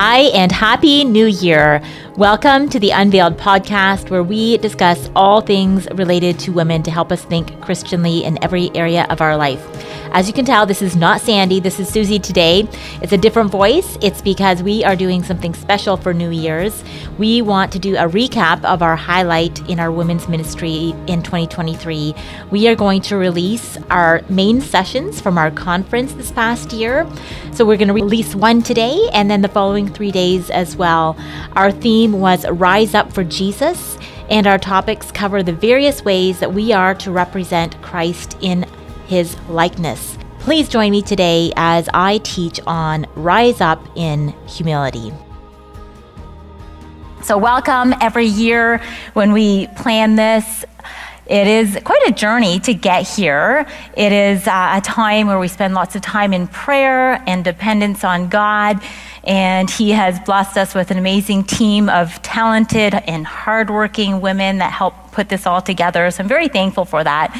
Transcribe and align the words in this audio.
Hi, 0.00 0.30
and 0.32 0.52
Happy 0.52 1.02
New 1.02 1.26
Year. 1.26 1.82
Welcome 2.16 2.68
to 2.68 2.78
the 2.78 2.90
Unveiled 2.90 3.36
podcast, 3.36 4.10
where 4.10 4.22
we 4.22 4.56
discuss 4.58 5.10
all 5.16 5.40
things 5.40 5.88
related 5.90 6.38
to 6.38 6.52
women 6.52 6.84
to 6.84 6.92
help 6.92 7.10
us 7.10 7.24
think 7.24 7.60
Christianly 7.60 8.22
in 8.22 8.40
every 8.40 8.70
area 8.76 9.08
of 9.10 9.20
our 9.20 9.36
life. 9.36 9.87
As 10.12 10.26
you 10.26 10.32
can 10.32 10.44
tell, 10.44 10.64
this 10.64 10.80
is 10.80 10.96
not 10.96 11.20
Sandy, 11.20 11.60
this 11.60 11.78
is 11.78 11.88
Susie 11.88 12.18
today. 12.18 12.66
It's 13.02 13.12
a 13.12 13.18
different 13.18 13.50
voice. 13.50 13.98
It's 14.00 14.22
because 14.22 14.62
we 14.62 14.82
are 14.82 14.96
doing 14.96 15.22
something 15.22 15.54
special 15.54 15.96
for 15.96 16.14
New 16.14 16.30
Year's. 16.30 16.82
We 17.18 17.42
want 17.42 17.72
to 17.72 17.78
do 17.78 17.96
a 17.96 18.08
recap 18.08 18.64
of 18.64 18.82
our 18.82 18.96
highlight 18.96 19.60
in 19.68 19.78
our 19.78 19.92
women's 19.92 20.26
ministry 20.26 20.94
in 21.06 21.22
2023. 21.22 22.14
We 22.50 22.68
are 22.68 22.74
going 22.74 23.02
to 23.02 23.16
release 23.16 23.76
our 23.90 24.22
main 24.28 24.60
sessions 24.60 25.20
from 25.20 25.36
our 25.36 25.50
conference 25.50 26.14
this 26.14 26.32
past 26.32 26.72
year. 26.72 27.06
So 27.52 27.66
we're 27.66 27.76
going 27.76 27.88
to 27.88 27.94
release 27.94 28.34
one 28.34 28.62
today 28.62 29.10
and 29.12 29.30
then 29.30 29.42
the 29.42 29.48
following 29.48 29.88
three 29.88 30.10
days 30.10 30.48
as 30.48 30.74
well. 30.74 31.16
Our 31.52 31.70
theme 31.70 32.12
was 32.12 32.48
Rise 32.48 32.94
Up 32.94 33.12
for 33.12 33.24
Jesus 33.24 33.98
and 34.30 34.46
our 34.46 34.58
topics 34.58 35.10
cover 35.10 35.42
the 35.42 35.52
various 35.52 36.04
ways 36.04 36.40
that 36.40 36.52
we 36.52 36.72
are 36.72 36.94
to 36.94 37.10
represent 37.10 37.80
Christ 37.82 38.36
in 38.40 38.66
his 39.08 39.36
likeness. 39.48 40.18
Please 40.40 40.68
join 40.68 40.92
me 40.92 41.02
today 41.02 41.50
as 41.56 41.88
I 41.92 42.18
teach 42.18 42.60
on 42.66 43.06
Rise 43.16 43.60
Up 43.60 43.84
in 43.96 44.28
Humility. 44.46 45.12
So, 47.22 47.36
welcome 47.36 47.94
every 48.00 48.26
year 48.26 48.80
when 49.14 49.32
we 49.32 49.66
plan 49.68 50.16
this. 50.16 50.64
It 51.26 51.46
is 51.46 51.78
quite 51.84 52.02
a 52.06 52.12
journey 52.12 52.58
to 52.60 52.72
get 52.72 53.06
here. 53.06 53.66
It 53.96 54.12
is 54.12 54.46
uh, 54.46 54.74
a 54.76 54.80
time 54.80 55.26
where 55.26 55.38
we 55.38 55.48
spend 55.48 55.74
lots 55.74 55.94
of 55.94 56.00
time 56.00 56.32
in 56.32 56.46
prayer 56.48 57.22
and 57.26 57.44
dependence 57.44 58.04
on 58.04 58.28
God. 58.28 58.82
And 59.24 59.68
He 59.68 59.90
has 59.90 60.18
blessed 60.20 60.56
us 60.56 60.74
with 60.74 60.90
an 60.90 60.96
amazing 60.96 61.44
team 61.44 61.90
of 61.90 62.22
talented 62.22 62.94
and 62.94 63.26
hardworking 63.26 64.22
women 64.22 64.58
that 64.58 64.72
help 64.72 65.07
put 65.18 65.28
this 65.28 65.48
all 65.48 65.60
together. 65.60 66.08
So 66.12 66.22
I'm 66.22 66.28
very 66.28 66.46
thankful 66.46 66.84
for 66.84 67.02
that. 67.02 67.34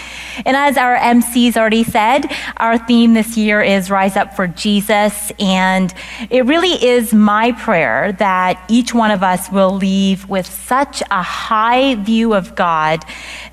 And 0.45 0.57
as 0.57 0.77
our 0.77 0.97
MC's 0.97 1.57
already 1.57 1.85
said, 1.85 2.27
our 2.57 2.77
theme 2.77 3.15
this 3.15 3.37
year 3.37 3.63
is 3.63 3.89
Rise 3.89 4.17
Up 4.17 4.35
for 4.35 4.49
Jesus. 4.49 5.31
And 5.39 5.95
it 6.29 6.45
really 6.45 6.73
is 6.85 7.15
my 7.15 7.53
prayer 7.53 8.11
that 8.19 8.61
each 8.67 8.93
one 8.93 9.13
of 9.13 9.23
us 9.23 9.49
will 9.53 9.71
leave 9.71 10.29
with 10.29 10.47
such 10.47 11.05
a 11.13 11.23
high 11.23 11.95
view 11.95 12.35
of 12.35 12.57
God 12.57 13.05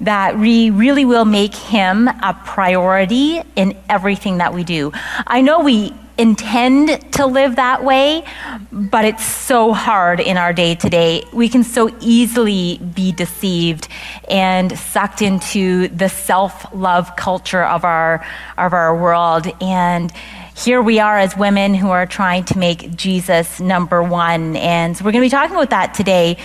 that 0.01 0.39
we 0.39 0.71
really 0.71 1.05
will 1.05 1.25
make 1.25 1.53
Him 1.53 2.07
a 2.07 2.33
priority 2.45 3.43
in 3.55 3.77
everything 3.89 4.39
that 4.39 4.55
we 4.55 4.63
do. 4.63 4.91
I 5.27 5.41
know 5.41 5.59
we 5.59 5.93
intend 6.17 7.13
to 7.13 7.25
live 7.25 7.57
that 7.57 7.83
way, 7.83 8.23
but 8.71 9.05
it's 9.05 9.25
so 9.25 9.73
hard 9.73 10.19
in 10.19 10.37
our 10.37 10.53
day 10.53 10.75
to 10.75 10.89
day. 10.89 11.23
We 11.33 11.49
can 11.49 11.63
so 11.63 11.95
easily 11.99 12.77
be 12.77 13.11
deceived 13.11 13.87
and 14.29 14.77
sucked 14.77 15.21
into 15.21 15.87
the 15.89 16.09
self 16.09 16.73
love 16.73 17.15
culture 17.15 17.63
of 17.63 17.83
our, 17.83 18.25
of 18.57 18.73
our 18.73 18.95
world. 18.95 19.47
And 19.61 20.11
here 20.55 20.81
we 20.81 20.99
are 20.99 21.17
as 21.17 21.35
women 21.35 21.73
who 21.73 21.89
are 21.89 22.05
trying 22.05 22.45
to 22.45 22.57
make 22.57 22.95
Jesus 22.95 23.59
number 23.59 24.01
one. 24.01 24.55
And 24.55 24.95
so 24.95 25.03
we're 25.03 25.11
going 25.11 25.23
to 25.23 25.25
be 25.25 25.29
talking 25.29 25.55
about 25.55 25.71
that 25.71 25.93
today. 25.93 26.37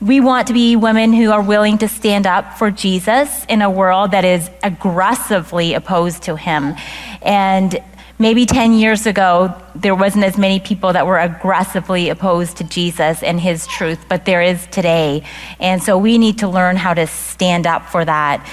We 0.00 0.20
want 0.20 0.48
to 0.48 0.52
be 0.52 0.74
women 0.74 1.12
who 1.12 1.30
are 1.30 1.42
willing 1.42 1.78
to 1.78 1.86
stand 1.86 2.26
up 2.26 2.58
for 2.58 2.72
Jesus 2.72 3.44
in 3.44 3.62
a 3.62 3.70
world 3.70 4.10
that 4.10 4.24
is 4.24 4.50
aggressively 4.64 5.74
opposed 5.74 6.24
to 6.24 6.34
him. 6.34 6.74
And 7.22 7.80
Maybe 8.18 8.46
10 8.46 8.74
years 8.74 9.06
ago, 9.06 9.54
there 9.74 9.94
wasn't 9.94 10.24
as 10.24 10.36
many 10.36 10.60
people 10.60 10.92
that 10.92 11.06
were 11.06 11.18
aggressively 11.18 12.08
opposed 12.08 12.58
to 12.58 12.64
Jesus 12.64 13.22
and 13.22 13.40
his 13.40 13.66
truth, 13.66 14.04
but 14.08 14.26
there 14.26 14.42
is 14.42 14.66
today. 14.66 15.24
And 15.58 15.82
so 15.82 15.98
we 15.98 16.18
need 16.18 16.38
to 16.38 16.48
learn 16.48 16.76
how 16.76 16.94
to 16.94 17.06
stand 17.06 17.66
up 17.66 17.88
for 17.88 18.04
that. 18.04 18.46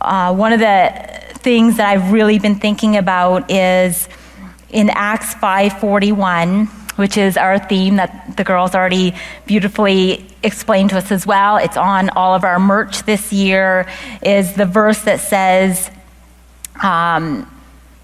Uh, 0.00 0.34
one 0.34 0.52
of 0.52 0.60
the 0.60 0.92
things 1.40 1.76
that 1.76 1.88
I've 1.88 2.12
really 2.12 2.38
been 2.38 2.54
thinking 2.54 2.96
about 2.96 3.50
is 3.50 4.08
in 4.70 4.90
Acts 4.90 5.34
5:41, 5.34 6.66
which 6.96 7.16
is 7.16 7.36
our 7.36 7.58
theme 7.58 7.96
that 7.96 8.36
the 8.36 8.44
girls 8.44 8.74
already 8.74 9.14
beautifully 9.44 10.24
explained 10.42 10.90
to 10.90 10.98
us 10.98 11.10
as 11.10 11.26
well. 11.26 11.56
It's 11.56 11.76
on 11.76 12.10
all 12.10 12.34
of 12.34 12.44
our 12.44 12.58
merch 12.58 13.02
this 13.02 13.32
year. 13.32 13.86
Is 14.22 14.54
the 14.54 14.66
verse 14.66 15.00
that 15.02 15.20
says. 15.20 15.90
Um, 16.82 17.46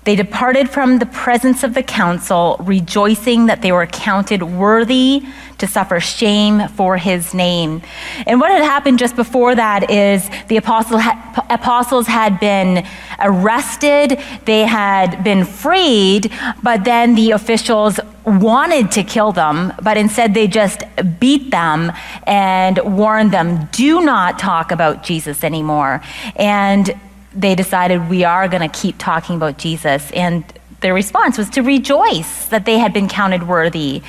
they 0.06 0.15
departed 0.15 0.71
from 0.71 1.00
the 1.00 1.06
presence 1.06 1.65
of 1.65 1.75
the 1.75 1.83
council, 1.83 2.56
rejoicing 2.61 3.47
that 3.47 3.61
they 3.61 3.72
were 3.72 3.87
counted 3.87 4.41
worthy 4.41 5.27
to 5.59 5.67
suffer 5.67 5.99
shame 5.99 6.69
for 6.69 6.97
his 6.97 7.34
name. 7.34 7.83
And 8.25 8.41
what 8.41 8.53
had 8.53 8.62
happened 8.62 9.00
just 9.00 9.17
before 9.17 9.56
that 9.56 9.91
is 9.91 10.31
the 10.47 10.59
apostle 10.59 11.00
ha- 11.00 11.44
apostles 11.50 12.06
had 12.06 12.39
been 12.39 12.87
arrested, 13.19 14.22
they 14.44 14.62
had 14.62 15.25
been 15.25 15.44
freed, 15.44 16.33
but 16.62 16.84
then 16.84 17.17
the 17.17 17.33
officials 17.33 17.99
wanted 18.25 18.93
to 18.93 19.03
kill 19.03 19.33
them, 19.33 19.73
but 19.83 19.97
instead 19.97 20.34
they 20.34 20.47
just 20.47 20.84
beat 21.19 21.50
them 21.50 21.91
and 22.28 22.78
warned 22.97 23.33
them 23.33 23.69
do 23.73 24.05
not 24.05 24.38
talk 24.38 24.71
about 24.71 25.03
Jesus 25.03 25.43
anymore. 25.43 26.00
And 26.37 26.94
they 27.36 27.54
decided 27.54 28.08
we 28.08 28.24
are 28.24 28.48
going 28.48 28.69
to 28.69 28.80
keep 28.80 28.97
talking 28.98 29.36
about 29.36 29.58
Jesus. 29.58 30.10
And 30.12 30.44
their 30.80 30.94
response 30.94 31.38
was 31.38 31.50
to 31.50 31.62
rejoice 31.62 32.47
that 32.47 32.64
they 32.64 32.78
had 32.78 32.92
been 32.92 33.08
counted 33.08 33.47
worthy. 33.47 34.02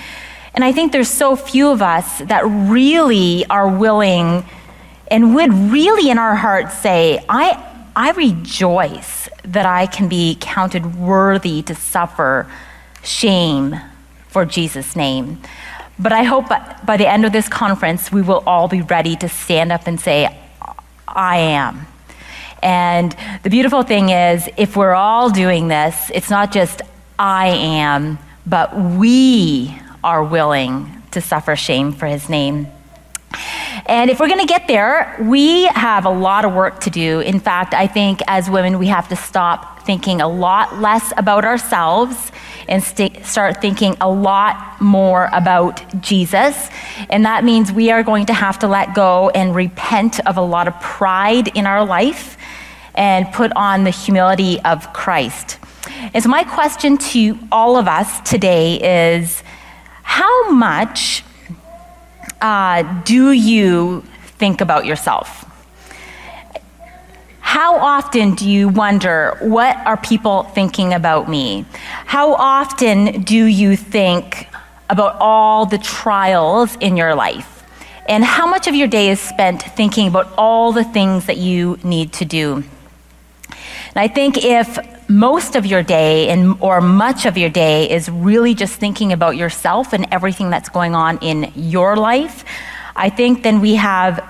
And 0.53 0.63
I 0.63 0.71
think 0.71 0.91
there's 0.91 1.09
so 1.09 1.35
few 1.35 1.69
of 1.69 1.81
us 1.81 2.19
that 2.19 2.43
really 2.45 3.45
are 3.45 3.67
willing 3.67 4.45
and 5.09 5.35
would 5.35 5.53
really 5.53 6.09
in 6.09 6.17
our 6.17 6.35
hearts 6.35 6.77
say, 6.77 7.23
I, 7.29 7.63
I 7.95 8.11
rejoice 8.11 9.29
that 9.43 9.65
I 9.65 9.85
can 9.85 10.09
be 10.09 10.37
counted 10.39 10.95
worthy 10.95 11.61
to 11.63 11.75
suffer 11.75 12.49
shame 13.03 13.75
for 14.27 14.45
Jesus' 14.45 14.95
name. 14.95 15.41
But 15.99 16.11
I 16.11 16.23
hope 16.23 16.47
by 16.49 16.97
the 16.97 17.07
end 17.07 17.25
of 17.25 17.31
this 17.31 17.47
conference, 17.47 18.11
we 18.11 18.21
will 18.21 18.43
all 18.45 18.67
be 18.67 18.81
ready 18.81 19.15
to 19.17 19.29
stand 19.29 19.71
up 19.71 19.87
and 19.87 19.99
say, 19.99 20.35
I 21.07 21.37
am. 21.37 21.87
And 22.61 23.15
the 23.43 23.49
beautiful 23.49 23.83
thing 23.83 24.09
is, 24.09 24.49
if 24.57 24.75
we're 24.75 24.93
all 24.93 25.29
doing 25.29 25.67
this, 25.67 26.11
it's 26.13 26.29
not 26.29 26.51
just 26.51 26.81
I 27.19 27.47
am, 27.47 28.19
but 28.45 28.77
we 28.77 29.79
are 30.03 30.23
willing 30.23 31.03
to 31.11 31.21
suffer 31.21 31.55
shame 31.55 31.91
for 31.91 32.05
his 32.05 32.29
name. 32.29 32.67
And 33.85 34.09
if 34.09 34.19
we're 34.19 34.27
going 34.27 34.39
to 34.39 34.45
get 34.45 34.67
there, 34.67 35.15
we 35.21 35.65
have 35.67 36.05
a 36.05 36.09
lot 36.09 36.45
of 36.45 36.53
work 36.53 36.81
to 36.81 36.89
do. 36.89 37.19
In 37.19 37.39
fact, 37.39 37.73
I 37.73 37.87
think 37.87 38.21
as 38.27 38.49
women, 38.49 38.79
we 38.79 38.87
have 38.87 39.07
to 39.09 39.15
stop 39.15 39.83
thinking 39.85 40.21
a 40.21 40.27
lot 40.27 40.79
less 40.79 41.13
about 41.17 41.45
ourselves 41.45 42.31
and 42.67 42.83
st- 42.83 43.25
start 43.25 43.61
thinking 43.61 43.95
a 44.01 44.09
lot 44.09 44.79
more 44.81 45.29
about 45.33 46.01
Jesus. 46.01 46.69
And 47.09 47.25
that 47.25 47.43
means 47.43 47.71
we 47.71 47.91
are 47.91 48.03
going 48.03 48.25
to 48.27 48.33
have 48.33 48.59
to 48.59 48.67
let 48.67 48.93
go 48.93 49.29
and 49.29 49.55
repent 49.55 50.19
of 50.27 50.37
a 50.37 50.41
lot 50.41 50.67
of 50.67 50.79
pride 50.81 51.49
in 51.55 51.65
our 51.65 51.85
life 51.85 52.37
and 52.95 53.31
put 53.31 53.51
on 53.55 53.83
the 53.83 53.91
humility 53.91 54.59
of 54.61 54.91
Christ. 54.93 55.59
And 56.13 56.23
so, 56.23 56.29
my 56.29 56.43
question 56.43 56.97
to 56.97 57.37
all 57.51 57.77
of 57.77 57.87
us 57.87 58.19
today 58.21 59.15
is 59.15 59.43
how 60.03 60.51
much 60.51 61.23
uh, 62.41 62.83
do 63.03 63.31
you 63.31 64.01
think 64.37 64.61
about 64.61 64.85
yourself? 64.85 65.45
How 67.39 67.77
often 67.77 68.35
do 68.35 68.47
you 68.47 68.67
wonder, 68.67 69.37
what 69.39 69.77
are 69.77 69.97
people 69.97 70.43
thinking 70.43 70.93
about 70.93 71.29
me? 71.29 71.65
How 72.07 72.35
often 72.35 73.23
do 73.23 73.45
you 73.45 73.75
think 73.75 74.47
about 74.89 75.17
all 75.19 75.65
the 75.65 75.77
trials 75.77 76.77
in 76.79 76.95
your 76.95 77.13
life? 77.13 77.65
And 78.07 78.23
how 78.23 78.47
much 78.47 78.65
of 78.65 78.73
your 78.75 78.87
day 78.87 79.09
is 79.09 79.19
spent 79.19 79.61
thinking 79.61 80.07
about 80.07 80.31
all 80.37 80.71
the 80.71 80.85
things 80.85 81.25
that 81.25 81.35
you 81.35 81.77
need 81.83 82.13
to 82.13 82.23
do? 82.23 82.63
And 83.49 83.97
I 83.97 84.07
think 84.07 84.37
if 84.37 84.79
most 85.09 85.57
of 85.57 85.65
your 85.65 85.83
day 85.83 86.29
and 86.29 86.55
or 86.61 86.79
much 86.79 87.25
of 87.25 87.37
your 87.37 87.49
day 87.49 87.91
is 87.91 88.07
really 88.07 88.55
just 88.55 88.75
thinking 88.75 89.11
about 89.11 89.35
yourself 89.35 89.91
and 89.91 90.07
everything 90.09 90.49
that's 90.49 90.69
going 90.69 90.95
on 90.95 91.17
in 91.17 91.51
your 91.55 91.97
life, 91.97 92.45
I 92.95 93.09
think 93.09 93.43
then 93.43 93.59
we 93.59 93.75
have 93.75 94.25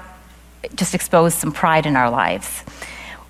just 0.75 0.95
exposed 0.95 1.37
some 1.37 1.51
pride 1.51 1.85
in 1.85 1.95
our 1.95 2.09
lives. 2.09 2.63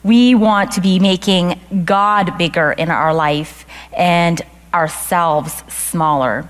We 0.03 0.35
want 0.35 0.71
to 0.71 0.81
be 0.81 0.99
making 0.99 1.59
God 1.83 2.37
bigger 2.37 2.71
in 2.71 2.89
our 2.89 3.13
life 3.13 3.65
and 3.97 4.41
ourselves 4.73 5.63
smaller. 5.67 6.47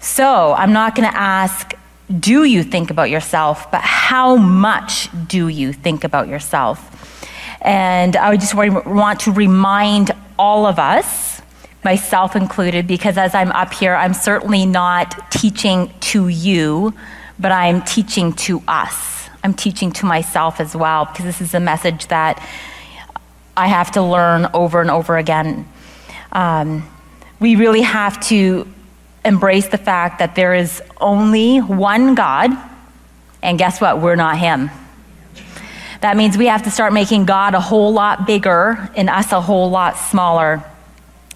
So 0.00 0.52
I'm 0.52 0.72
not 0.72 0.94
going 0.94 1.08
to 1.10 1.16
ask, 1.16 1.72
do 2.20 2.44
you 2.44 2.62
think 2.62 2.90
about 2.90 3.08
yourself, 3.08 3.70
but 3.70 3.80
how 3.80 4.36
much 4.36 5.08
do 5.28 5.48
you 5.48 5.72
think 5.72 6.04
about 6.04 6.28
yourself? 6.28 6.88
And 7.62 8.16
I 8.16 8.36
just 8.36 8.54
want 8.54 9.20
to 9.20 9.32
remind 9.32 10.10
all 10.38 10.66
of 10.66 10.78
us 10.78 11.40
myself 11.84 12.36
included, 12.36 12.86
because 12.86 13.16
as 13.16 13.34
I'm 13.34 13.52
up 13.52 13.72
here, 13.72 13.94
I'm 13.94 14.14
certainly 14.14 14.66
not 14.66 15.30
teaching 15.30 15.92
to 16.00 16.28
you, 16.28 16.94
but 17.38 17.52
I'm 17.52 17.82
teaching 17.82 18.32
to 18.34 18.62
us. 18.68 19.28
I'm 19.44 19.54
teaching 19.54 19.92
to 19.92 20.06
myself 20.06 20.60
as 20.60 20.76
well, 20.76 21.04
because 21.06 21.24
this 21.24 21.40
is 21.40 21.54
a 21.54 21.60
message 21.60 22.08
that 22.08 22.44
I 23.56 23.68
have 23.68 23.90
to 23.92 24.02
learn 24.02 24.48
over 24.52 24.80
and 24.80 24.90
over 24.90 25.16
again. 25.16 25.68
Um, 26.32 26.88
we 27.40 27.56
really 27.56 27.82
have 27.82 28.20
to 28.28 28.66
embrace 29.24 29.68
the 29.68 29.78
fact 29.78 30.18
that 30.18 30.34
there 30.34 30.54
is 30.54 30.82
only 31.00 31.58
one 31.58 32.14
God, 32.14 32.50
and 33.42 33.58
guess 33.58 33.80
what? 33.80 34.00
We're 34.00 34.16
not 34.16 34.38
Him. 34.38 34.70
That 36.00 36.16
means 36.16 36.36
we 36.36 36.46
have 36.46 36.64
to 36.64 36.70
start 36.70 36.92
making 36.92 37.26
God 37.26 37.54
a 37.54 37.60
whole 37.60 37.92
lot 37.92 38.26
bigger 38.26 38.90
and 38.96 39.08
us 39.08 39.30
a 39.30 39.40
whole 39.40 39.70
lot 39.70 39.96
smaller 39.96 40.64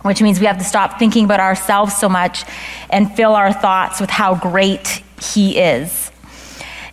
which 0.07 0.23
means 0.23 0.39
we 0.39 0.47
have 0.47 0.59
to 0.59 0.65
stop 0.65 0.99
thinking 0.99 1.25
about 1.25 1.41
ourselves 1.41 1.97
so 1.97 2.09
much 2.09 2.45
and 2.91 3.13
fill 3.15 3.35
our 3.35 3.53
thoughts 3.53 4.01
with 4.01 4.11
how 4.11 4.35
great 4.37 5.03
He 5.21 5.59
is. 5.59 6.11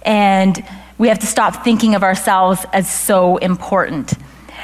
And 0.02 0.64
we 0.98 1.08
have 1.10 1.20
to 1.20 1.28
stop 1.28 1.64
thinking 1.64 1.96
of 1.96 2.04
ourselves 2.04 2.66
as 2.74 2.90
so 2.92 3.38
important. 3.38 4.14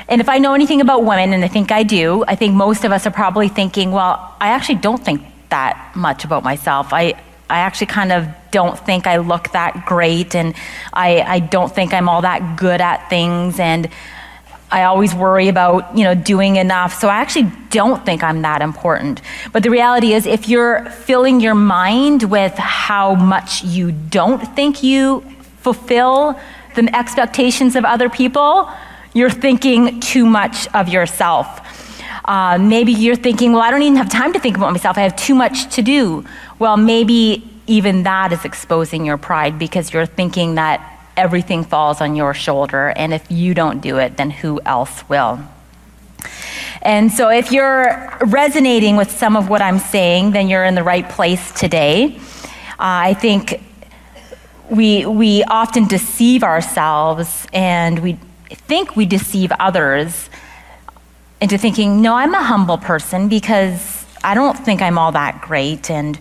And 0.09 0.21
if 0.21 0.27
I 0.27 0.39
know 0.39 0.55
anything 0.55 0.81
about 0.81 1.05
women, 1.05 1.33
and 1.33 1.45
I 1.45 1.47
think 1.47 1.71
I 1.71 1.83
do, 1.83 2.25
I 2.27 2.35
think 2.35 2.55
most 2.55 2.83
of 2.83 2.91
us 2.91 3.05
are 3.05 3.11
probably 3.11 3.47
thinking, 3.47 3.91
well, 3.91 4.35
I 4.41 4.49
actually 4.49 4.79
don't 4.79 5.03
think 5.05 5.21
that 5.49 5.91
much 5.95 6.25
about 6.25 6.43
myself. 6.43 6.91
I, 6.91 7.13
I 7.47 7.59
actually 7.59 7.87
kind 7.87 8.11
of 8.11 8.27
don't 8.49 8.77
think 8.77 9.05
I 9.05 9.17
look 9.17 9.51
that 9.51 9.85
great, 9.85 10.33
and 10.33 10.55
I, 10.91 11.21
I 11.21 11.39
don't 11.39 11.73
think 11.73 11.93
I'm 11.93 12.09
all 12.09 12.23
that 12.23 12.57
good 12.57 12.81
at 12.81 13.07
things, 13.07 13.59
and 13.59 13.87
I 14.71 14.83
always 14.83 15.13
worry 15.13 15.47
about, 15.47 15.95
you 15.95 16.03
know, 16.03 16.15
doing 16.15 16.55
enough. 16.55 16.99
So 16.99 17.07
I 17.07 17.17
actually 17.17 17.51
don't 17.69 18.03
think 18.03 18.23
I'm 18.23 18.41
that 18.41 18.63
important. 18.63 19.21
But 19.51 19.61
the 19.61 19.69
reality 19.69 20.13
is 20.13 20.25
if 20.25 20.49
you're 20.49 20.89
filling 20.89 21.39
your 21.39 21.55
mind 21.55 22.23
with 22.23 22.53
how 22.53 23.13
much 23.13 23.63
you 23.63 23.91
don't 23.91 24.39
think 24.55 24.81
you 24.81 25.21
fulfill 25.57 26.39
the 26.75 26.95
expectations 26.95 27.75
of 27.75 27.83
other 27.83 28.09
people, 28.09 28.69
you're 29.13 29.29
thinking 29.29 29.99
too 29.99 30.25
much 30.25 30.67
of 30.73 30.89
yourself. 30.89 31.47
Uh, 32.25 32.57
maybe 32.59 32.91
you're 32.91 33.15
thinking, 33.15 33.53
well, 33.53 33.61
I 33.61 33.71
don't 33.71 33.81
even 33.81 33.95
have 33.95 34.09
time 34.09 34.33
to 34.33 34.39
think 34.39 34.55
about 34.55 34.71
myself. 34.71 34.97
I 34.97 35.01
have 35.01 35.15
too 35.15 35.33
much 35.33 35.73
to 35.75 35.81
do. 35.81 36.25
Well, 36.59 36.77
maybe 36.77 37.49
even 37.65 38.03
that 38.03 38.31
is 38.31 38.45
exposing 38.45 39.05
your 39.05 39.17
pride 39.17 39.57
because 39.57 39.93
you're 39.93 40.05
thinking 40.05 40.55
that 40.55 41.07
everything 41.17 41.63
falls 41.63 42.01
on 42.01 42.15
your 42.15 42.33
shoulder. 42.33 42.93
And 42.95 43.13
if 43.13 43.29
you 43.31 43.53
don't 43.53 43.81
do 43.81 43.97
it, 43.97 44.17
then 44.17 44.29
who 44.29 44.61
else 44.65 45.07
will? 45.09 45.39
And 46.81 47.11
so, 47.11 47.29
if 47.29 47.51
you're 47.51 48.17
resonating 48.21 48.95
with 48.95 49.11
some 49.11 49.35
of 49.35 49.49
what 49.49 49.61
I'm 49.61 49.79
saying, 49.79 50.31
then 50.31 50.47
you're 50.47 50.63
in 50.63 50.75
the 50.75 50.83
right 50.83 51.07
place 51.09 51.51
today. 51.51 52.17
Uh, 52.79 53.09
I 53.09 53.13
think 53.15 53.61
we, 54.69 55.05
we 55.05 55.43
often 55.43 55.87
deceive 55.87 56.43
ourselves 56.43 57.47
and 57.51 57.99
we 57.99 58.17
think 58.55 58.95
we 58.95 59.05
deceive 59.05 59.51
others 59.59 60.29
into 61.41 61.57
thinking, 61.57 62.01
no, 62.01 62.15
I'm 62.15 62.33
a 62.33 62.43
humble 62.43 62.77
person 62.77 63.29
because 63.29 64.05
I 64.23 64.33
don't 64.35 64.57
think 64.57 64.81
I'm 64.81 64.97
all 64.97 65.11
that 65.13 65.41
great. 65.41 65.89
And, 65.89 66.19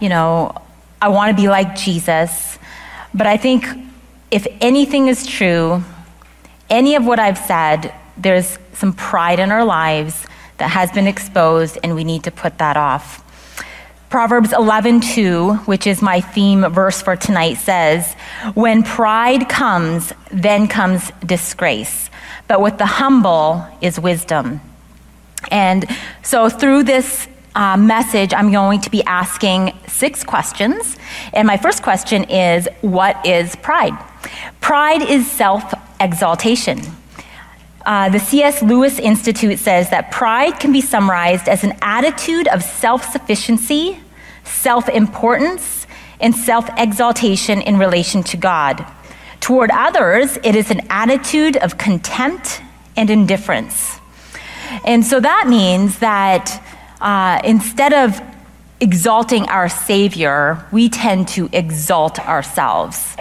you 0.00 0.08
know, 0.08 0.54
I 1.00 1.08
want 1.08 1.36
to 1.36 1.42
be 1.42 1.48
like 1.48 1.76
Jesus. 1.76 2.58
But 3.14 3.26
I 3.26 3.36
think 3.36 3.66
if 4.30 4.46
anything 4.60 5.08
is 5.08 5.26
true, 5.26 5.82
any 6.68 6.96
of 6.96 7.06
what 7.06 7.18
I've 7.18 7.38
said, 7.38 7.94
there's 8.16 8.58
some 8.74 8.92
pride 8.92 9.38
in 9.38 9.50
our 9.50 9.64
lives 9.64 10.26
that 10.58 10.70
has 10.70 10.90
been 10.90 11.06
exposed, 11.06 11.78
and 11.82 11.94
we 11.94 12.04
need 12.04 12.24
to 12.24 12.30
put 12.30 12.58
that 12.58 12.76
off. 12.76 13.24
Proverbs 14.10 14.52
11:2, 14.52 15.66
which 15.66 15.86
is 15.86 16.00
my 16.00 16.20
theme 16.20 16.62
verse 16.72 17.02
for 17.02 17.14
tonight, 17.14 17.58
says, 17.58 18.14
"When 18.54 18.82
pride 18.82 19.48
comes, 19.48 20.14
then 20.30 20.66
comes 20.66 21.12
disgrace, 21.26 22.08
but 22.46 22.62
with 22.62 22.78
the 22.78 22.86
humble 22.86 23.66
is 23.82 24.00
wisdom." 24.00 24.60
And 25.50 25.86
so 26.22 26.48
through 26.48 26.84
this 26.84 27.28
uh, 27.54 27.76
message, 27.76 28.32
I'm 28.32 28.50
going 28.50 28.80
to 28.80 28.90
be 28.90 29.02
asking 29.04 29.72
six 29.86 30.24
questions. 30.24 30.96
And 31.34 31.46
my 31.46 31.56
first 31.56 31.82
question 31.82 32.24
is 32.24 32.68
What 32.80 33.14
is 33.26 33.56
pride? 33.56 33.96
Pride 34.60 35.02
is 35.02 35.30
self 35.30 35.74
exaltation. 36.00 36.80
Uh, 37.88 38.10
the 38.10 38.18
C.S. 38.18 38.62
Lewis 38.62 38.98
Institute 38.98 39.58
says 39.58 39.88
that 39.88 40.10
pride 40.10 40.60
can 40.60 40.72
be 40.72 40.82
summarized 40.82 41.48
as 41.48 41.64
an 41.64 41.74
attitude 41.80 42.46
of 42.48 42.62
self 42.62 43.02
sufficiency, 43.02 43.98
self 44.44 44.90
importance, 44.90 45.86
and 46.20 46.34
self 46.36 46.68
exaltation 46.76 47.62
in 47.62 47.78
relation 47.78 48.22
to 48.24 48.36
God. 48.36 48.84
Toward 49.40 49.70
others, 49.70 50.36
it 50.44 50.54
is 50.54 50.70
an 50.70 50.82
attitude 50.90 51.56
of 51.56 51.78
contempt 51.78 52.60
and 52.94 53.08
indifference. 53.08 53.98
And 54.84 55.02
so 55.02 55.18
that 55.18 55.46
means 55.48 56.00
that 56.00 56.62
uh, 57.00 57.40
instead 57.42 57.94
of 57.94 58.20
exalting 58.82 59.48
our 59.48 59.70
Savior, 59.70 60.62
we 60.72 60.90
tend 60.90 61.28
to 61.28 61.48
exalt 61.54 62.18
ourselves. 62.18 63.16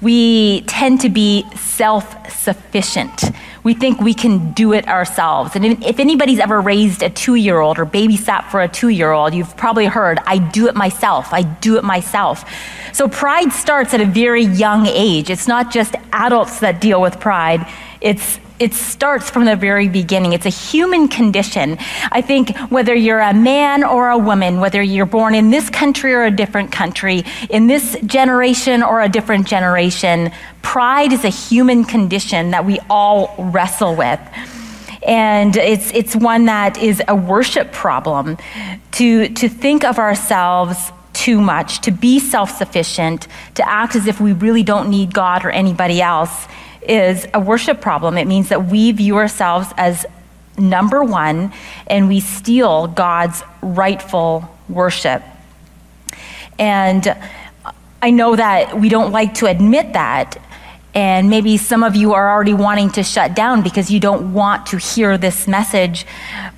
We 0.00 0.60
tend 0.62 1.00
to 1.00 1.08
be 1.08 1.44
self 1.56 2.30
sufficient. 2.30 3.22
We 3.64 3.74
think 3.74 4.00
we 4.00 4.14
can 4.14 4.52
do 4.52 4.72
it 4.72 4.86
ourselves. 4.86 5.56
And 5.56 5.84
if 5.84 5.98
anybody's 5.98 6.38
ever 6.38 6.60
raised 6.60 7.02
a 7.02 7.10
two 7.10 7.34
year 7.34 7.58
old 7.58 7.78
or 7.78 7.84
babysat 7.84 8.50
for 8.50 8.62
a 8.62 8.68
two 8.68 8.88
year 8.88 9.10
old, 9.10 9.34
you've 9.34 9.56
probably 9.56 9.86
heard, 9.86 10.20
I 10.24 10.38
do 10.38 10.68
it 10.68 10.76
myself. 10.76 11.32
I 11.32 11.42
do 11.42 11.76
it 11.76 11.84
myself. 11.84 12.44
So 12.92 13.08
pride 13.08 13.52
starts 13.52 13.92
at 13.92 14.00
a 14.00 14.06
very 14.06 14.44
young 14.44 14.86
age. 14.86 15.30
It's 15.30 15.48
not 15.48 15.72
just 15.72 15.96
adults 16.12 16.60
that 16.60 16.80
deal 16.80 17.00
with 17.00 17.18
pride, 17.18 17.66
it's 18.00 18.38
it 18.58 18.74
starts 18.74 19.30
from 19.30 19.44
the 19.44 19.54
very 19.54 19.88
beginning. 19.88 20.32
It's 20.32 20.46
a 20.46 20.50
human 20.50 21.08
condition. 21.08 21.78
I 22.10 22.20
think 22.20 22.56
whether 22.70 22.94
you're 22.94 23.20
a 23.20 23.32
man 23.32 23.84
or 23.84 24.10
a 24.10 24.18
woman, 24.18 24.58
whether 24.58 24.82
you're 24.82 25.06
born 25.06 25.34
in 25.34 25.50
this 25.50 25.70
country 25.70 26.12
or 26.12 26.24
a 26.24 26.30
different 26.30 26.72
country, 26.72 27.24
in 27.50 27.68
this 27.68 27.96
generation 28.04 28.82
or 28.82 29.00
a 29.00 29.08
different 29.08 29.46
generation, 29.46 30.32
pride 30.62 31.12
is 31.12 31.24
a 31.24 31.28
human 31.28 31.84
condition 31.84 32.50
that 32.50 32.64
we 32.64 32.80
all 32.90 33.34
wrestle 33.38 33.94
with. 33.94 34.20
And 35.06 35.56
it's, 35.56 35.92
it's 35.92 36.16
one 36.16 36.46
that 36.46 36.76
is 36.78 37.00
a 37.06 37.14
worship 37.14 37.70
problem 37.72 38.36
to, 38.92 39.28
to 39.28 39.48
think 39.48 39.84
of 39.84 39.98
ourselves 40.00 40.90
too 41.12 41.40
much, 41.40 41.80
to 41.82 41.90
be 41.90 42.18
self 42.18 42.50
sufficient, 42.50 43.28
to 43.54 43.68
act 43.68 43.94
as 43.94 44.06
if 44.06 44.20
we 44.20 44.32
really 44.32 44.62
don't 44.62 44.90
need 44.90 45.14
God 45.14 45.44
or 45.44 45.50
anybody 45.50 46.00
else 46.00 46.46
is 46.82 47.26
a 47.34 47.40
worship 47.40 47.80
problem. 47.80 48.16
It 48.16 48.26
means 48.26 48.48
that 48.48 48.66
we 48.66 48.92
view 48.92 49.16
ourselves 49.16 49.68
as 49.76 50.06
number 50.58 51.04
one 51.04 51.52
and 51.86 52.08
we 52.08 52.20
steal 52.20 52.88
God's 52.88 53.42
rightful 53.62 54.48
worship. 54.68 55.22
And 56.58 57.16
I 58.02 58.10
know 58.10 58.36
that 58.36 58.78
we 58.78 58.88
don't 58.88 59.12
like 59.12 59.34
to 59.34 59.46
admit 59.46 59.92
that. 59.92 60.40
And 60.94 61.30
maybe 61.30 61.58
some 61.58 61.84
of 61.84 61.94
you 61.94 62.14
are 62.14 62.32
already 62.32 62.54
wanting 62.54 62.90
to 62.92 63.02
shut 63.02 63.34
down 63.34 63.62
because 63.62 63.90
you 63.90 64.00
don't 64.00 64.32
want 64.32 64.66
to 64.66 64.78
hear 64.78 65.16
this 65.18 65.46
message. 65.46 66.06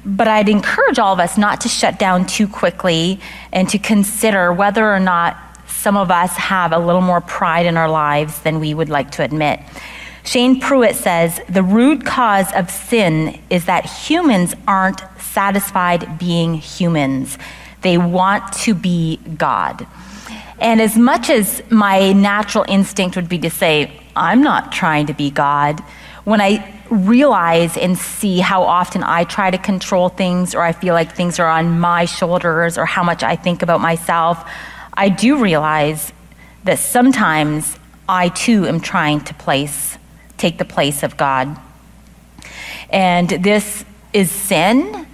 But 0.04 0.28
I'd 0.28 0.48
encourage 0.48 0.98
all 0.98 1.12
of 1.12 1.20
us 1.20 1.36
not 1.36 1.60
to 1.62 1.68
shut 1.68 1.98
down 1.98 2.26
too 2.26 2.48
quickly 2.48 3.20
and 3.52 3.68
to 3.68 3.78
consider 3.78 4.52
whether 4.52 4.90
or 4.90 5.00
not 5.00 5.36
some 5.66 5.96
of 5.96 6.10
us 6.10 6.36
have 6.36 6.72
a 6.72 6.78
little 6.78 7.00
more 7.00 7.20
pride 7.20 7.66
in 7.66 7.76
our 7.76 7.88
lives 7.88 8.40
than 8.40 8.60
we 8.60 8.72
would 8.72 8.88
like 8.88 9.10
to 9.12 9.22
admit. 9.22 9.60
Shane 10.30 10.60
Pruitt 10.60 10.94
says 10.94 11.40
the 11.48 11.64
root 11.64 12.06
cause 12.06 12.52
of 12.52 12.70
sin 12.70 13.40
is 13.50 13.64
that 13.64 13.84
humans 13.84 14.54
aren't 14.68 15.02
satisfied 15.18 16.20
being 16.20 16.54
humans, 16.54 17.36
they 17.82 17.98
want 17.98 18.52
to 18.58 18.72
be 18.72 19.16
God. 19.36 19.88
And 20.60 20.80
as 20.80 20.96
much 20.96 21.30
as 21.30 21.60
my 21.68 22.12
natural 22.12 22.64
instinct 22.68 23.16
would 23.16 23.28
be 23.28 23.38
to 23.40 23.50
say, 23.50 23.90
I'm 24.14 24.40
not 24.40 24.70
trying 24.70 25.06
to 25.06 25.14
be 25.14 25.32
God, 25.32 25.80
when 26.22 26.40
I 26.40 26.80
realize 26.90 27.76
and 27.76 27.98
see 27.98 28.38
how 28.38 28.62
often 28.62 29.02
I 29.02 29.24
try 29.24 29.50
to 29.50 29.58
control 29.58 30.10
things 30.10 30.54
or 30.54 30.62
I 30.62 30.70
feel 30.70 30.94
like 30.94 31.12
things 31.12 31.40
are 31.40 31.48
on 31.48 31.80
my 31.80 32.04
shoulders 32.04 32.78
or 32.78 32.86
how 32.86 33.02
much 33.02 33.24
I 33.24 33.34
think 33.34 33.62
about 33.62 33.80
myself, 33.80 34.48
I 34.94 35.08
do 35.08 35.42
realize 35.42 36.12
that 36.62 36.78
sometimes 36.78 37.76
I 38.08 38.28
too 38.28 38.68
am 38.68 38.78
trying 38.78 39.22
to 39.22 39.34
place 39.34 39.96
take 40.40 40.56
the 40.58 40.64
place 40.64 41.04
of 41.04 41.16
God. 41.16 41.46
And 42.90 43.28
this 43.28 43.84
is 44.12 44.30
sin. 44.30 45.06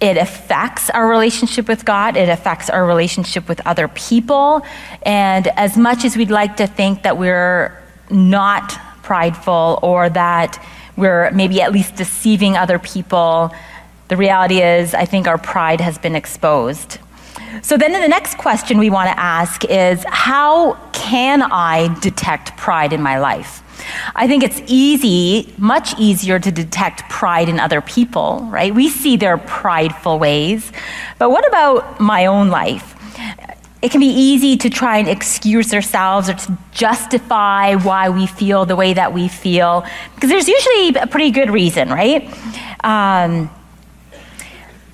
It 0.00 0.16
affects 0.18 0.90
our 0.90 1.08
relationship 1.08 1.68
with 1.68 1.84
God. 1.84 2.16
It 2.16 2.28
affects 2.28 2.68
our 2.68 2.84
relationship 2.84 3.48
with 3.48 3.60
other 3.64 3.88
people. 3.88 4.60
And 5.02 5.46
as 5.56 5.76
much 5.76 6.04
as 6.04 6.16
we'd 6.16 6.30
like 6.42 6.56
to 6.56 6.66
think 6.66 7.04
that 7.04 7.16
we're 7.16 7.72
not 8.10 8.76
prideful 9.02 9.78
or 9.82 10.10
that 10.10 10.62
we're 10.96 11.30
maybe 11.30 11.62
at 11.62 11.72
least 11.72 11.96
deceiving 11.96 12.56
other 12.56 12.78
people, 12.78 13.50
The 14.08 14.16
reality 14.16 14.60
is, 14.60 14.94
I 14.94 15.06
think 15.06 15.26
our 15.26 15.38
pride 15.38 15.80
has 15.80 15.96
been 15.98 16.14
exposed. 16.14 16.98
So 17.62 17.76
then 17.76 17.92
the 17.92 18.06
next 18.06 18.36
question 18.36 18.78
we 18.78 18.90
want 18.90 19.08
to 19.08 19.18
ask 19.18 19.64
is 19.64 20.04
how 20.06 20.74
can 20.92 21.42
I 21.42 21.98
detect 22.00 22.56
pride 22.56 22.92
in 22.92 23.00
my 23.00 23.18
life? 23.18 23.62
I 24.14 24.26
think 24.26 24.42
it's 24.42 24.62
easy, 24.66 25.52
much 25.58 25.98
easier 25.98 26.38
to 26.38 26.50
detect 26.50 27.08
pride 27.10 27.48
in 27.48 27.58
other 27.60 27.80
people, 27.80 28.46
right? 28.50 28.74
We 28.74 28.88
see 28.88 29.16
their 29.16 29.38
prideful 29.38 30.18
ways. 30.18 30.72
But 31.18 31.30
what 31.30 31.46
about 31.46 32.00
my 32.00 32.26
own 32.26 32.48
life? 32.48 32.94
It 33.82 33.90
can 33.90 34.00
be 34.00 34.06
easy 34.06 34.56
to 34.56 34.70
try 34.70 34.96
and 34.96 35.08
excuse 35.08 35.74
ourselves 35.74 36.30
or 36.30 36.34
to 36.34 36.58
justify 36.72 37.74
why 37.74 38.08
we 38.08 38.26
feel 38.26 38.64
the 38.64 38.76
way 38.76 38.94
that 38.94 39.12
we 39.12 39.28
feel, 39.28 39.84
because 40.14 40.30
there's 40.30 40.48
usually 40.48 40.94
a 40.94 41.06
pretty 41.06 41.30
good 41.30 41.50
reason, 41.50 41.90
right? 41.90 42.26
Um, 42.82 43.50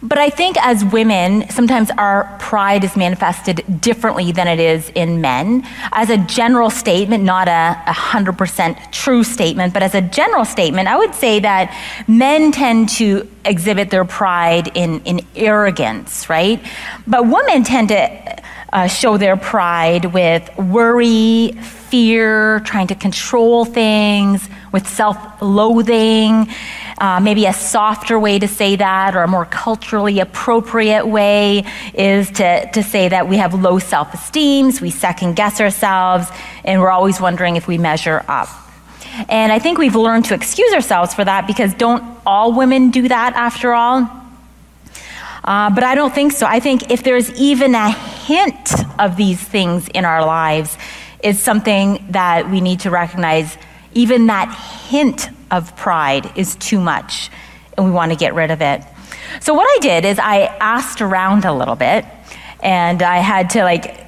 but 0.03 0.19
I 0.19 0.31
think 0.31 0.57
as 0.65 0.85
women, 0.85 1.49
sometimes 1.51 1.91
our 1.99 2.35
pride 2.39 2.85
is 2.85 2.97
manifested 2.97 3.81
differently 3.81 4.33
than 4.33 4.49
it 4.49 4.59
is 4.59 4.91
in 4.95 5.21
men. 5.21 5.67
As 5.93 6.09
a 6.09 6.17
general 6.17 6.71
statement, 6.71 7.23
not 7.25 7.49
a, 7.49 7.77
100% 7.87 8.93
true 8.93 9.23
statement, 9.23 9.75
but 9.75 9.83
as 9.83 9.95
a 9.95 10.01
general 10.01 10.45
statement, 10.45 10.89
I 10.89 10.97
would 10.97 11.15
say 11.15 11.41
that 11.41 11.77
men 12.09 12.51
tend 12.51 12.89
to 12.91 13.29
exhibit 13.45 13.91
their 13.91 14.05
pride 14.05 14.71
in, 14.75 15.01
in 15.03 15.21
arrogance, 15.37 16.29
right? 16.31 16.65
But 17.07 17.27
women 17.27 17.63
tend 17.63 17.89
to 17.89 18.40
uh, 18.73 18.87
show 18.87 19.17
their 19.17 19.37
pride 19.37 20.07
with 20.07 20.49
worry, 20.57 21.53
fear, 21.63 22.61
trying 22.61 22.87
to 22.87 22.95
control 22.95 23.65
things, 23.65 24.49
with 24.73 24.87
self 24.89 25.17
loathing. 25.43 26.49
Uh, 26.99 27.19
maybe 27.19 27.47
a 27.47 27.53
softer 27.53 28.19
way 28.19 28.39
to 28.39 28.47
say 28.47 28.77
that, 28.77 29.17
or 29.17 29.23
a 29.23 29.29
more 29.29 29.47
culturally 29.47 30.21
appropriate 30.21 31.07
way, 31.07 31.65
is 31.95 32.31
to, 32.31 32.71
to 32.73 32.83
say 32.83 33.09
that 33.09 33.27
we 33.29 33.39
have 33.39 33.55
low 33.55 33.79
self 33.79 34.13
esteem, 34.15 34.71
we 34.81 34.91
second 34.91 35.35
guess 35.35 35.61
ourselves, 35.61 36.29
and 36.65 36.81
we're 36.81 36.91
always 36.91 37.21
wondering 37.21 37.57
if 37.57 37.67
we 37.67 37.79
measure 37.79 38.25
up. 38.29 38.49
And 39.29 39.53
I 39.53 39.59
think 39.59 39.79
we've 39.79 39.97
learned 39.97 40.27
to 40.27 40.35
excuse 40.35 40.73
ourselves 40.73 41.15
for 41.15 41.25
that 41.25 41.47
because 41.47 41.75
don't 41.75 42.05
all 42.25 42.53
women 42.53 42.91
do 42.91 43.09
that 43.09 43.35
after 43.35 43.73
all? 43.75 44.09
Uh, 45.43 45.71
but 45.71 45.83
I 45.83 45.95
don't 45.95 46.15
think 46.15 46.33
so. 46.33 46.47
I 46.47 46.61
think 46.61 46.91
if 46.91 47.03
there's 47.03 47.31
even 47.41 47.75
a 47.75 47.93
hint 48.31 48.73
of 49.01 49.17
these 49.17 49.41
things 49.41 49.89
in 49.89 50.05
our 50.05 50.25
lives, 50.25 50.79
is 51.23 51.43
something 51.43 52.05
that 52.11 52.49
we 52.49 52.61
need 52.61 52.81
to 52.81 52.91
recognize. 52.91 53.59
Even 53.93 54.29
that 54.29 54.49
hint 54.89 55.29
of 55.51 55.75
pride 55.77 56.31
is 56.37 56.55
too 56.57 56.81
much, 56.81 57.29
and 57.77 57.87
we 57.87 57.93
want 57.93 58.13
to 58.13 58.17
get 58.17 58.35
rid 58.35 58.53
of 58.53 58.63
it. 58.63 58.83
So, 59.41 59.53
what 59.53 59.67
I 59.67 59.79
did 59.81 60.05
is 60.05 60.19
I 60.19 60.43
asked 60.61 61.01
around 61.03 61.45
a 61.45 61.53
little 61.53 61.75
bit, 61.75 62.05
and 62.63 63.03
I 63.03 63.19
had 63.19 63.51
to 63.51 63.65
like 63.65 64.07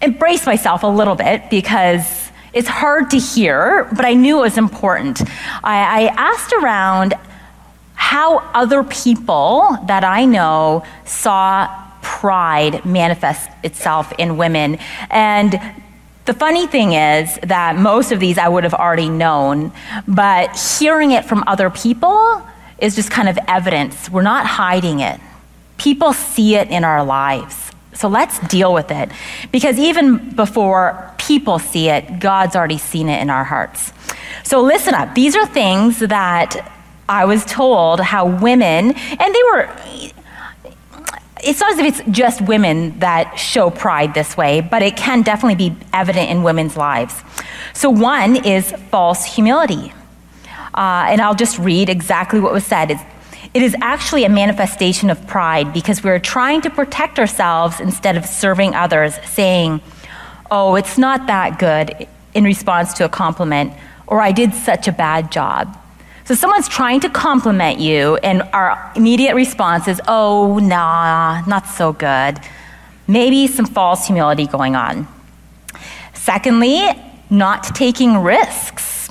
embrace 0.00 0.46
myself 0.46 0.82
a 0.82 0.86
little 1.00 1.14
bit 1.14 1.50
because 1.50 2.30
it's 2.54 2.68
hard 2.68 3.10
to 3.10 3.18
hear, 3.18 3.88
but 3.94 4.04
I 4.06 4.14
knew 4.14 4.38
it 4.38 4.42
was 4.42 4.58
important. 4.58 5.20
I, 5.62 5.76
I 5.98 6.14
asked 6.16 6.52
around 6.54 7.14
how 7.94 8.38
other 8.54 8.82
people 8.82 9.76
that 9.86 10.04
I 10.04 10.24
know 10.24 10.84
saw 11.04 11.81
pride 12.02 12.84
manifest 12.84 13.48
itself 13.62 14.12
in 14.18 14.36
women. 14.36 14.78
And 15.10 15.58
the 16.24 16.34
funny 16.34 16.66
thing 16.66 16.92
is 16.92 17.38
that 17.42 17.76
most 17.76 18.12
of 18.12 18.20
these 18.20 18.38
I 18.38 18.48
would 18.48 18.64
have 18.64 18.74
already 18.74 19.08
known, 19.08 19.72
but 20.06 20.56
hearing 20.78 21.12
it 21.12 21.24
from 21.24 21.42
other 21.46 21.70
people 21.70 22.42
is 22.78 22.94
just 22.94 23.10
kind 23.10 23.28
of 23.28 23.38
evidence. 23.48 24.10
We're 24.10 24.22
not 24.22 24.46
hiding 24.46 25.00
it. 25.00 25.20
People 25.78 26.12
see 26.12 26.54
it 26.56 26.68
in 26.68 26.84
our 26.84 27.04
lives. 27.04 27.72
So 27.94 28.08
let's 28.08 28.38
deal 28.48 28.72
with 28.72 28.90
it. 28.90 29.10
Because 29.50 29.78
even 29.78 30.30
before 30.34 31.12
people 31.18 31.58
see 31.58 31.88
it, 31.88 32.20
God's 32.20 32.56
already 32.56 32.78
seen 32.78 33.08
it 33.08 33.20
in 33.20 33.30
our 33.30 33.44
hearts. 33.44 33.92
So 34.44 34.60
listen 34.60 34.94
up. 34.94 35.14
These 35.14 35.36
are 35.36 35.46
things 35.46 35.98
that 36.00 36.72
I 37.08 37.24
was 37.24 37.44
told 37.44 38.00
how 38.00 38.26
women, 38.26 38.92
and 38.92 39.34
they 39.34 39.42
were, 39.52 39.68
it's 41.42 41.60
not 41.60 41.72
as 41.72 41.78
if 41.78 41.86
it's 41.86 42.10
just 42.10 42.40
women 42.42 42.98
that 43.00 43.36
show 43.36 43.70
pride 43.70 44.14
this 44.14 44.36
way, 44.36 44.60
but 44.60 44.82
it 44.82 44.96
can 44.96 45.22
definitely 45.22 45.70
be 45.70 45.76
evident 45.92 46.30
in 46.30 46.42
women's 46.42 46.76
lives. 46.76 47.22
So, 47.74 47.90
one 47.90 48.36
is 48.36 48.72
false 48.90 49.24
humility. 49.24 49.92
Uh, 50.74 51.06
and 51.08 51.20
I'll 51.20 51.34
just 51.34 51.58
read 51.58 51.88
exactly 51.88 52.40
what 52.40 52.52
was 52.52 52.64
said. 52.64 52.92
It's, 52.92 53.02
it 53.52 53.62
is 53.62 53.76
actually 53.82 54.24
a 54.24 54.30
manifestation 54.30 55.10
of 55.10 55.26
pride 55.26 55.72
because 55.72 56.02
we're 56.02 56.18
trying 56.18 56.62
to 56.62 56.70
protect 56.70 57.18
ourselves 57.18 57.80
instead 57.80 58.16
of 58.16 58.24
serving 58.24 58.74
others, 58.74 59.14
saying, 59.26 59.80
Oh, 60.50 60.74
it's 60.76 60.96
not 60.96 61.26
that 61.26 61.58
good, 61.58 62.06
in 62.34 62.44
response 62.44 62.94
to 62.94 63.04
a 63.04 63.08
compliment, 63.08 63.72
or 64.06 64.20
I 64.20 64.32
did 64.32 64.54
such 64.54 64.88
a 64.88 64.92
bad 64.92 65.30
job. 65.32 65.76
So 66.24 66.34
someone's 66.34 66.68
trying 66.68 67.00
to 67.00 67.10
compliment 67.10 67.80
you, 67.80 68.16
and 68.16 68.42
our 68.52 68.92
immediate 68.94 69.34
response 69.34 69.88
is, 69.88 70.00
oh, 70.06 70.58
nah, 70.58 71.42
not 71.46 71.66
so 71.66 71.92
good. 71.92 72.38
Maybe 73.08 73.48
some 73.48 73.66
false 73.66 74.06
humility 74.06 74.46
going 74.46 74.76
on. 74.76 75.08
Secondly, 76.14 76.80
not 77.28 77.64
taking 77.74 78.18
risks. 78.18 79.10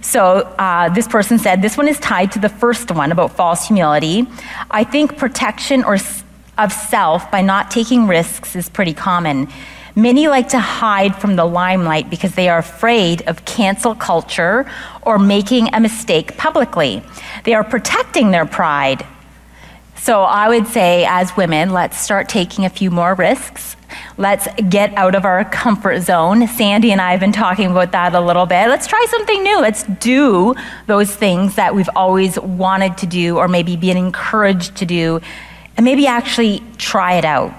So 0.00 0.38
uh, 0.58 0.88
this 0.88 1.06
person 1.06 1.38
said, 1.38 1.60
this 1.60 1.76
one 1.76 1.86
is 1.86 1.98
tied 2.00 2.32
to 2.32 2.38
the 2.38 2.48
first 2.48 2.90
one 2.90 3.12
about 3.12 3.36
false 3.36 3.66
humility. 3.66 4.26
I 4.70 4.84
think 4.84 5.18
protection 5.18 5.84
or 5.84 5.98
of 6.56 6.72
self 6.72 7.30
by 7.30 7.40
not 7.40 7.70
taking 7.70 8.08
risks 8.08 8.56
is 8.56 8.68
pretty 8.68 8.94
common. 8.94 9.48
Many 9.98 10.28
like 10.28 10.50
to 10.50 10.60
hide 10.60 11.16
from 11.16 11.34
the 11.34 11.44
limelight 11.44 12.08
because 12.08 12.36
they 12.36 12.48
are 12.48 12.58
afraid 12.58 13.22
of 13.22 13.44
cancel 13.44 13.96
culture 13.96 14.64
or 15.02 15.18
making 15.18 15.74
a 15.74 15.80
mistake 15.80 16.36
publicly. 16.36 17.02
They 17.42 17.52
are 17.54 17.64
protecting 17.64 18.30
their 18.30 18.46
pride. 18.46 19.04
So 19.96 20.22
I 20.22 20.48
would 20.50 20.68
say, 20.68 21.04
as 21.04 21.36
women, 21.36 21.72
let's 21.72 21.98
start 21.98 22.28
taking 22.28 22.64
a 22.64 22.70
few 22.70 22.92
more 22.92 23.14
risks. 23.14 23.74
Let's 24.16 24.46
get 24.68 24.94
out 24.94 25.16
of 25.16 25.24
our 25.24 25.44
comfort 25.44 26.02
zone. 26.02 26.46
Sandy 26.46 26.92
and 26.92 27.00
I 27.00 27.10
have 27.10 27.18
been 27.18 27.32
talking 27.32 27.68
about 27.68 27.90
that 27.90 28.14
a 28.14 28.20
little 28.20 28.46
bit. 28.46 28.68
Let's 28.68 28.86
try 28.86 29.04
something 29.10 29.42
new. 29.42 29.58
Let's 29.60 29.82
do 29.82 30.54
those 30.86 31.12
things 31.12 31.56
that 31.56 31.74
we've 31.74 31.90
always 31.96 32.38
wanted 32.38 32.98
to 32.98 33.06
do 33.06 33.36
or 33.36 33.48
maybe 33.48 33.74
been 33.74 33.96
encouraged 33.96 34.76
to 34.76 34.86
do, 34.86 35.20
and 35.76 35.82
maybe 35.84 36.06
actually 36.06 36.62
try 36.76 37.14
it 37.14 37.24
out. 37.24 37.52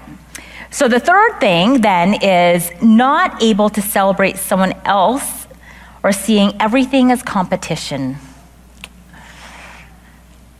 So 0.70 0.86
the 0.86 1.00
third 1.00 1.40
thing 1.40 1.80
then 1.80 2.22
is 2.22 2.70
not 2.80 3.42
able 3.42 3.70
to 3.70 3.82
celebrate 3.82 4.36
someone 4.36 4.74
else 4.84 5.46
or 6.02 6.12
seeing 6.12 6.60
everything 6.60 7.10
as 7.10 7.22
competition. 7.22 8.16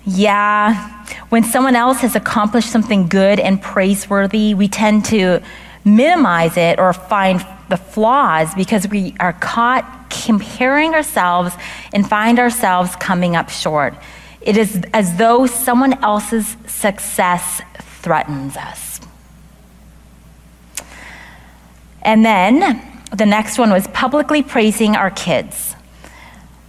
Yeah, 0.04 1.04
when 1.28 1.44
someone 1.44 1.76
else 1.76 2.00
has 2.00 2.16
accomplished 2.16 2.70
something 2.70 3.06
good 3.06 3.38
and 3.38 3.62
praiseworthy, 3.62 4.54
we 4.54 4.66
tend 4.66 5.04
to 5.06 5.40
minimize 5.84 6.56
it 6.56 6.78
or 6.78 6.92
find 6.92 7.46
the 7.68 7.76
flaws 7.76 8.52
because 8.54 8.88
we 8.88 9.14
are 9.20 9.32
caught 9.34 10.10
comparing 10.10 10.92
ourselves 10.92 11.54
and 11.92 12.08
find 12.08 12.40
ourselves 12.40 12.96
coming 12.96 13.36
up 13.36 13.48
short. 13.48 13.94
It 14.40 14.56
is 14.56 14.82
as 14.92 15.16
though 15.16 15.46
someone 15.46 16.02
else's 16.02 16.56
success 16.66 17.62
threatens 18.02 18.56
us. 18.56 18.89
And 22.02 22.24
then 22.24 22.82
the 23.16 23.26
next 23.26 23.58
one 23.58 23.70
was 23.70 23.86
publicly 23.88 24.42
praising 24.42 24.96
our 24.96 25.10
kids. 25.10 25.74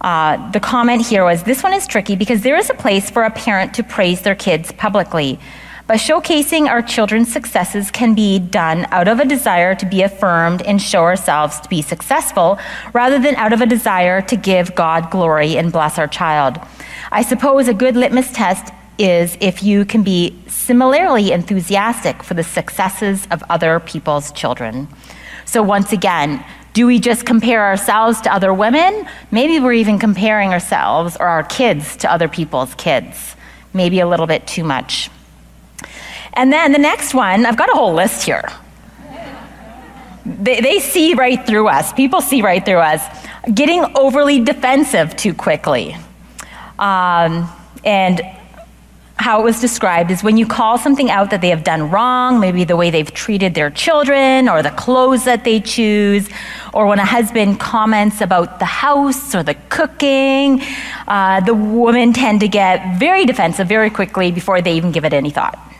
Uh, 0.00 0.50
the 0.50 0.60
comment 0.60 1.06
here 1.06 1.24
was 1.24 1.44
this 1.44 1.62
one 1.62 1.72
is 1.72 1.86
tricky 1.86 2.16
because 2.16 2.42
there 2.42 2.56
is 2.56 2.68
a 2.68 2.74
place 2.74 3.08
for 3.08 3.22
a 3.22 3.30
parent 3.30 3.74
to 3.74 3.84
praise 3.84 4.22
their 4.22 4.34
kids 4.34 4.72
publicly. 4.72 5.38
But 5.86 5.98
showcasing 5.98 6.68
our 6.68 6.82
children's 6.82 7.32
successes 7.32 7.90
can 7.90 8.14
be 8.14 8.38
done 8.38 8.86
out 8.90 9.08
of 9.08 9.20
a 9.20 9.24
desire 9.24 9.74
to 9.76 9.86
be 9.86 10.02
affirmed 10.02 10.62
and 10.62 10.80
show 10.80 11.02
ourselves 11.02 11.60
to 11.60 11.68
be 11.68 11.82
successful 11.82 12.58
rather 12.92 13.18
than 13.18 13.34
out 13.36 13.52
of 13.52 13.60
a 13.60 13.66
desire 13.66 14.22
to 14.22 14.36
give 14.36 14.74
God 14.74 15.10
glory 15.10 15.56
and 15.56 15.72
bless 15.72 15.98
our 15.98 16.08
child. 16.08 16.58
I 17.10 17.22
suppose 17.22 17.68
a 17.68 17.74
good 17.74 17.96
litmus 17.96 18.32
test 18.32 18.72
is 18.98 19.36
if 19.40 19.62
you 19.62 19.84
can 19.84 20.02
be 20.02 20.40
similarly 20.46 21.32
enthusiastic 21.32 22.22
for 22.22 22.34
the 22.34 22.44
successes 22.44 23.26
of 23.30 23.42
other 23.50 23.80
people's 23.80 24.32
children. 24.32 24.88
So, 25.44 25.62
once 25.62 25.92
again, 25.92 26.44
do 26.72 26.86
we 26.86 26.98
just 26.98 27.26
compare 27.26 27.64
ourselves 27.64 28.20
to 28.22 28.32
other 28.32 28.52
women? 28.54 29.06
Maybe 29.30 29.60
we're 29.60 29.74
even 29.74 29.98
comparing 29.98 30.52
ourselves 30.52 31.16
or 31.18 31.26
our 31.26 31.42
kids 31.42 31.96
to 31.98 32.10
other 32.10 32.28
people's 32.28 32.74
kids. 32.74 33.36
Maybe 33.74 34.00
a 34.00 34.06
little 34.06 34.26
bit 34.26 34.46
too 34.46 34.64
much. 34.64 35.10
And 36.32 36.52
then 36.52 36.72
the 36.72 36.78
next 36.78 37.12
one, 37.12 37.44
I've 37.44 37.56
got 37.56 37.68
a 37.70 37.74
whole 37.74 37.92
list 37.92 38.24
here. 38.24 38.48
They, 40.24 40.60
they 40.60 40.78
see 40.78 41.14
right 41.14 41.44
through 41.46 41.68
us. 41.68 41.92
People 41.92 42.20
see 42.20 42.42
right 42.42 42.64
through 42.64 42.78
us. 42.78 43.02
Getting 43.52 43.84
overly 43.96 44.40
defensive 44.40 45.16
too 45.16 45.34
quickly. 45.34 45.96
Um, 46.78 47.50
and 47.84 48.22
how 49.16 49.40
it 49.40 49.44
was 49.44 49.60
described 49.60 50.10
is 50.10 50.22
when 50.22 50.36
you 50.36 50.46
call 50.46 50.78
something 50.78 51.10
out 51.10 51.30
that 51.30 51.40
they 51.40 51.50
have 51.50 51.64
done 51.64 51.90
wrong, 51.90 52.40
maybe 52.40 52.64
the 52.64 52.76
way 52.76 52.90
they've 52.90 53.12
treated 53.12 53.54
their 53.54 53.70
children 53.70 54.48
or 54.48 54.62
the 54.62 54.70
clothes 54.70 55.24
that 55.24 55.44
they 55.44 55.60
choose, 55.60 56.28
or 56.72 56.86
when 56.86 56.98
a 56.98 57.04
husband 57.04 57.60
comments 57.60 58.20
about 58.20 58.58
the 58.58 58.64
house 58.64 59.34
or 59.34 59.42
the 59.42 59.54
cooking, 59.68 60.62
uh, 61.06 61.40
the 61.40 61.54
women 61.54 62.12
tend 62.12 62.40
to 62.40 62.48
get 62.48 62.98
very 62.98 63.24
defensive 63.24 63.68
very 63.68 63.90
quickly 63.90 64.32
before 64.32 64.60
they 64.60 64.74
even 64.74 64.92
give 64.92 65.04
it 65.04 65.12
any 65.12 65.30
thought. 65.30 65.71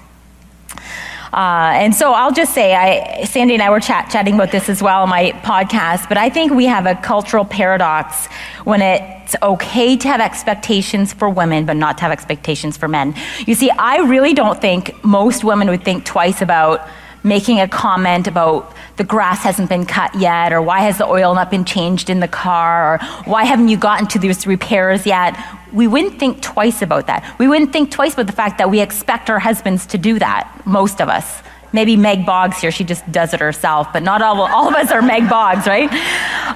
Uh, 1.33 1.73
and 1.75 1.95
so 1.95 2.13
I'll 2.13 2.33
just 2.33 2.53
say, 2.53 2.75
I, 2.75 3.25
Sandy 3.25 3.55
and 3.55 3.63
I 3.63 3.71
were 3.71 3.81
chat, 3.81 4.11
chatting 4.11 4.35
about 4.35 4.53
this 4.53 4.69
as 4.69 4.83
well 4.83 5.03
on 5.03 5.09
my 5.09 5.33
podcast, 5.43 6.09
but 6.09 6.19
I 6.19 6.29
think 6.29 6.53
we 6.53 6.67
have 6.67 6.85
a 6.85 6.95
cultural 6.95 7.47
paradox 7.47 8.27
when 8.65 8.83
it's 8.83 9.35
okay 9.43 9.97
to 9.97 10.09
have 10.09 10.21
expectations 10.21 11.15
for 11.15 11.31
women, 11.31 11.65
but 11.65 11.77
not 11.77 11.97
to 11.99 12.03
have 12.03 12.13
expectations 12.13 12.77
for 12.77 12.87
men. 12.87 13.15
You 13.47 13.55
see, 13.55 13.71
I 13.71 13.99
really 13.99 14.35
don't 14.35 14.61
think 14.61 15.03
most 15.03 15.43
women 15.43 15.69
would 15.69 15.85
think 15.85 16.05
twice 16.05 16.43
about 16.43 16.87
making 17.25 17.61
a 17.61 17.69
comment 17.69 18.27
about 18.27 18.75
the 18.97 19.05
grass 19.05 19.43
hasn't 19.43 19.69
been 19.69 19.87
cut 19.87 20.15
yet, 20.15 20.53
or 20.53 20.61
why 20.61 20.81
has 20.81 20.99
the 20.99 21.07
oil 21.07 21.35
not 21.35 21.51
been 21.51 21.65
changed 21.65 22.11
in 22.11 22.21
the 22.21 22.29
car, 22.29 22.95
or 22.95 22.99
why 23.25 23.45
haven't 23.45 23.69
you 23.69 23.77
gotten 23.77 24.07
to 24.09 24.19
these 24.19 24.47
repairs 24.47 25.07
yet? 25.07 25.35
We 25.73 25.87
wouldn't 25.87 26.19
think 26.19 26.43
twice 26.43 26.83
about 26.83 27.07
that. 27.07 27.37
We 27.39 27.49
wouldn't 27.49 27.73
think 27.73 27.91
twice 27.91 28.15
about 28.15 28.27
the 28.27 28.33
fact 28.33 28.59
that 28.59 28.71
we 28.71 28.81
expect 28.81 29.31
our 29.31 29.39
husbands 29.39 29.87
to 29.87 29.99
do 29.99 30.19
that, 30.19 30.63
most 30.67 31.01
of 31.01 31.09
us. 31.09 31.43
Maybe 31.73 31.97
Meg 31.97 32.27
Boggs 32.27 32.61
here, 32.61 32.71
she 32.71 32.85
just 32.85 33.11
does 33.11 33.33
it 33.33 33.41
herself, 33.41 33.89
but 33.93 34.03
not 34.03 34.21
all, 34.21 34.43
all 34.43 34.69
of 34.69 34.75
us 34.75 34.91
are 34.91 35.01
Meg 35.01 35.29
Boggs, 35.29 35.67
right? 35.67 35.91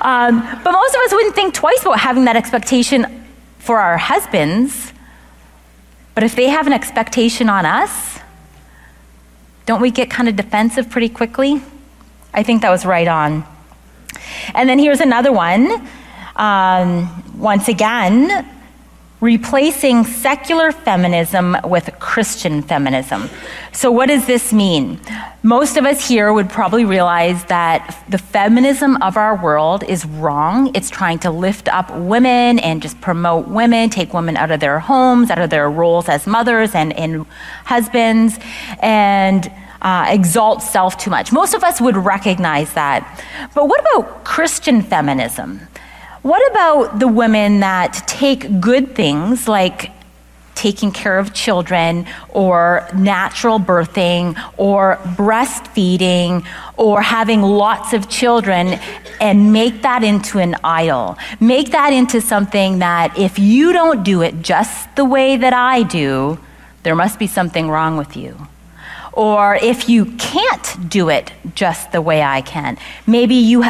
Um, 0.03 0.41
but 0.63 0.73
most 0.73 0.95
of 0.95 1.01
us 1.01 1.13
wouldn't 1.13 1.35
think 1.35 1.55
twice 1.55 1.81
about 1.83 1.99
having 1.99 2.27
that 2.27 2.37
expectation 2.37 3.25
for 3.59 3.79
our 3.79 3.97
husbands. 3.97 4.93
But 6.15 6.23
if 6.23 6.37
they 6.37 6.49
have 6.49 6.67
an 6.67 6.73
expectation 6.75 7.49
on 7.49 7.65
us, 7.65 8.19
don't 9.65 9.81
we 9.81 9.91
get 9.91 10.11
kind 10.11 10.29
of 10.29 10.37
defensive 10.37 10.91
pretty 10.91 11.09
quickly? 11.09 11.63
I 12.33 12.43
think 12.43 12.63
that 12.63 12.71
was 12.71 12.85
right 12.85 13.09
on. 13.09 13.45
And 14.55 14.69
then 14.69 14.79
here's 14.79 15.01
another 15.01 15.33
one. 15.33 15.89
Um, 16.37 17.25
once 17.39 17.69
again, 17.69 18.47
replacing 19.21 20.05
secular 20.05 20.73
feminism 20.73 21.57
with 21.65 21.91
Christian 21.99 22.61
feminism. 22.63 23.31
So, 23.73 23.91
what 23.91 24.07
does 24.07 24.27
this 24.27 24.53
mean? 24.53 25.01
Most 25.43 25.77
of 25.77 25.87
us 25.87 26.07
here 26.07 26.33
would 26.33 26.51
probably 26.51 26.85
realize 26.85 27.45
that 27.45 28.05
the 28.09 28.19
feminism 28.19 29.01
of 29.03 29.17
our 29.17 29.41
world 29.43 29.85
is 29.85 30.05
wrong. 30.05 30.71
It's 30.75 30.91
trying 30.91 31.19
to 31.21 31.31
lift 31.31 31.69
up 31.69 31.91
women 31.97 32.59
and 32.59 32.83
just 32.83 33.01
promote 33.01 33.49
women, 33.49 33.89
take 33.89 34.13
women 34.13 34.37
out 34.37 34.51
of 34.51 34.61
their 34.61 34.81
homes, 34.81 35.31
out 35.31 35.39
of 35.39 35.51
their 35.51 35.71
roles 35.71 36.09
as 36.09 36.27
mothers 36.27 36.75
and, 36.75 36.93
and 36.93 37.25
husbands, 37.65 38.39
and 38.81 39.51
uh, 39.81 40.07
exalt 40.09 40.63
self 40.63 40.99
too 40.99 41.11
much. 41.11 41.33
Most 41.33 41.55
of 41.55 41.65
us 41.65 41.81
would 41.81 41.97
recognize 41.97 42.75
that. 42.75 43.25
But 43.55 43.69
what 43.69 43.81
about 43.81 44.25
Christian 44.25 44.83
feminism? 44.83 45.61
What 46.27 46.51
about 46.51 46.99
the 46.99 47.07
women 47.07 47.61
that 47.61 48.03
take 48.09 48.61
good 48.61 48.97
things 48.97 49.47
like 49.47 49.93
taking 50.57 50.91
care 50.91 51.21
of 51.21 51.33
children 51.33 52.05
or 52.31 52.89
natural 52.97 53.61
birthing 53.61 54.37
or 54.57 54.97
breastfeeding 55.15 56.45
or 56.77 57.01
having 57.01 57.43
lots 57.43 57.93
of 57.93 58.09
children 58.09 58.81
and 59.21 59.53
make 59.53 59.83
that 59.83 60.03
into 60.03 60.41
an 60.41 60.57
idol. 60.65 61.17
Make 61.39 61.71
that 61.71 61.93
into 61.93 62.21
something 62.21 62.81
that 62.81 63.17
if 63.17 63.39
you 63.39 63.73
don't 63.73 64.03
do 64.03 64.23
it 64.23 64.43
just 64.43 64.97
the 64.97 65.05
way 65.05 65.37
that 65.37 65.53
I 65.53 65.85
do, 65.85 66.41
there 66.83 66.97
must 66.97 67.21
be 67.21 67.29
something 67.29 67.71
wrong 67.71 67.97
with 67.97 68.17
you. 68.17 68.49
Or 69.13 69.55
if 69.55 69.89
you 69.89 70.07
can't 70.17 70.89
do 70.89 71.09
it 71.09 71.31
just 71.55 71.93
the 71.93 72.03
way 72.03 72.21
I 72.21 72.41
can, 72.41 72.79
maybe 73.07 73.37
you 73.37 73.63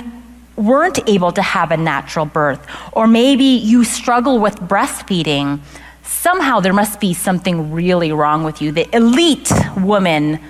weren't 0.56 0.98
able 1.08 1.32
to 1.32 1.42
have 1.42 1.70
a 1.70 1.76
natural 1.76 2.26
birth, 2.26 2.66
or 2.92 3.06
maybe 3.06 3.44
you 3.44 3.84
struggle 3.84 4.38
with 4.38 4.56
breastfeeding, 4.56 5.60
somehow 6.02 6.60
there 6.60 6.72
must 6.72 6.98
be 7.00 7.12
something 7.14 7.72
really 7.72 8.12
wrong 8.12 8.42
with 8.42 8.62
you. 8.62 8.72
The 8.72 8.88
elite 8.96 9.52
woman 9.76 10.40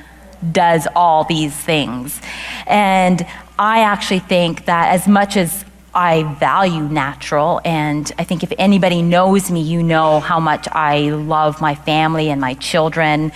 does 0.52 0.86
all 0.94 1.24
these 1.24 1.54
things. 1.54 2.20
And 2.66 3.26
I 3.58 3.80
actually 3.80 4.20
think 4.20 4.66
that 4.66 4.92
as 4.92 5.08
much 5.08 5.36
as 5.36 5.64
I 5.94 6.24
value 6.38 6.82
natural, 6.82 7.60
and 7.64 8.12
I 8.18 8.24
think 8.24 8.42
if 8.42 8.52
anybody 8.58 9.00
knows 9.00 9.50
me, 9.50 9.62
you 9.62 9.82
know 9.82 10.20
how 10.20 10.38
much 10.38 10.68
I 10.70 11.10
love 11.10 11.60
my 11.62 11.74
family 11.74 12.28
and 12.28 12.38
my 12.38 12.52
children. 12.54 13.32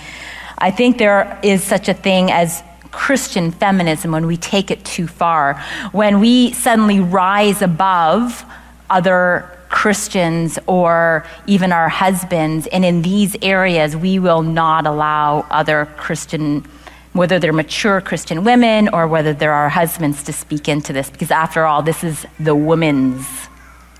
I 0.59 0.69
think 0.69 0.99
there 0.99 1.39
is 1.41 1.63
such 1.63 1.89
a 1.89 1.93
thing 1.95 2.29
as 2.29 2.61
Christian 2.91 3.51
feminism 3.51 4.11
when 4.11 4.27
we 4.27 4.37
take 4.37 4.69
it 4.69 4.83
too 4.85 5.07
far, 5.07 5.55
when 5.91 6.19
we 6.19 6.51
suddenly 6.53 6.99
rise 6.99 7.61
above 7.61 8.45
other 8.89 9.49
Christians 9.69 10.59
or 10.67 11.25
even 11.47 11.71
our 11.71 11.87
husbands, 11.87 12.67
and 12.67 12.83
in 12.83 13.01
these 13.01 13.35
areas 13.41 13.95
we 13.95 14.19
will 14.19 14.41
not 14.41 14.85
allow 14.85 15.45
other 15.49 15.87
Christian, 15.97 16.65
whether 17.13 17.39
they're 17.39 17.53
mature 17.53 18.01
Christian 18.01 18.43
women 18.43 18.89
or 18.89 19.07
whether 19.07 19.33
they're 19.33 19.53
our 19.53 19.69
husbands, 19.69 20.23
to 20.23 20.33
speak 20.33 20.67
into 20.67 20.91
this, 20.91 21.09
because 21.09 21.31
after 21.31 21.65
all, 21.65 21.81
this 21.81 22.03
is 22.03 22.25
the 22.39 22.53
woman's 22.53 23.25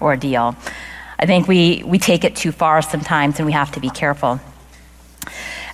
ordeal. 0.01 0.56
I 1.17 1.25
think 1.25 1.47
we, 1.47 1.84
we 1.86 1.99
take 1.99 2.23
it 2.23 2.36
too 2.36 2.51
far 2.51 2.82
sometimes 2.82 3.39
and 3.39 3.45
we 3.45 3.54
have 3.54 3.71
to 3.71 3.80
be 3.80 3.89
careful. 3.89 4.39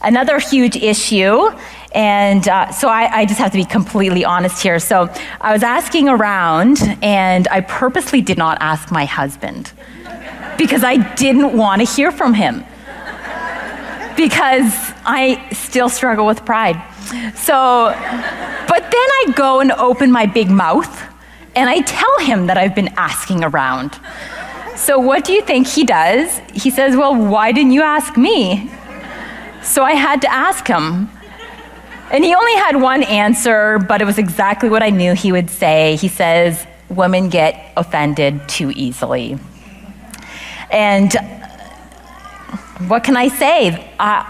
Another 0.02 0.38
huge 0.40 0.76
issue 0.76 1.50
and 1.94 2.48
uh, 2.48 2.72
so 2.72 2.90
I, 2.90 3.20
I, 3.20 3.26
just 3.26 3.40
have 3.40 3.52
to 3.52 3.58
be 3.58 3.66
completely 3.66 4.26
honest 4.26 4.62
here. 4.62 4.80
So 4.80 5.10
I 5.40 5.54
was 5.54 5.64
asking 5.64 6.10
around, 6.10 6.80
and 7.02 7.48
I 7.48 7.62
purposely 7.62 8.22
did 8.22 8.38
not 8.38 8.58
ask 8.60 8.92
my 8.92 9.06
husband 9.06 9.72
because 10.58 10.84
I 10.84 10.98
didn't 11.16 11.56
want 11.56 11.82
to 11.82 11.88
hear 11.88 12.12
from 12.12 12.34
him. 12.34 12.64
Because 14.16 14.74
I 15.06 15.48
still 15.54 15.90
struggle 15.90 16.26
with 16.26 16.44
pride. 16.44 16.82
So, 17.36 17.94
but 18.68 18.82
then 18.82 18.94
I 18.94 19.34
go 19.36 19.60
and 19.60 19.72
open 19.74 20.12
my 20.12 20.26
big 20.26 20.50
mouth 20.50 21.04
and 21.56 21.70
I 21.70 21.82
tell 21.82 22.20
him 22.20 22.48
that 22.48 22.58
I've 22.58 22.76
been 22.76 22.90
asking 22.98 23.44
around. 23.44 24.00
So, 24.76 25.00
what 25.00 25.24
do 25.24 25.34
you 25.34 25.42
think 25.42 25.68
he 25.68 25.84
does? 25.84 26.40
He 26.54 26.70
says, 26.70 26.96
Well, 26.96 27.16
why 27.16 27.52
didn't 27.52 27.72
you 27.72 27.82
ask 27.82 28.18
me? 28.18 28.70
So 29.64 29.84
I 29.84 29.94
had 29.94 30.22
to 30.22 30.32
ask 30.32 30.68
him. 30.68 31.10
And 32.12 32.24
he 32.24 32.34
only 32.34 32.56
had 32.56 32.82
one 32.82 33.04
answer, 33.04 33.80
but 33.80 34.02
it 34.02 34.06
was 34.06 34.18
exactly 34.18 34.70
what 34.70 34.82
I 34.82 34.90
knew 34.90 35.14
he 35.14 35.32
would 35.32 35.50
say. 35.50 35.98
He 35.98 36.08
says, 36.08 36.66
Women 36.90 37.30
get 37.30 37.74
offended 37.76 38.48
too 38.48 38.72
easily. 38.74 39.38
And 40.72 41.14
what 42.88 43.04
can 43.04 43.18
I 43.18 43.28
say? 43.28 43.94
Uh, 44.00 44.24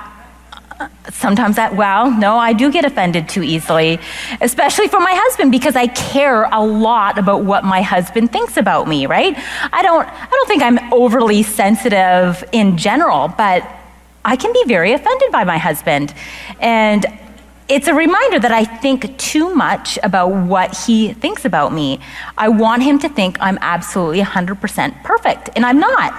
sometimes 1.11 1.55
that 1.55 1.75
well 1.75 2.11
no 2.11 2.37
i 2.37 2.53
do 2.53 2.71
get 2.71 2.85
offended 2.85 3.27
too 3.27 3.41
easily 3.41 3.99
especially 4.41 4.87
for 4.87 4.99
my 4.99 5.11
husband 5.11 5.51
because 5.51 5.75
i 5.75 5.87
care 5.87 6.43
a 6.51 6.63
lot 6.63 7.17
about 7.17 7.43
what 7.43 7.63
my 7.63 7.81
husband 7.81 8.31
thinks 8.31 8.57
about 8.57 8.87
me 8.87 9.07
right 9.07 9.35
i 9.73 9.81
don't 9.81 10.07
i 10.07 10.29
don't 10.29 10.47
think 10.47 10.61
i'm 10.61 10.77
overly 10.93 11.41
sensitive 11.41 12.43
in 12.51 12.77
general 12.77 13.27
but 13.29 13.67
i 14.23 14.35
can 14.35 14.53
be 14.53 14.63
very 14.67 14.91
offended 14.91 15.31
by 15.31 15.43
my 15.43 15.57
husband 15.57 16.13
and 16.59 17.07
it's 17.69 17.87
a 17.87 17.93
reminder 17.93 18.39
that 18.39 18.51
I 18.51 18.63
think 18.63 19.17
too 19.17 19.53
much 19.53 19.99
about 20.01 20.29
what 20.29 20.85
he 20.85 21.13
thinks 21.13 21.43
about 21.45 21.73
me. 21.73 21.99
I 22.37 22.47
want 22.47 22.83
him 22.83 22.97
to 22.99 23.09
think 23.09 23.37
I'm 23.41 23.57
absolutely 23.61 24.21
100% 24.21 25.03
perfect, 25.03 25.49
and 25.55 25.65
I'm 25.65 25.79
not. 25.79 26.13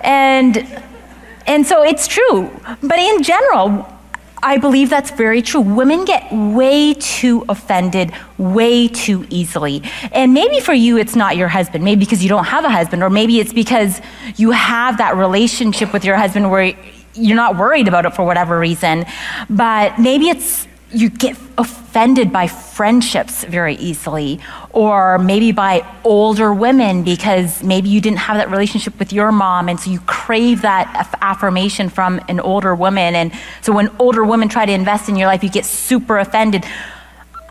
and, 0.00 0.82
and 1.46 1.66
so 1.66 1.82
it's 1.82 2.06
true. 2.06 2.50
But 2.82 2.98
in 2.98 3.22
general, 3.22 3.88
I 4.42 4.56
believe 4.56 4.90
that's 4.90 5.10
very 5.10 5.40
true. 5.40 5.60
Women 5.60 6.04
get 6.04 6.32
way 6.32 6.94
too 6.94 7.44
offended 7.48 8.12
way 8.38 8.88
too 8.88 9.24
easily. 9.30 9.82
And 10.10 10.34
maybe 10.34 10.58
for 10.58 10.72
you, 10.72 10.96
it's 10.96 11.14
not 11.14 11.36
your 11.36 11.48
husband, 11.48 11.84
maybe 11.84 12.00
because 12.00 12.22
you 12.22 12.28
don't 12.28 12.46
have 12.46 12.64
a 12.64 12.70
husband, 12.70 13.04
or 13.04 13.10
maybe 13.10 13.38
it's 13.38 13.52
because 13.52 14.00
you 14.36 14.50
have 14.50 14.98
that 14.98 15.16
relationship 15.16 15.92
with 15.92 16.04
your 16.04 16.16
husband 16.16 16.50
where 16.50 16.74
you're 17.14 17.36
not 17.36 17.56
worried 17.56 17.88
about 17.88 18.06
it 18.06 18.14
for 18.14 18.24
whatever 18.24 18.58
reason, 18.58 19.04
but 19.50 19.98
maybe 19.98 20.28
it's 20.28 20.66
you 20.94 21.08
get 21.08 21.36
offended 21.56 22.32
by 22.32 22.46
friendships 22.46 23.44
very 23.44 23.76
easily, 23.76 24.40
or 24.70 25.18
maybe 25.18 25.52
by 25.52 25.86
older 26.04 26.52
women 26.52 27.02
because 27.02 27.62
maybe 27.62 27.88
you 27.88 28.00
didn't 28.00 28.18
have 28.18 28.36
that 28.36 28.50
relationship 28.50 28.98
with 28.98 29.12
your 29.12 29.32
mom, 29.32 29.68
and 29.68 29.80
so 29.80 29.90
you 29.90 30.00
crave 30.00 30.62
that 30.62 31.16
affirmation 31.20 31.88
from 31.88 32.20
an 32.28 32.40
older 32.40 32.74
woman. 32.74 33.14
And 33.14 33.32
so 33.62 33.72
when 33.72 33.90
older 33.98 34.24
women 34.24 34.48
try 34.48 34.66
to 34.66 34.72
invest 34.72 35.08
in 35.08 35.16
your 35.16 35.28
life, 35.28 35.42
you 35.42 35.50
get 35.50 35.64
super 35.64 36.18
offended. 36.18 36.64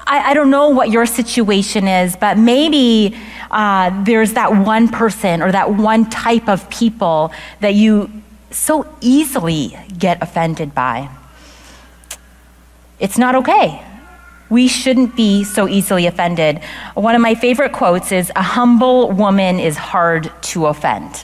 I, 0.06 0.32
I 0.32 0.34
don't 0.34 0.52
know 0.52 0.70
what 0.70 0.90
your 0.90 1.06
situation 1.06 1.88
is, 1.88 2.16
but 2.16 2.38
maybe 2.38 3.18
uh, 3.50 4.04
there's 4.04 4.34
that 4.34 4.54
one 4.54 4.88
person 4.88 5.42
or 5.42 5.52
that 5.52 5.74
one 5.74 6.10
type 6.10 6.48
of 6.48 6.70
people 6.70 7.32
that 7.60 7.74
you 7.74 8.12
so 8.52 8.88
easily 9.02 9.78
get 9.98 10.22
offended 10.22 10.74
by. 10.76 11.10
It's 13.00 13.18
not 13.18 13.36
okay. 13.36 13.84
We 14.50 14.68
shouldn't 14.68 15.16
be 15.16 15.44
so 15.44 15.68
easily 15.68 16.08
offended. 16.08 16.62
One 16.94 17.16
of 17.16 17.22
my 17.22 17.36
favorite 17.36 17.72
quotes 17.72 18.12
is 18.12 18.32
A 18.36 18.42
humble 18.42 19.12
woman 19.12 19.60
is 19.60 19.78
hard 19.78 20.32
to 20.44 20.68
offend. 20.68 21.24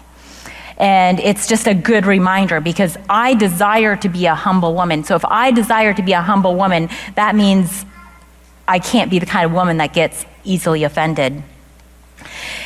And 0.77 1.19
it's 1.19 1.47
just 1.47 1.67
a 1.67 1.73
good 1.73 2.05
reminder 2.05 2.61
because 2.61 2.97
I 3.09 3.33
desire 3.33 3.95
to 3.97 4.09
be 4.09 4.27
a 4.27 4.35
humble 4.35 4.75
woman. 4.75 5.03
So 5.03 5.15
if 5.15 5.25
I 5.25 5.51
desire 5.51 5.93
to 5.93 6.01
be 6.01 6.13
a 6.13 6.21
humble 6.21 6.55
woman, 6.55 6.89
that 7.15 7.35
means 7.35 7.85
I 8.67 8.79
can't 8.79 9.09
be 9.09 9.19
the 9.19 9.25
kind 9.25 9.45
of 9.45 9.51
woman 9.51 9.77
that 9.77 9.93
gets 9.93 10.25
easily 10.43 10.83
offended. 10.83 11.43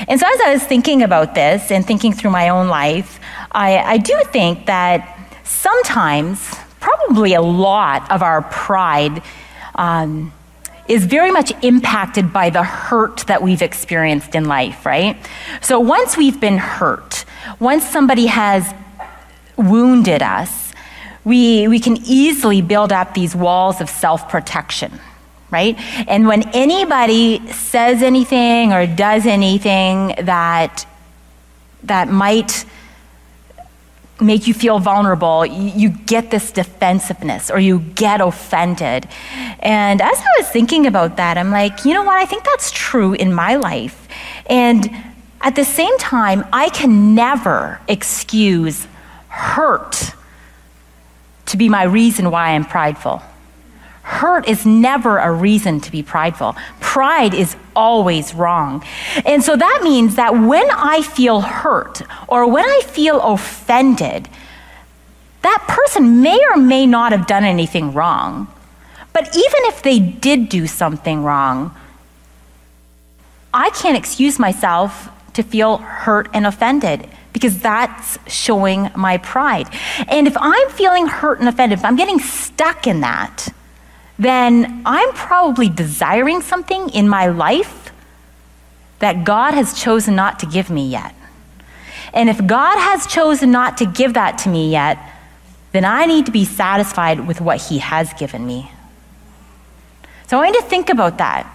And 0.07 0.19
so, 0.19 0.25
as 0.27 0.41
I 0.41 0.53
was 0.53 0.63
thinking 0.63 1.03
about 1.03 1.35
this 1.35 1.71
and 1.71 1.85
thinking 1.85 2.13
through 2.13 2.31
my 2.31 2.49
own 2.49 2.67
life, 2.67 3.19
I, 3.51 3.77
I 3.77 3.97
do 3.97 4.21
think 4.31 4.65
that 4.65 5.17
sometimes, 5.43 6.53
probably 6.79 7.33
a 7.33 7.41
lot 7.41 8.09
of 8.11 8.23
our 8.23 8.41
pride 8.41 9.21
um, 9.75 10.33
is 10.87 11.05
very 11.05 11.31
much 11.31 11.51
impacted 11.63 12.33
by 12.33 12.49
the 12.49 12.63
hurt 12.63 13.19
that 13.27 13.41
we've 13.41 13.61
experienced 13.61 14.35
in 14.35 14.45
life, 14.45 14.85
right? 14.85 15.17
So, 15.61 15.79
once 15.79 16.17
we've 16.17 16.39
been 16.39 16.57
hurt, 16.57 17.25
once 17.59 17.85
somebody 17.85 18.25
has 18.27 18.73
wounded 19.57 20.21
us, 20.21 20.73
we, 21.23 21.67
we 21.67 21.79
can 21.79 21.97
easily 21.97 22.61
build 22.61 22.91
up 22.91 23.13
these 23.13 23.35
walls 23.35 23.79
of 23.79 23.89
self 23.89 24.27
protection 24.29 24.99
right? 25.51 25.75
And 26.07 26.27
when 26.27 26.49
anybody 26.49 27.45
says 27.51 28.01
anything 28.01 28.73
or 28.73 28.87
does 28.87 29.25
anything 29.25 30.15
that 30.19 30.85
that 31.83 32.07
might 32.07 32.65
make 34.21 34.45
you 34.47 34.53
feel 34.53 34.79
vulnerable, 34.79 35.45
you, 35.45 35.71
you, 35.75 35.89
get 35.89 36.29
this 36.29 36.51
defensiveness 36.51 37.49
or 37.49 37.59
you 37.59 37.79
get 37.79 38.21
offended. 38.21 39.07
And 39.59 39.99
as 39.99 40.19
I 40.19 40.27
was 40.37 40.47
thinking 40.49 40.85
about 40.85 41.17
that, 41.17 41.39
I'm 41.39 41.49
like, 41.49 41.85
you 41.85 41.95
know 41.95 42.03
what? 42.03 42.17
I 42.17 42.25
think 42.25 42.43
that's 42.43 42.69
true 42.71 43.13
in 43.13 43.33
my 43.33 43.55
life. 43.55 44.07
And 44.45 44.89
at 45.41 45.55
the 45.55 45.65
same 45.65 45.97
time, 45.97 46.45
I 46.53 46.69
can 46.69 47.15
never 47.15 47.81
excuse 47.87 48.87
hurt 49.27 50.13
to 51.47 51.57
be 51.57 51.67
my 51.67 51.83
reason 51.83 52.29
why 52.29 52.49
I'm 52.49 52.65
prideful. 52.65 53.23
Hurt 54.03 54.47
is 54.47 54.65
never 54.65 55.19
a 55.19 55.31
reason 55.31 55.79
to 55.81 55.91
be 55.91 56.01
prideful. 56.01 56.55
Pride 56.79 57.33
is 57.33 57.55
always 57.75 58.33
wrong. 58.33 58.83
And 59.25 59.43
so 59.43 59.55
that 59.55 59.81
means 59.83 60.15
that 60.15 60.33
when 60.33 60.69
I 60.71 61.01
feel 61.01 61.41
hurt 61.41 62.01
or 62.27 62.49
when 62.49 62.65
I 62.65 62.81
feel 62.85 63.21
offended, 63.21 64.27
that 65.43 65.65
person 65.67 66.21
may 66.21 66.39
or 66.49 66.57
may 66.57 66.85
not 66.85 67.11
have 67.11 67.27
done 67.27 67.43
anything 67.43 67.93
wrong. 67.93 68.47
But 69.13 69.27
even 69.35 69.61
if 69.65 69.83
they 69.83 69.99
did 69.99 70.49
do 70.49 70.67
something 70.67 71.23
wrong, 71.23 71.75
I 73.53 73.69
can't 73.71 73.97
excuse 73.97 74.39
myself 74.39 75.09
to 75.33 75.43
feel 75.43 75.77
hurt 75.77 76.29
and 76.33 76.47
offended 76.47 77.07
because 77.33 77.59
that's 77.59 78.17
showing 78.27 78.89
my 78.95 79.17
pride. 79.17 79.67
And 80.07 80.27
if 80.27 80.35
I'm 80.39 80.69
feeling 80.69 81.07
hurt 81.07 81.39
and 81.39 81.49
offended, 81.49 81.79
if 81.79 81.85
I'm 81.85 81.95
getting 81.95 82.19
stuck 82.19 82.87
in 82.87 83.01
that, 83.01 83.49
then 84.21 84.83
I'm 84.85 85.13
probably 85.13 85.67
desiring 85.67 86.41
something 86.41 86.89
in 86.89 87.09
my 87.09 87.25
life 87.25 87.91
that 88.99 89.23
God 89.23 89.55
has 89.55 89.73
chosen 89.73 90.15
not 90.15 90.37
to 90.39 90.45
give 90.45 90.69
me 90.69 90.87
yet. 90.87 91.15
And 92.13 92.29
if 92.29 92.45
God 92.45 92.77
has 92.77 93.07
chosen 93.07 93.49
not 93.49 93.77
to 93.77 93.87
give 93.87 94.13
that 94.13 94.37
to 94.39 94.49
me 94.49 94.69
yet, 94.69 94.99
then 95.71 95.85
I 95.85 96.05
need 96.05 96.27
to 96.27 96.31
be 96.31 96.45
satisfied 96.45 97.25
with 97.27 97.41
what 97.41 97.61
He 97.63 97.79
has 97.79 98.13
given 98.13 98.45
me. 98.45 98.71
So 100.27 100.37
I 100.37 100.43
want 100.43 100.55
you 100.55 100.61
to 100.61 100.67
think 100.67 100.89
about 100.91 101.17
that. 101.17 101.47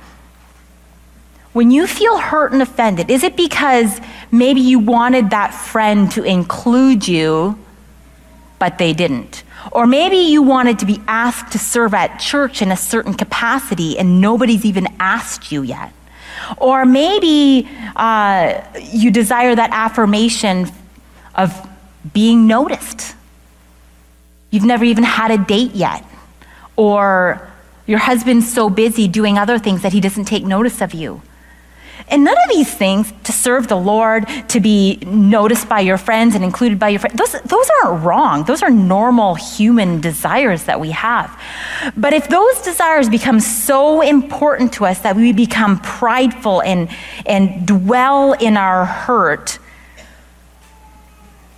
When 1.53 1.71
you 1.71 1.87
feel 1.87 2.19
hurt 2.19 2.53
and 2.53 2.61
offended, 2.61 3.13
is 3.13 3.23
it 3.23 3.37
because 3.37 4.01
maybe 4.33 4.61
you 4.61 4.81
wanted 4.81 5.31
that 5.31 5.55
friend 5.55 6.11
to 6.13 6.25
include 6.25 7.07
you, 7.07 7.59
but 8.59 8.79
they 8.79 8.93
didn't? 8.93 9.43
Or 9.73 9.87
maybe 9.87 10.17
you 10.17 10.43
wanted 10.43 10.79
to 10.81 10.87
be 10.87 11.01
asked 11.09 11.53
to 11.53 11.59
serve 11.59 11.95
at 11.95 12.19
church 12.19 12.63
in 12.63 12.71
a 12.71 12.77
certain 12.77 13.15
capacity 13.15 13.99
and 13.99 14.21
nobody's 14.21 14.65
even 14.65 14.87
asked 15.01 15.51
you 15.51 15.63
yet. 15.63 15.93
Or 16.59 16.85
maybe 16.85 17.69
uh, 17.97 18.63
you 18.81 19.11
desire 19.11 19.55
that 19.55 19.71
affirmation 19.73 20.69
of 21.35 21.69
being 22.13 22.47
noticed. 22.47 23.15
You've 24.51 24.65
never 24.65 24.85
even 24.85 25.05
had 25.05 25.31
a 25.31 25.39
date 25.39 25.75
yet. 25.75 26.05
Or 26.77 27.51
your 27.87 27.99
husband's 27.99 28.53
so 28.53 28.71
busy 28.71 29.09
doing 29.09 29.39
other 29.39 29.59
things 29.59 29.83
that 29.83 29.93
he 29.93 30.01
doesn't 30.01 30.27
take 30.27 30.45
notice 30.45 30.81
of 30.81 30.95
you. 30.95 31.23
And 32.09 32.25
none 32.25 32.37
of 32.37 32.51
these 32.51 32.73
things, 32.73 33.13
to 33.25 33.33
serve 33.33 33.69
the 33.69 33.77
Lord, 33.77 34.29
to 34.49 34.61
be 34.61 34.99
noticed 35.07 35.69
by 35.69 35.81
your 35.81 35.99
friends 35.99 36.35
and 36.35 36.45
included 36.45 36.79
by 36.79 36.91
your 36.91 37.01
friends, 37.01 37.17
those, 37.17 37.43
those 37.43 37.69
aren't 37.83 38.05
wrong. 38.05 38.45
Those 38.45 38.63
are 38.63 38.71
normal 38.71 39.35
human 39.35 40.01
desires 40.01 40.65
that 40.65 40.81
we 40.81 40.93
have. 40.93 41.41
But 41.97 42.13
if 42.13 42.29
those 42.29 42.63
desires 42.63 43.09
become 43.09 43.41
so 43.41 44.03
important 44.03 44.75
to 44.75 44.87
us 44.87 45.01
that 45.01 45.17
we 45.17 45.33
become 45.33 45.81
prideful 45.81 46.63
and, 46.63 46.89
and 47.25 47.67
dwell 47.67 48.35
in 48.35 48.57
our 48.57 48.85
hurt, 48.85 49.59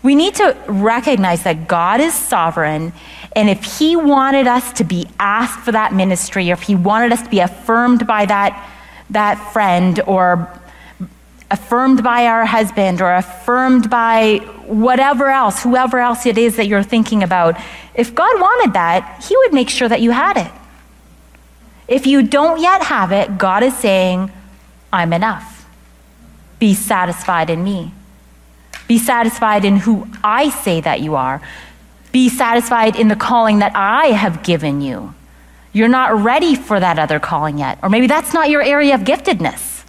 we 0.03 0.14
need 0.14 0.37
to 0.37 0.57
recognize 0.68 1.42
that 1.42 1.68
God 1.68 2.01
is 2.01 2.14
sovereign, 2.14 2.92
and 3.35 3.51
if 3.51 3.79
He 3.79 3.96
wanted 3.96 4.46
us 4.46 4.72
to 4.74 4.85
be 4.85 5.07
asked 5.18 5.61
for 5.61 5.72
that 5.72 5.92
ministry, 5.92 6.51
or 6.51 6.55
if 6.55 6.62
He 6.62 6.74
wanted 6.74 7.12
us 7.12 7.22
to 7.22 7.29
be 7.29 7.40
affirmed 7.40 8.07
by 8.07 8.24
that, 8.24 8.77
that 9.11 9.53
friend 9.53 10.01
or 10.07 10.49
affirmed 11.51 12.03
by 12.03 12.27
our 12.27 12.44
husband 12.44 13.01
or 13.01 13.14
affirmed 13.14 13.88
by 13.88 14.38
whatever 14.66 15.29
else, 15.29 15.62
whoever 15.62 15.99
else 15.99 16.27
it 16.27 16.37
is 16.37 16.57
that 16.57 16.66
you're 16.66 16.83
thinking 16.83 17.23
about, 17.23 17.59
if 17.94 18.14
God 18.14 18.40
wanted 18.40 18.75
that, 18.75 19.25
He 19.27 19.37
would 19.37 19.53
make 19.53 19.71
sure 19.71 19.88
that 19.88 20.03
you 20.03 20.11
had 20.11 20.37
it. 20.37 20.53
If 21.88 22.07
you 22.07 22.23
don't 22.23 22.61
yet 22.61 22.83
have 22.83 23.12
it, 23.12 23.38
God 23.38 23.62
is 23.62 23.77
saying, 23.77 24.31
I'm 24.92 25.12
enough. 25.12 25.66
Be 26.59 26.75
satisfied 26.75 27.49
in 27.49 27.64
me. 27.64 27.92
Be 28.87 28.99
satisfied 28.99 29.64
in 29.64 29.77
who 29.79 30.07
I 30.23 30.51
say 30.51 30.81
that 30.81 31.01
you 31.01 31.14
are. 31.14 31.40
Be 32.12 32.29
satisfied 32.29 32.97
in 32.97 33.09
the 33.09 33.16
calling 33.16 33.59
that 33.61 33.73
I 33.75 34.09
have 34.09 34.42
given 34.42 34.81
you. 34.81 35.14
You're 35.72 35.88
not 35.88 36.22
ready 36.22 36.54
for 36.54 36.81
that 36.81 36.98
other 36.98 37.20
calling 37.20 37.59
yet. 37.59 37.78
Or 37.83 37.88
maybe 37.88 38.07
that's 38.07 38.33
not 38.33 38.50
your 38.50 38.62
area 38.62 38.94
of 38.94 39.02
giftedness. 39.02 39.85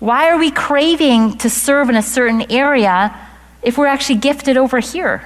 Why 0.00 0.28
are 0.30 0.38
we 0.38 0.50
craving 0.50 1.38
to 1.38 1.50
serve 1.50 1.88
in 1.88 1.96
a 1.96 2.02
certain 2.02 2.50
area 2.50 3.14
if 3.62 3.78
we're 3.78 3.86
actually 3.86 4.18
gifted 4.18 4.56
over 4.56 4.78
here? 4.78 5.24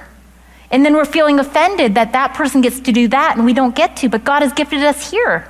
And 0.71 0.83
then 0.83 0.95
we're 0.95 1.05
feeling 1.05 1.39
offended 1.39 1.95
that 1.95 2.13
that 2.13 2.33
person 2.33 2.61
gets 2.61 2.79
to 2.79 2.91
do 2.91 3.07
that 3.09 3.35
and 3.37 3.45
we 3.45 3.53
don't 3.53 3.75
get 3.75 3.97
to, 3.97 4.09
but 4.09 4.23
God 4.23 4.41
has 4.41 4.53
gifted 4.53 4.81
us 4.81 5.11
here. 5.11 5.47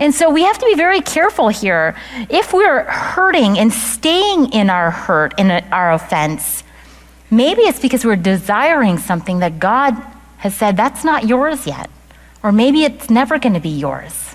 And 0.00 0.14
so 0.14 0.30
we 0.30 0.42
have 0.44 0.58
to 0.58 0.64
be 0.64 0.74
very 0.74 1.02
careful 1.02 1.48
here. 1.48 1.94
If 2.28 2.52
we're 2.52 2.84
hurting 2.84 3.58
and 3.58 3.72
staying 3.72 4.52
in 4.52 4.70
our 4.70 4.90
hurt, 4.90 5.38
in 5.38 5.50
our 5.50 5.92
offense, 5.92 6.64
maybe 7.30 7.62
it's 7.62 7.78
because 7.78 8.04
we're 8.04 8.16
desiring 8.16 8.98
something 8.98 9.40
that 9.40 9.60
God 9.60 9.94
has 10.38 10.56
said, 10.56 10.76
that's 10.76 11.04
not 11.04 11.28
yours 11.28 11.66
yet. 11.66 11.90
Or 12.42 12.52
maybe 12.52 12.84
it's 12.84 13.10
never 13.10 13.38
going 13.38 13.54
to 13.54 13.60
be 13.60 13.68
yours. 13.68 14.34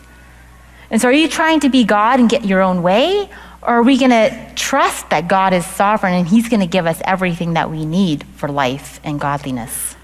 And 0.90 1.02
so, 1.02 1.08
are 1.10 1.14
you 1.14 1.28
trying 1.28 1.62
to 1.62 1.70
be 1.70 1.84
God 1.84 2.20
and 2.20 2.30
get 2.30 2.46
your 2.46 2.62
own 2.62 2.84
way? 2.84 3.30
Or 3.62 3.76
are 3.76 3.84
we 3.84 3.98
going 3.98 4.12
to 4.12 4.52
trust 4.56 5.10
that 5.10 5.28
God 5.28 5.54
is 5.54 5.66
sovereign 5.66 6.14
and 6.14 6.28
He's 6.28 6.48
going 6.50 6.60
to 6.60 6.68
give 6.68 6.86
us 6.86 7.02
everything 7.04 7.54
that 7.54 7.72
we 7.72 7.86
need 7.86 8.24
for 8.36 8.48
life 8.48 9.00
and 9.04 9.20
godliness? 9.20 9.96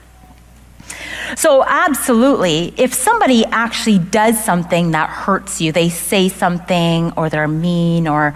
So, 1.38 1.64
absolutely, 1.64 2.74
if 2.78 2.94
somebody 2.94 3.46
actually 3.46 4.00
does 4.00 4.44
something 4.44 4.92
that 4.92 5.10
hurts 5.10 5.62
you, 5.62 5.72
they 5.72 5.90
say 5.90 6.28
something 6.28 7.14
or 7.16 7.30
they're 7.30 7.48
mean 7.48 8.08
or 8.08 8.36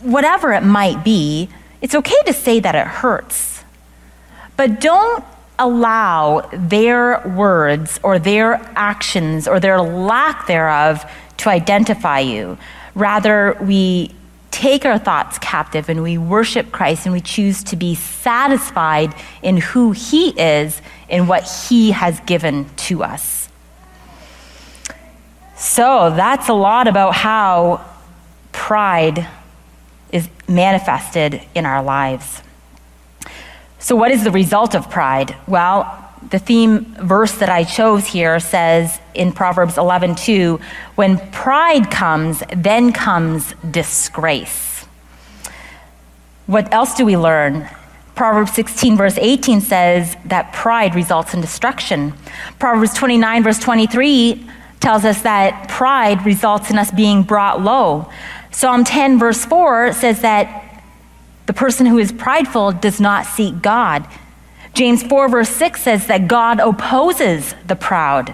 whatever 0.00 0.52
it 0.52 0.62
might 0.62 1.04
be, 1.04 1.48
it's 1.82 1.94
okay 1.94 2.22
to 2.26 2.32
say 2.32 2.60
that 2.60 2.74
it 2.74 2.86
hurts. 2.86 3.62
But 4.56 4.80
don't 4.80 5.24
allow 5.60 6.48
their 6.52 7.20
words 7.28 8.00
or 8.02 8.18
their 8.18 8.54
actions 8.74 9.46
or 9.46 9.60
their 9.60 9.80
lack 9.80 10.46
thereof 10.46 11.08
to 11.36 11.48
identify 11.48 12.18
you. 12.18 12.58
Rather, 12.94 13.56
we 13.60 14.12
take 14.50 14.84
our 14.84 14.98
thoughts 14.98 15.38
captive 15.38 15.88
and 15.88 16.02
we 16.02 16.18
worship 16.18 16.72
Christ 16.72 17.06
and 17.06 17.12
we 17.12 17.20
choose 17.20 17.62
to 17.64 17.76
be 17.76 17.94
satisfied 17.94 19.14
in 19.42 19.58
who 19.58 19.92
He 19.92 20.30
is 20.30 20.82
and 21.08 21.28
what 21.28 21.48
He 21.68 21.92
has 21.92 22.18
given 22.20 22.68
to 22.88 23.04
us. 23.04 23.48
So 25.56 26.10
that's 26.16 26.48
a 26.48 26.54
lot 26.54 26.88
about 26.88 27.14
how 27.14 27.84
pride 28.50 29.28
is 30.10 30.28
manifested 30.48 31.42
in 31.54 31.66
our 31.66 31.82
lives. 31.82 32.42
So, 33.80 33.96
what 33.96 34.10
is 34.10 34.24
the 34.24 34.30
result 34.30 34.74
of 34.74 34.90
pride? 34.90 35.34
Well, 35.48 35.88
the 36.28 36.38
theme 36.38 36.84
verse 37.00 37.32
that 37.32 37.48
I 37.48 37.64
chose 37.64 38.06
here 38.06 38.38
says 38.38 39.00
in 39.14 39.32
Proverbs 39.32 39.76
11:2, 39.76 40.60
when 40.96 41.16
pride 41.30 41.90
comes, 41.90 42.42
then 42.54 42.92
comes 42.92 43.54
disgrace. 43.70 44.84
What 46.46 46.72
else 46.74 46.94
do 46.94 47.06
we 47.06 47.16
learn? 47.16 47.68
Proverbs 48.14 48.52
16, 48.52 48.98
verse 48.98 49.16
18 49.16 49.62
says 49.62 50.14
that 50.26 50.52
pride 50.52 50.94
results 50.94 51.32
in 51.32 51.40
destruction. 51.40 52.12
Proverbs 52.58 52.92
29, 52.92 53.42
verse 53.42 53.58
23 53.58 54.46
tells 54.78 55.06
us 55.06 55.22
that 55.22 55.68
pride 55.70 56.26
results 56.26 56.70
in 56.70 56.76
us 56.76 56.90
being 56.90 57.22
brought 57.22 57.62
low. 57.62 58.10
Psalm 58.50 58.84
10, 58.84 59.18
verse 59.18 59.44
4 59.46 59.94
says 59.94 60.20
that 60.20 60.69
the 61.50 61.54
person 61.54 61.84
who 61.84 61.98
is 61.98 62.12
prideful 62.12 62.70
does 62.70 63.00
not 63.00 63.26
seek 63.26 63.60
God. 63.60 64.06
James 64.72 65.02
4, 65.02 65.28
verse 65.28 65.48
6 65.48 65.82
says 65.82 66.06
that 66.06 66.28
God 66.28 66.60
opposes 66.60 67.56
the 67.66 67.74
proud. 67.74 68.32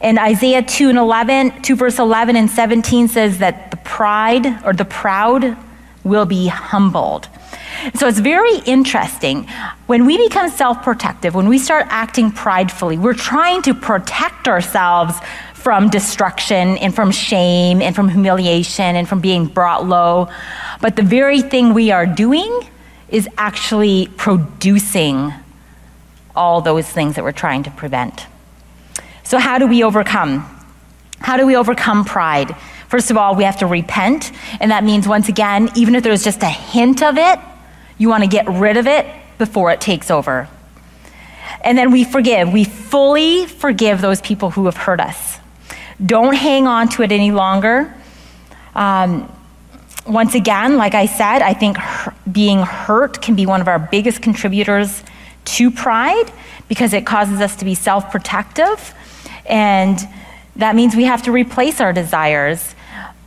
And 0.00 0.20
Isaiah 0.20 0.62
2 0.62 0.90
and 0.90 0.98
11, 0.98 1.62
2 1.62 1.74
verse 1.74 1.98
11 1.98 2.36
and 2.36 2.48
17 2.48 3.08
says 3.08 3.38
that 3.38 3.72
the 3.72 3.76
pride 3.78 4.64
or 4.64 4.72
the 4.72 4.84
proud 4.84 5.56
will 6.04 6.26
be 6.26 6.46
humbled. 6.46 7.28
So 7.96 8.06
it's 8.06 8.20
very 8.20 8.58
interesting. 8.66 9.48
When 9.88 10.06
we 10.06 10.16
become 10.28 10.48
self 10.48 10.80
protective, 10.84 11.34
when 11.34 11.48
we 11.48 11.58
start 11.58 11.86
acting 11.88 12.30
pridefully, 12.30 12.98
we're 12.98 13.14
trying 13.14 13.62
to 13.62 13.74
protect 13.74 14.46
ourselves 14.46 15.16
from 15.58 15.90
destruction 15.90 16.78
and 16.78 16.94
from 16.94 17.10
shame 17.10 17.82
and 17.82 17.94
from 17.94 18.08
humiliation 18.08 18.94
and 18.96 19.08
from 19.08 19.20
being 19.20 19.46
brought 19.46 19.84
low. 19.84 20.28
But 20.80 20.94
the 20.94 21.02
very 21.02 21.42
thing 21.42 21.74
we 21.74 21.90
are 21.90 22.06
doing 22.06 22.66
is 23.08 23.28
actually 23.36 24.08
producing 24.16 25.34
all 26.36 26.60
those 26.60 26.88
things 26.88 27.16
that 27.16 27.24
we're 27.24 27.32
trying 27.32 27.64
to 27.64 27.70
prevent. 27.72 28.26
So, 29.24 29.38
how 29.38 29.58
do 29.58 29.66
we 29.66 29.82
overcome? 29.82 30.48
How 31.18 31.36
do 31.36 31.44
we 31.44 31.56
overcome 31.56 32.04
pride? 32.04 32.54
First 32.88 33.10
of 33.10 33.16
all, 33.16 33.34
we 33.34 33.44
have 33.44 33.58
to 33.58 33.66
repent. 33.66 34.32
And 34.60 34.70
that 34.70 34.84
means, 34.84 35.08
once 35.08 35.28
again, 35.28 35.70
even 35.74 35.96
if 35.96 36.04
there's 36.04 36.22
just 36.22 36.42
a 36.42 36.48
hint 36.48 37.02
of 37.02 37.18
it, 37.18 37.40
you 37.98 38.08
want 38.08 38.22
to 38.22 38.28
get 38.28 38.48
rid 38.48 38.76
of 38.76 38.86
it 38.86 39.04
before 39.38 39.72
it 39.72 39.80
takes 39.80 40.10
over. 40.10 40.48
And 41.62 41.76
then 41.76 41.90
we 41.90 42.04
forgive. 42.04 42.52
We 42.52 42.64
fully 42.64 43.46
forgive 43.46 44.00
those 44.00 44.20
people 44.20 44.50
who 44.50 44.66
have 44.66 44.76
hurt 44.76 45.00
us. 45.00 45.37
Don't 46.04 46.34
hang 46.34 46.66
on 46.66 46.88
to 46.90 47.02
it 47.02 47.12
any 47.12 47.32
longer. 47.32 47.92
Um, 48.74 49.32
once 50.06 50.34
again, 50.34 50.76
like 50.76 50.94
I 50.94 51.06
said, 51.06 51.42
I 51.42 51.52
think 51.54 51.76
being 52.30 52.60
hurt 52.60 53.20
can 53.20 53.34
be 53.34 53.46
one 53.46 53.60
of 53.60 53.68
our 53.68 53.78
biggest 53.78 54.22
contributors 54.22 55.02
to 55.44 55.70
pride 55.70 56.30
because 56.68 56.92
it 56.92 57.04
causes 57.04 57.40
us 57.40 57.56
to 57.56 57.64
be 57.64 57.74
self 57.74 58.10
protective. 58.10 58.94
And 59.46 59.98
that 60.56 60.76
means 60.76 60.94
we 60.94 61.04
have 61.04 61.22
to 61.24 61.32
replace 61.32 61.80
our 61.80 61.92
desires. 61.92 62.74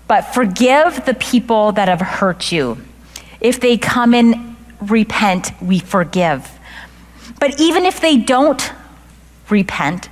But 0.07 0.21
forgive 0.21 1.05
the 1.05 1.13
people 1.13 1.71
that 1.73 1.87
have 1.87 2.01
hurt 2.01 2.51
you. 2.51 2.77
If 3.39 3.59
they 3.59 3.77
come 3.77 4.13
and 4.13 4.55
repent, 4.81 5.51
we 5.61 5.79
forgive. 5.79 6.49
But 7.39 7.59
even 7.59 7.85
if 7.85 7.99
they 7.99 8.17
don't 8.17 8.71
repent, 9.49 10.09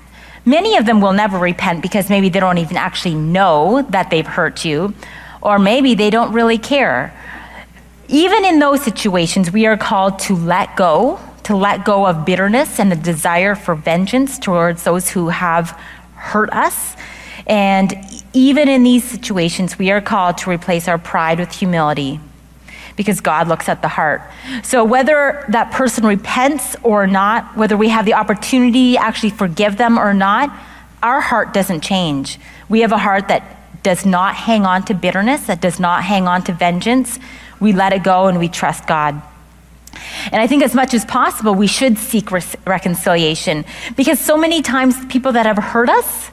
many 0.49 0.77
of 0.77 0.85
them 0.85 0.99
will 0.99 1.13
never 1.13 1.37
repent 1.37 1.81
because 1.81 2.09
maybe 2.09 2.29
they 2.29 2.39
don't 2.39 2.57
even 2.57 2.77
actually 2.77 3.15
know 3.15 3.81
that 3.89 4.09
they've 4.09 4.25
hurt 4.25 4.65
you, 4.65 4.93
or 5.41 5.59
maybe 5.59 5.95
they 5.95 6.09
don't 6.09 6.33
really 6.33 6.57
care. 6.57 7.13
Even 8.07 8.43
in 8.43 8.59
those 8.59 8.81
situations, 8.83 9.51
we 9.51 9.65
are 9.67 9.77
called 9.77 10.17
to 10.19 10.35
let 10.35 10.75
go 10.75 11.19
to 11.43 11.55
let 11.55 11.83
go 11.83 12.05
of 12.05 12.25
bitterness 12.25 12.79
and 12.79 12.91
the 12.91 12.95
desire 12.95 13.55
for 13.55 13.73
vengeance 13.73 14.37
towards 14.37 14.83
those 14.83 15.09
who 15.09 15.29
have 15.29 15.71
hurt 16.13 16.51
us. 16.53 16.95
And 17.47 17.91
even 18.33 18.69
in 18.69 18.83
these 18.83 19.03
situations, 19.03 19.79
we 19.79 19.89
are 19.89 19.99
called 19.99 20.37
to 20.39 20.51
replace 20.51 20.87
our 20.87 20.99
pride 20.99 21.39
with 21.39 21.51
humility 21.51 22.19
because 22.99 23.21
God 23.21 23.47
looks 23.47 23.69
at 23.69 23.81
the 23.81 23.87
heart. 23.87 24.21
So, 24.61 24.83
whether 24.83 25.45
that 25.47 25.71
person 25.71 26.05
repents 26.05 26.75
or 26.83 27.07
not, 27.07 27.55
whether 27.55 27.77
we 27.77 27.87
have 27.87 28.03
the 28.03 28.15
opportunity 28.15 28.95
to 28.95 28.99
actually 28.99 29.29
forgive 29.29 29.77
them 29.77 29.97
or 29.97 30.13
not, 30.13 30.51
our 31.01 31.21
heart 31.21 31.53
doesn't 31.53 31.79
change. 31.79 32.37
We 32.67 32.81
have 32.81 32.91
a 32.91 32.97
heart 32.97 33.29
that 33.29 33.83
does 33.83 34.05
not 34.05 34.35
hang 34.35 34.65
on 34.65 34.83
to 34.83 34.93
bitterness, 34.93 35.47
that 35.47 35.61
does 35.61 35.79
not 35.79 36.03
hang 36.03 36.27
on 36.27 36.43
to 36.43 36.51
vengeance. 36.51 37.19
We 37.61 37.71
let 37.71 37.93
it 37.93 38.03
go 38.03 38.27
and 38.27 38.37
we 38.37 38.49
trust 38.49 38.85
God. 38.85 39.21
And 40.33 40.41
I 40.41 40.47
think, 40.47 40.61
as 40.61 40.75
much 40.75 40.93
as 40.93 41.05
possible, 41.05 41.55
we 41.55 41.67
should 41.67 41.97
seek 41.97 42.31
re- 42.31 42.41
reconciliation 42.67 43.63
because 43.95 44.19
so 44.19 44.35
many 44.35 44.61
times 44.61 45.05
people 45.05 45.31
that 45.31 45.45
have 45.45 45.57
hurt 45.57 45.87
us, 45.87 46.31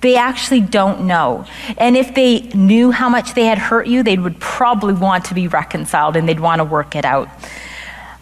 they 0.00 0.16
actually 0.16 0.60
don't 0.60 1.06
know. 1.06 1.44
And 1.76 1.96
if 1.96 2.14
they 2.14 2.40
knew 2.54 2.90
how 2.90 3.08
much 3.08 3.34
they 3.34 3.44
had 3.44 3.58
hurt 3.58 3.86
you, 3.86 4.02
they 4.02 4.16
would 4.16 4.40
probably 4.40 4.94
want 4.94 5.26
to 5.26 5.34
be 5.34 5.48
reconciled 5.48 6.16
and 6.16 6.28
they'd 6.28 6.40
want 6.40 6.60
to 6.60 6.64
work 6.64 6.96
it 6.96 7.04
out. 7.04 7.28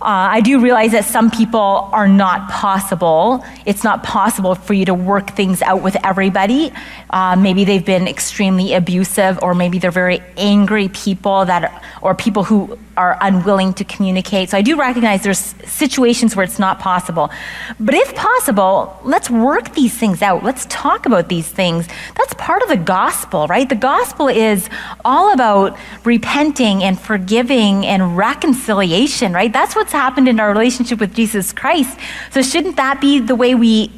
Uh, 0.01 0.31
I 0.39 0.41
do 0.43 0.61
realize 0.61 0.93
that 0.93 1.05
some 1.05 1.29
people 1.29 1.91
are 1.93 2.07
not 2.07 2.49
possible. 2.49 3.45
It's 3.67 3.83
not 3.83 4.05
possible 4.05 4.55
for 4.55 4.73
you 4.73 4.85
to 4.85 4.95
work 4.95 5.31
things 5.31 5.61
out 5.61 5.83
with 5.83 5.97
everybody. 6.05 6.73
Uh, 7.11 7.35
maybe 7.35 7.65
they've 7.65 7.85
been 7.85 8.07
extremely 8.07 8.75
abusive, 8.75 9.41
or 9.43 9.55
maybe 9.55 9.81
they're 9.81 9.91
very 9.91 10.21
angry 10.37 10.89
people 10.89 11.45
that, 11.47 11.83
or 12.01 12.15
people 12.15 12.45
who 12.45 12.79
are 12.97 13.17
unwilling 13.21 13.73
to 13.75 13.85
communicate. 13.85 14.51
So 14.51 14.59
I 14.59 14.63
do 14.63 14.79
recognize 14.79 15.23
there's 15.23 15.55
situations 15.67 16.35
where 16.35 16.45
it's 16.45 16.59
not 16.59 16.81
possible. 16.81 17.31
But 17.79 17.95
if 17.95 18.15
possible, 18.15 19.01
let's 19.05 19.31
work 19.31 19.75
these 19.75 19.97
things 19.97 20.21
out. 20.21 20.43
Let's 20.43 20.67
talk 20.67 21.07
about 21.07 21.29
these 21.29 21.49
things. 21.49 21.89
That's 22.17 22.35
part 22.35 22.63
of 22.63 22.69
the 22.69 22.77
gospel, 22.77 23.47
right? 23.47 23.69
The 23.69 23.77
gospel 23.77 24.29
is 24.29 24.69
all 25.05 25.33
about 25.33 25.79
repenting 26.05 26.83
and 26.83 27.01
forgiving 27.01 27.87
and 27.87 28.17
reconciliation, 28.17 29.33
right? 29.33 29.53
That's 29.53 29.77
happened 29.93 30.29
in 30.29 30.41
our 30.41 30.51
relationship 30.51 31.01
with 31.01 31.15
Jesus 31.15 31.53
Christ. 31.53 31.99
So 32.31 32.43
shouldn't 32.43 32.77
that 32.77 33.01
be 33.01 33.19
the 33.19 33.35
way 33.35 33.55
we 33.55 33.91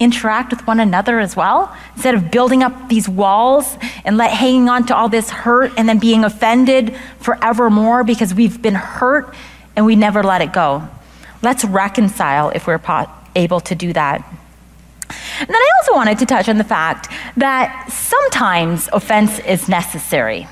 interact 0.00 0.50
with 0.50 0.66
one 0.66 0.80
another 0.80 1.20
as 1.20 1.36
well? 1.36 1.74
Instead 1.94 2.14
of 2.14 2.30
building 2.30 2.62
up 2.62 2.88
these 2.88 3.08
walls 3.08 3.76
and 4.04 4.16
let 4.16 4.30
hanging 4.30 4.68
on 4.68 4.86
to 4.86 4.96
all 4.96 5.08
this 5.08 5.30
hurt 5.30 5.72
and 5.76 5.88
then 5.88 5.98
being 5.98 6.24
offended 6.24 6.96
forevermore 7.20 8.04
because 8.04 8.34
we've 8.34 8.60
been 8.60 8.74
hurt 8.74 9.34
and 9.76 9.86
we 9.86 9.96
never 9.96 10.22
let 10.22 10.40
it 10.42 10.52
go. 10.52 10.86
Let's 11.42 11.64
reconcile 11.64 12.50
if 12.50 12.66
we're 12.66 12.78
po- 12.78 13.10
able 13.36 13.60
to 13.60 13.74
do 13.74 13.92
that. 13.92 14.24
And 15.38 15.48
then 15.48 15.56
i 15.56 15.70
also 15.80 15.94
wanted 15.94 16.18
to 16.18 16.26
touch 16.26 16.48
on 16.48 16.58
the 16.58 16.64
fact 16.64 17.08
that 17.36 17.88
sometimes 17.90 18.88
offense 18.92 19.38
is 19.40 19.68
necessary. 19.68 20.48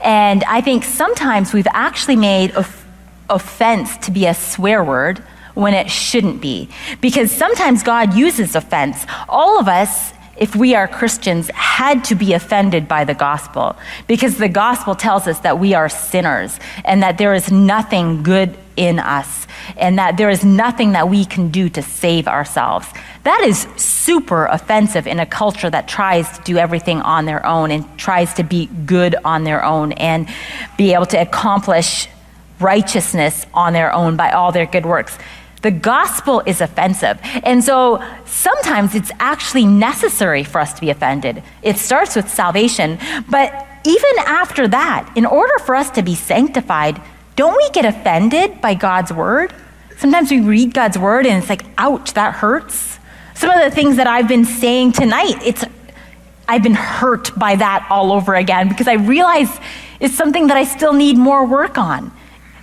And 0.00 0.44
i 0.44 0.60
think 0.60 0.84
sometimes 0.84 1.52
we've 1.52 1.66
actually 1.72 2.16
made 2.16 2.52
of- 2.52 2.84
offense 3.30 3.96
to 3.98 4.10
be 4.10 4.26
a 4.26 4.34
swear 4.34 4.82
word 4.82 5.22
when 5.54 5.74
it 5.74 5.90
shouldn't 5.90 6.40
be. 6.40 6.68
Because 7.00 7.32
sometimes 7.32 7.82
God 7.82 8.14
uses 8.14 8.54
offense. 8.54 9.04
All 9.28 9.58
of 9.58 9.66
us, 9.68 10.12
if 10.36 10.54
we 10.54 10.74
are 10.74 10.86
Christians, 10.86 11.50
had 11.54 12.04
to 12.04 12.14
be 12.14 12.32
offended 12.32 12.86
by 12.86 13.04
the 13.04 13.14
gospel 13.14 13.76
because 14.06 14.38
the 14.38 14.48
gospel 14.48 14.94
tells 14.94 15.26
us 15.26 15.40
that 15.40 15.58
we 15.58 15.74
are 15.74 15.88
sinners 15.88 16.58
and 16.84 17.02
that 17.02 17.18
there 17.18 17.34
is 17.34 17.50
nothing 17.50 18.22
good 18.22 18.56
in 18.76 19.00
us 19.00 19.48
and 19.76 19.98
that 19.98 20.16
there 20.16 20.30
is 20.30 20.44
nothing 20.44 20.92
that 20.92 21.08
we 21.08 21.24
can 21.24 21.50
do 21.50 21.68
to 21.68 21.82
save 21.82 22.28
ourselves. 22.28 22.86
That 23.24 23.42
is 23.44 23.66
super 23.76 24.46
offensive 24.46 25.08
in 25.08 25.18
a 25.18 25.26
culture 25.26 25.68
that 25.68 25.88
tries 25.88 26.38
to 26.38 26.44
do 26.44 26.56
everything 26.56 27.00
on 27.02 27.26
their 27.26 27.44
own 27.44 27.72
and 27.72 27.98
tries 27.98 28.32
to 28.34 28.44
be 28.44 28.66
good 28.86 29.16
on 29.24 29.42
their 29.42 29.64
own 29.64 29.92
and 29.92 30.28
be 30.76 30.94
able 30.94 31.06
to 31.06 31.20
accomplish 31.20 32.08
righteousness 32.60 33.46
on 33.54 33.72
their 33.72 33.92
own 33.92 34.16
by 34.16 34.30
all 34.30 34.52
their 34.52 34.66
good 34.66 34.86
works. 34.86 35.18
The 35.62 35.70
gospel 35.70 36.42
is 36.46 36.60
offensive. 36.60 37.18
And 37.42 37.64
so 37.64 38.02
sometimes 38.24 38.94
it's 38.94 39.10
actually 39.18 39.66
necessary 39.66 40.44
for 40.44 40.60
us 40.60 40.72
to 40.74 40.80
be 40.80 40.90
offended. 40.90 41.42
It 41.62 41.78
starts 41.78 42.14
with 42.14 42.28
salvation. 42.28 42.98
But 43.28 43.66
even 43.84 44.10
after 44.26 44.68
that, 44.68 45.12
in 45.16 45.26
order 45.26 45.58
for 45.58 45.74
us 45.74 45.90
to 45.90 46.02
be 46.02 46.14
sanctified, 46.14 47.00
don't 47.34 47.56
we 47.56 47.70
get 47.70 47.84
offended 47.84 48.60
by 48.60 48.74
God's 48.74 49.12
word? 49.12 49.52
Sometimes 49.96 50.30
we 50.30 50.40
read 50.40 50.74
God's 50.74 50.98
word 50.98 51.26
and 51.26 51.38
it's 51.38 51.48
like, 51.48 51.64
ouch, 51.76 52.14
that 52.14 52.34
hurts. 52.34 52.98
Some 53.34 53.50
of 53.50 53.60
the 53.62 53.70
things 53.70 53.96
that 53.96 54.06
I've 54.06 54.28
been 54.28 54.44
saying 54.44 54.92
tonight, 54.92 55.40
it's 55.44 55.64
I've 56.48 56.62
been 56.62 56.74
hurt 56.74 57.36
by 57.38 57.56
that 57.56 57.86
all 57.90 58.12
over 58.12 58.34
again 58.34 58.68
because 58.68 58.88
I 58.88 58.94
realize 58.94 59.50
it's 60.00 60.14
something 60.14 60.46
that 60.46 60.56
I 60.56 60.64
still 60.64 60.92
need 60.92 61.18
more 61.18 61.46
work 61.46 61.76
on. 61.76 62.10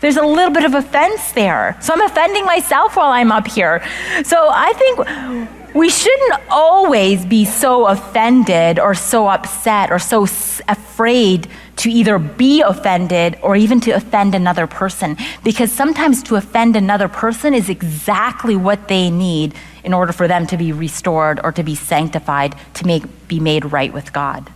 There's 0.01 0.17
a 0.17 0.25
little 0.25 0.53
bit 0.53 0.65
of 0.65 0.73
offense 0.73 1.31
there. 1.31 1.77
So 1.81 1.93
I'm 1.93 2.01
offending 2.01 2.45
myself 2.45 2.95
while 2.95 3.11
I'm 3.11 3.31
up 3.31 3.47
here. 3.47 3.83
So 4.23 4.49
I 4.51 4.73
think 4.73 5.75
we 5.75 5.89
shouldn't 5.89 6.41
always 6.49 7.25
be 7.25 7.43
so 7.43 7.87
offended 7.87 8.79
or 8.79 8.95
so 8.95 9.27
upset 9.27 9.91
or 9.91 9.99
so 9.99 10.23
afraid 10.67 11.47
to 11.75 11.89
either 11.89 12.17
be 12.17 12.61
offended 12.61 13.37
or 13.41 13.57
even 13.57 13.81
to 13.81 13.91
offend 13.91 14.33
another 14.33 14.67
person. 14.67 15.17
Because 15.43 15.71
sometimes 15.71 16.23
to 16.23 16.35
offend 16.35 16.75
another 16.75 17.09
person 17.09 17.53
is 17.53 17.69
exactly 17.69 18.55
what 18.55 18.87
they 18.87 19.09
need 19.09 19.53
in 19.83 19.93
order 19.93 20.13
for 20.13 20.27
them 20.27 20.47
to 20.47 20.57
be 20.57 20.71
restored 20.71 21.39
or 21.43 21.51
to 21.51 21.63
be 21.63 21.75
sanctified, 21.75 22.55
to 22.75 22.87
make, 22.87 23.27
be 23.27 23.41
made 23.41 23.65
right 23.65 23.91
with 23.91 24.13
God. 24.13 24.49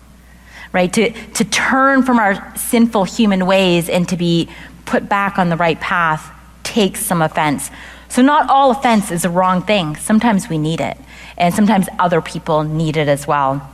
Right? 0.71 0.91
To, 0.93 1.09
to 1.11 1.43
turn 1.43 2.03
from 2.03 2.19
our 2.19 2.55
sinful 2.55 3.03
human 3.03 3.45
ways 3.45 3.89
and 3.89 4.07
to 4.07 4.15
be 4.15 4.47
put 4.89 5.07
back 5.07 5.37
on 5.37 5.49
the 5.49 5.55
right 5.55 5.79
path 5.79 6.31
takes 6.63 7.05
some 7.05 7.21
offense. 7.21 7.69
So, 8.09 8.23
not 8.23 8.49
all 8.49 8.71
offense 8.71 9.11
is 9.11 9.23
a 9.23 9.29
wrong 9.29 9.61
thing. 9.61 9.95
Sometimes 9.95 10.49
we 10.49 10.57
need 10.57 10.81
it, 10.81 10.97
and 11.37 11.53
sometimes 11.53 11.87
other 11.99 12.21
people 12.21 12.63
need 12.63 12.97
it 12.97 13.07
as 13.07 13.27
well. 13.27 13.69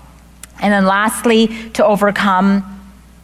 And 0.61 0.73
then, 0.73 0.85
lastly, 0.85 1.47
to 1.71 1.85
overcome, 1.85 2.63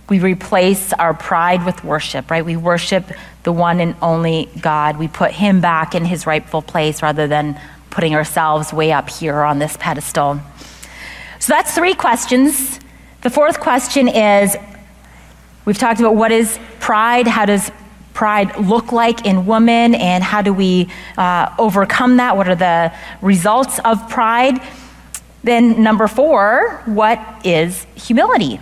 we 0.10 0.20
replace 0.20 0.94
our 0.94 1.14
pride 1.14 1.66
with 1.66 1.84
worship, 1.84 2.32
right? 2.32 2.46
We 2.46 2.56
worship 2.56 3.06
the 3.44 3.52
one 3.52 3.82
and 3.82 3.96
only 4.02 4.50
God. 4.62 4.98
We 4.98 5.10
put 5.10 5.32
him 5.32 5.60
back 5.60 5.96
in 5.96 6.06
his 6.06 6.26
rightful 6.26 6.62
place 6.62 7.02
rather 7.02 7.28
than 7.28 7.60
putting 7.90 8.16
ourselves 8.16 8.72
way 8.72 8.94
up 8.94 9.10
here 9.10 9.42
on 9.42 9.60
this 9.60 9.76
pedestal. 9.78 10.40
So, 11.40 11.54
that's 11.54 11.76
three 11.76 11.94
questions. 11.94 12.80
The 13.22 13.30
fourth 13.30 13.60
question 13.60 14.08
is 14.08 14.56
we've 15.66 15.78
talked 15.78 16.00
about 16.00 16.16
what 16.16 16.32
is 16.32 16.58
pride, 16.80 17.28
how 17.28 17.46
does 17.46 17.70
pride 18.14 18.58
look 18.58 18.92
like 18.92 19.26
in 19.26 19.46
women 19.46 19.96
and 19.96 20.24
how 20.24 20.42
do 20.42 20.54
we 20.54 20.88
uh, 21.18 21.54
overcome 21.58 22.18
that? 22.18 22.38
What 22.38 22.48
are 22.48 22.56
the 22.56 22.94
results 23.22 23.80
of 23.86 24.10
pride? 24.10 24.62
Then, 25.44 25.82
number 25.82 26.08
four, 26.08 26.82
what 26.86 27.20
is 27.44 27.86
humility? 27.96 28.60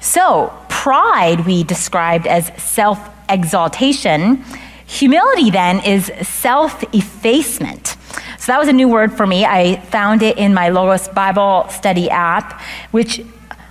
So, 0.00 0.52
pride 0.68 1.46
we 1.46 1.62
described 1.62 2.26
as 2.26 2.50
self 2.60 2.98
exaltation. 3.28 4.44
Humility 4.86 5.50
then 5.50 5.84
is 5.84 6.10
self 6.22 6.82
effacement. 6.94 7.96
So, 8.38 8.52
that 8.52 8.58
was 8.58 8.68
a 8.68 8.72
new 8.72 8.88
word 8.88 9.12
for 9.12 9.26
me. 9.26 9.44
I 9.44 9.76
found 9.76 10.22
it 10.22 10.36
in 10.36 10.52
my 10.52 10.68
Logos 10.70 11.06
Bible 11.08 11.66
study 11.70 12.10
app, 12.10 12.60
which 12.90 13.20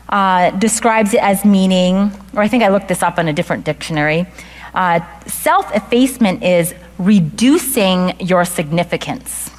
uh, 0.10 0.52
describes 0.52 1.14
it 1.14 1.22
as 1.22 1.44
meaning, 1.44 2.12
or 2.34 2.42
I 2.42 2.48
think 2.48 2.64
I 2.64 2.70
looked 2.70 2.88
this 2.88 3.04
up 3.04 3.20
in 3.20 3.28
a 3.28 3.34
different 3.34 3.66
dictionary. 3.66 4.28
Uh, 4.76 5.00
Self 5.26 5.74
effacement 5.74 6.44
is 6.44 6.76
reducing 7.00 8.20
your 8.20 8.46
significance, 8.46 9.50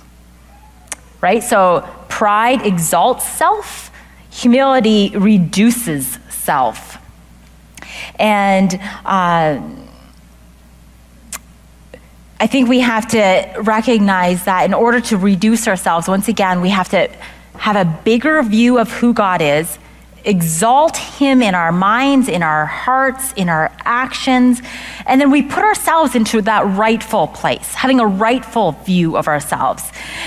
right? 1.20 1.42
So 1.42 1.88
pride 2.08 2.64
exalts 2.64 3.26
self, 3.26 3.90
humility 4.30 5.12
reduces 5.16 6.18
self. 6.28 6.98
And 8.18 8.74
uh, 9.04 9.60
I 12.38 12.46
think 12.46 12.68
we 12.68 12.80
have 12.80 13.08
to 13.08 13.54
recognize 13.62 14.44
that 14.44 14.64
in 14.66 14.74
order 14.74 15.00
to 15.00 15.16
reduce 15.16 15.66
ourselves, 15.66 16.06
once 16.08 16.28
again, 16.28 16.60
we 16.60 16.68
have 16.68 16.90
to 16.90 17.08
have 17.54 17.76
a 17.76 17.84
bigger 18.04 18.42
view 18.42 18.78
of 18.78 18.90
who 18.92 19.14
God 19.14 19.40
is 19.40 19.78
exalt 20.26 20.96
Him 20.96 21.40
in 21.40 21.54
our 21.54 21.72
minds, 21.72 22.28
in 22.28 22.42
our 22.42 22.66
hearts, 22.66 23.32
in 23.34 23.48
our 23.48 23.72
actions. 23.84 24.60
And 25.06 25.20
then 25.20 25.30
we 25.30 25.42
put 25.42 25.64
ourselves 25.64 26.14
into 26.14 26.42
that 26.42 26.66
rightful 26.66 27.28
place, 27.28 27.74
having 27.74 28.00
a 28.00 28.06
rightful 28.06 28.72
view 28.72 29.16
of 29.16 29.28
ourselves. 29.28 29.84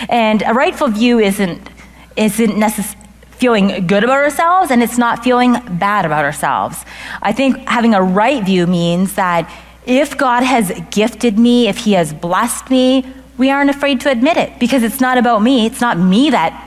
And 0.09 0.41
a 0.41 0.53
rightful 0.53 0.87
view 0.87 1.19
isn't, 1.19 1.69
isn't 2.15 2.57
necessarily 2.57 2.95
feeling 3.39 3.87
good 3.87 4.03
about 4.03 4.17
ourselves 4.17 4.69
and 4.69 4.83
it's 4.83 4.97
not 4.97 5.23
feeling 5.23 5.53
bad 5.77 6.05
about 6.05 6.25
ourselves. 6.25 6.83
I 7.21 7.31
think 7.31 7.57
having 7.69 7.93
a 7.93 8.03
right 8.03 8.43
view 8.43 8.67
means 8.67 9.15
that 9.15 9.49
if 9.85 10.17
God 10.17 10.43
has 10.43 10.77
gifted 10.91 11.39
me, 11.39 11.69
if 11.69 11.77
He 11.77 11.93
has 11.93 12.13
blessed 12.13 12.69
me, 12.69 13.05
we 13.37 13.49
aren't 13.49 13.69
afraid 13.69 14.01
to 14.01 14.11
admit 14.11 14.35
it 14.35 14.59
because 14.59 14.83
it's 14.83 14.99
not 14.99 15.17
about 15.17 15.41
me. 15.41 15.65
It's 15.65 15.79
not 15.79 15.97
me 15.97 16.29
that 16.31 16.65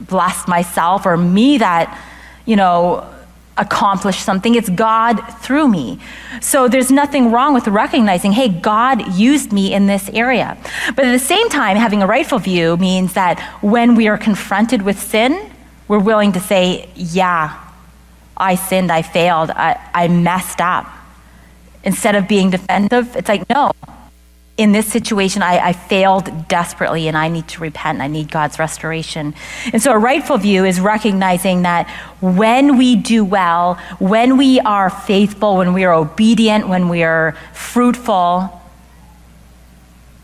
blessed 0.00 0.48
myself 0.48 1.06
or 1.06 1.16
me 1.16 1.58
that 1.58 1.96
you 2.46 2.56
know, 2.56 3.06
accomplish 3.58 4.18
something. 4.18 4.54
It's 4.54 4.68
God 4.68 5.16
through 5.40 5.68
me. 5.68 5.98
So 6.40 6.68
there's 6.68 6.90
nothing 6.90 7.30
wrong 7.30 7.54
with 7.54 7.66
recognizing, 7.68 8.32
hey, 8.32 8.48
God 8.48 9.14
used 9.14 9.52
me 9.52 9.72
in 9.72 9.86
this 9.86 10.08
area. 10.10 10.56
But 10.94 11.06
at 11.06 11.12
the 11.12 11.18
same 11.18 11.48
time, 11.48 11.76
having 11.76 12.02
a 12.02 12.06
rightful 12.06 12.38
view 12.38 12.76
means 12.76 13.14
that 13.14 13.40
when 13.62 13.94
we 13.94 14.08
are 14.08 14.18
confronted 14.18 14.82
with 14.82 15.00
sin, 15.00 15.50
we're 15.88 15.98
willing 15.98 16.32
to 16.32 16.40
say, 16.40 16.88
yeah, 16.94 17.62
I 18.36 18.56
sinned, 18.56 18.92
I 18.92 19.02
failed, 19.02 19.50
I, 19.50 19.80
I 19.94 20.08
messed 20.08 20.60
up. 20.60 20.86
Instead 21.84 22.16
of 22.16 22.26
being 22.26 22.50
defensive, 22.50 23.16
it's 23.16 23.28
like, 23.28 23.48
no, 23.48 23.72
in 24.56 24.72
this 24.72 24.86
situation, 24.86 25.42
I, 25.42 25.58
I, 25.58 25.72
failed 25.74 26.48
desperately 26.48 27.08
and 27.08 27.16
I 27.16 27.28
need 27.28 27.46
to 27.48 27.60
repent. 27.60 28.00
I 28.00 28.06
need 28.06 28.30
God's 28.30 28.58
restoration. 28.58 29.34
And 29.70 29.82
so, 29.82 29.92
a 29.92 29.98
rightful 29.98 30.38
view 30.38 30.64
is 30.64 30.80
recognizing 30.80 31.62
that 31.62 31.90
when 32.20 32.78
we 32.78 32.96
do 32.96 33.22
well, 33.22 33.74
when 33.98 34.38
we 34.38 34.58
are 34.60 34.88
faithful, 34.88 35.56
when 35.56 35.74
we 35.74 35.84
are 35.84 35.92
obedient, 35.92 36.68
when 36.68 36.88
we 36.88 37.02
are 37.02 37.36
fruitful, 37.52 38.62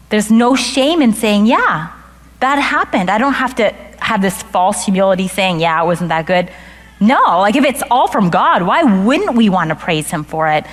there's 0.09 0.31
no 0.31 0.57
shame 0.57 1.03
in 1.03 1.12
saying, 1.12 1.45
Yeah, 1.45 1.92
that 2.40 2.57
happened. 2.57 3.11
I 3.11 3.18
don't 3.18 3.35
have 3.35 3.55
to 3.57 3.71
have 3.99 4.23
this 4.23 4.42
false 4.42 4.85
humility 4.87 5.29
saying, 5.29 5.61
Yeah, 5.61 5.83
it 5.83 5.87
wasn't 5.87 6.09
that 6.09 6.25
good. 6.25 6.51
No, 7.01 7.40
like 7.40 7.57
if 7.57 7.64
it's 7.64 7.83
all 7.90 8.09
from 8.09 8.31
God, 8.31 8.62
why 8.62 8.83
wouldn't 8.83 9.37
we 9.37 9.51
want 9.51 9.68
to 9.68 9.75
praise 9.75 10.11
Him 10.11 10.25
for 10.25 10.49
it? 10.49 10.64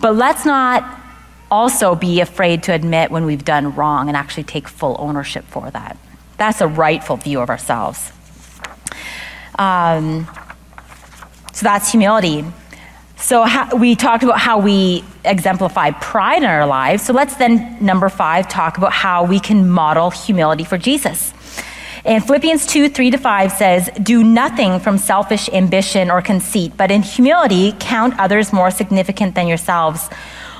But 0.00 0.14
let's 0.14 0.46
not 0.46 1.05
also 1.50 1.94
be 1.94 2.20
afraid 2.20 2.62
to 2.64 2.72
admit 2.72 3.10
when 3.10 3.24
we've 3.24 3.44
done 3.44 3.74
wrong 3.74 4.08
and 4.08 4.16
actually 4.16 4.44
take 4.44 4.68
full 4.68 4.96
ownership 4.98 5.44
for 5.44 5.70
that. 5.70 5.96
That's 6.36 6.60
a 6.60 6.68
rightful 6.68 7.16
view 7.16 7.40
of 7.40 7.48
ourselves. 7.48 8.12
Um, 9.58 10.28
so 11.52 11.64
that's 11.64 11.90
humility. 11.90 12.44
So 13.16 13.44
how, 13.44 13.74
we 13.74 13.96
talked 13.96 14.22
about 14.22 14.38
how 14.38 14.58
we 14.58 15.02
exemplify 15.24 15.92
pride 15.92 16.42
in 16.42 16.48
our 16.48 16.66
lives. 16.66 17.02
So 17.02 17.14
let's 17.14 17.36
then, 17.36 17.78
number 17.84 18.08
five, 18.10 18.48
talk 18.48 18.76
about 18.76 18.92
how 18.92 19.24
we 19.24 19.40
can 19.40 19.68
model 19.68 20.10
humility 20.10 20.64
for 20.64 20.76
Jesus. 20.76 21.32
And 22.04 22.24
Philippians 22.24 22.66
2 22.66 22.90
3 22.90 23.10
to 23.12 23.18
5 23.18 23.52
says, 23.52 23.90
Do 24.00 24.22
nothing 24.22 24.78
from 24.78 24.98
selfish 24.98 25.48
ambition 25.48 26.10
or 26.10 26.22
conceit, 26.22 26.72
but 26.76 26.90
in 26.90 27.02
humility 27.02 27.74
count 27.80 28.14
others 28.18 28.52
more 28.52 28.70
significant 28.70 29.34
than 29.34 29.48
yourselves. 29.48 30.08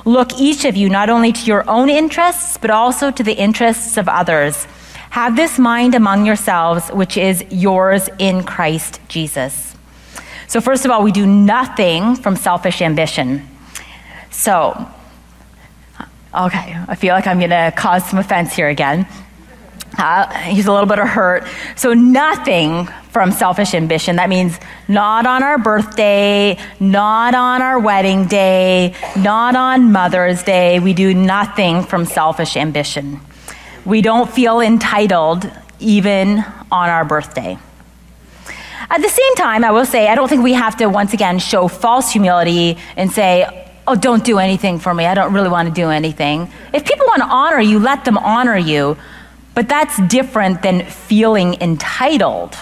Look, 0.06 0.38
each 0.38 0.64
of 0.64 0.76
you, 0.76 0.88
not 0.88 1.10
only 1.10 1.32
to 1.32 1.46
your 1.46 1.68
own 1.68 1.90
interests, 1.90 2.56
but 2.56 2.70
also 2.70 3.10
to 3.10 3.24
the 3.24 3.32
interests 3.32 3.96
of 3.96 4.08
others. 4.08 4.64
Have 5.10 5.34
this 5.34 5.58
mind 5.58 5.96
among 5.96 6.26
yourselves, 6.26 6.88
which 6.90 7.16
is 7.16 7.44
yours 7.50 8.08
in 8.20 8.44
Christ 8.44 9.00
Jesus. 9.08 9.74
So, 10.46 10.60
first 10.60 10.84
of 10.84 10.92
all, 10.92 11.02
we 11.02 11.10
do 11.10 11.26
nothing 11.26 12.14
from 12.14 12.36
selfish 12.36 12.80
ambition. 12.82 13.48
So, 14.30 14.88
okay, 16.32 16.76
I 16.86 16.94
feel 16.94 17.12
like 17.12 17.26
I'm 17.26 17.38
going 17.38 17.50
to 17.50 17.72
cause 17.76 18.08
some 18.08 18.20
offense 18.20 18.52
here 18.52 18.68
again. 18.68 19.08
Uh, 19.98 20.30
he's 20.44 20.66
a 20.66 20.72
little 20.72 20.88
bit 20.88 20.98
of 20.98 21.08
hurt. 21.08 21.46
So, 21.76 21.94
nothing 21.94 22.86
from 23.10 23.32
selfish 23.32 23.72
ambition. 23.72 24.16
That 24.16 24.28
means 24.28 24.58
not 24.88 25.26
on 25.26 25.42
our 25.42 25.58
birthday, 25.58 26.58
not 26.78 27.34
on 27.34 27.62
our 27.62 27.78
wedding 27.78 28.26
day, 28.26 28.94
not 29.16 29.56
on 29.56 29.90
Mother's 29.92 30.42
Day. 30.42 30.80
We 30.80 30.92
do 30.92 31.14
nothing 31.14 31.82
from 31.82 32.04
selfish 32.04 32.56
ambition. 32.56 33.20
We 33.86 34.02
don't 34.02 34.30
feel 34.30 34.60
entitled 34.60 35.50
even 35.78 36.44
on 36.70 36.90
our 36.90 37.04
birthday. 37.04 37.58
At 38.88 39.02
the 39.02 39.08
same 39.08 39.34
time, 39.36 39.64
I 39.64 39.70
will 39.72 39.86
say, 39.86 40.08
I 40.08 40.14
don't 40.14 40.28
think 40.28 40.42
we 40.42 40.52
have 40.52 40.76
to 40.76 40.86
once 40.86 41.12
again 41.12 41.38
show 41.38 41.68
false 41.68 42.12
humility 42.12 42.78
and 42.96 43.10
say, 43.10 43.66
oh, 43.86 43.94
don't 43.94 44.24
do 44.24 44.38
anything 44.38 44.78
for 44.78 44.92
me. 44.94 45.06
I 45.06 45.14
don't 45.14 45.32
really 45.32 45.48
want 45.48 45.68
to 45.68 45.74
do 45.74 45.88
anything. 45.88 46.50
If 46.72 46.84
people 46.84 47.06
want 47.06 47.22
to 47.22 47.28
honor 47.28 47.60
you, 47.60 47.78
let 47.78 48.04
them 48.04 48.18
honor 48.18 48.56
you. 48.56 48.96
But 49.56 49.70
that's 49.70 50.00
different 50.02 50.60
than 50.60 50.84
feeling 50.84 51.54
entitled 51.62 52.56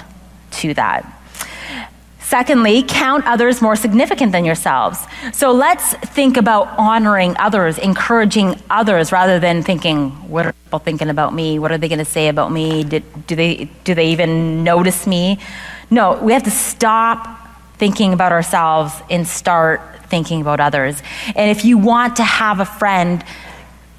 to 0.52 0.72
that. 0.74 1.10
Secondly, 2.20 2.84
count 2.86 3.26
others 3.26 3.60
more 3.60 3.76
significant 3.76 4.30
than 4.30 4.44
yourselves. 4.44 4.98
So 5.32 5.50
let's 5.52 5.94
think 5.94 6.36
about 6.36 6.68
honoring 6.78 7.36
others, 7.38 7.78
encouraging 7.78 8.62
others, 8.70 9.10
rather 9.10 9.40
than 9.40 9.62
thinking, 9.64 10.10
what 10.30 10.46
are 10.46 10.52
people 10.52 10.78
thinking 10.78 11.10
about 11.10 11.34
me? 11.34 11.58
What 11.58 11.72
are 11.72 11.78
they 11.78 11.88
going 11.88 11.98
to 11.98 12.04
say 12.04 12.28
about 12.28 12.52
me? 12.52 12.84
Did, 12.84 13.02
do, 13.26 13.34
they, 13.36 13.68
do 13.82 13.94
they 13.94 14.12
even 14.12 14.62
notice 14.62 15.06
me? 15.06 15.38
No, 15.90 16.18
we 16.22 16.32
have 16.32 16.44
to 16.44 16.50
stop 16.50 17.26
thinking 17.76 18.12
about 18.12 18.30
ourselves 18.30 18.94
and 19.10 19.26
start 19.26 19.80
thinking 20.06 20.40
about 20.40 20.60
others. 20.60 21.02
And 21.34 21.50
if 21.50 21.64
you 21.64 21.76
want 21.76 22.16
to 22.16 22.24
have 22.24 22.60
a 22.60 22.64
friend, 22.64 23.24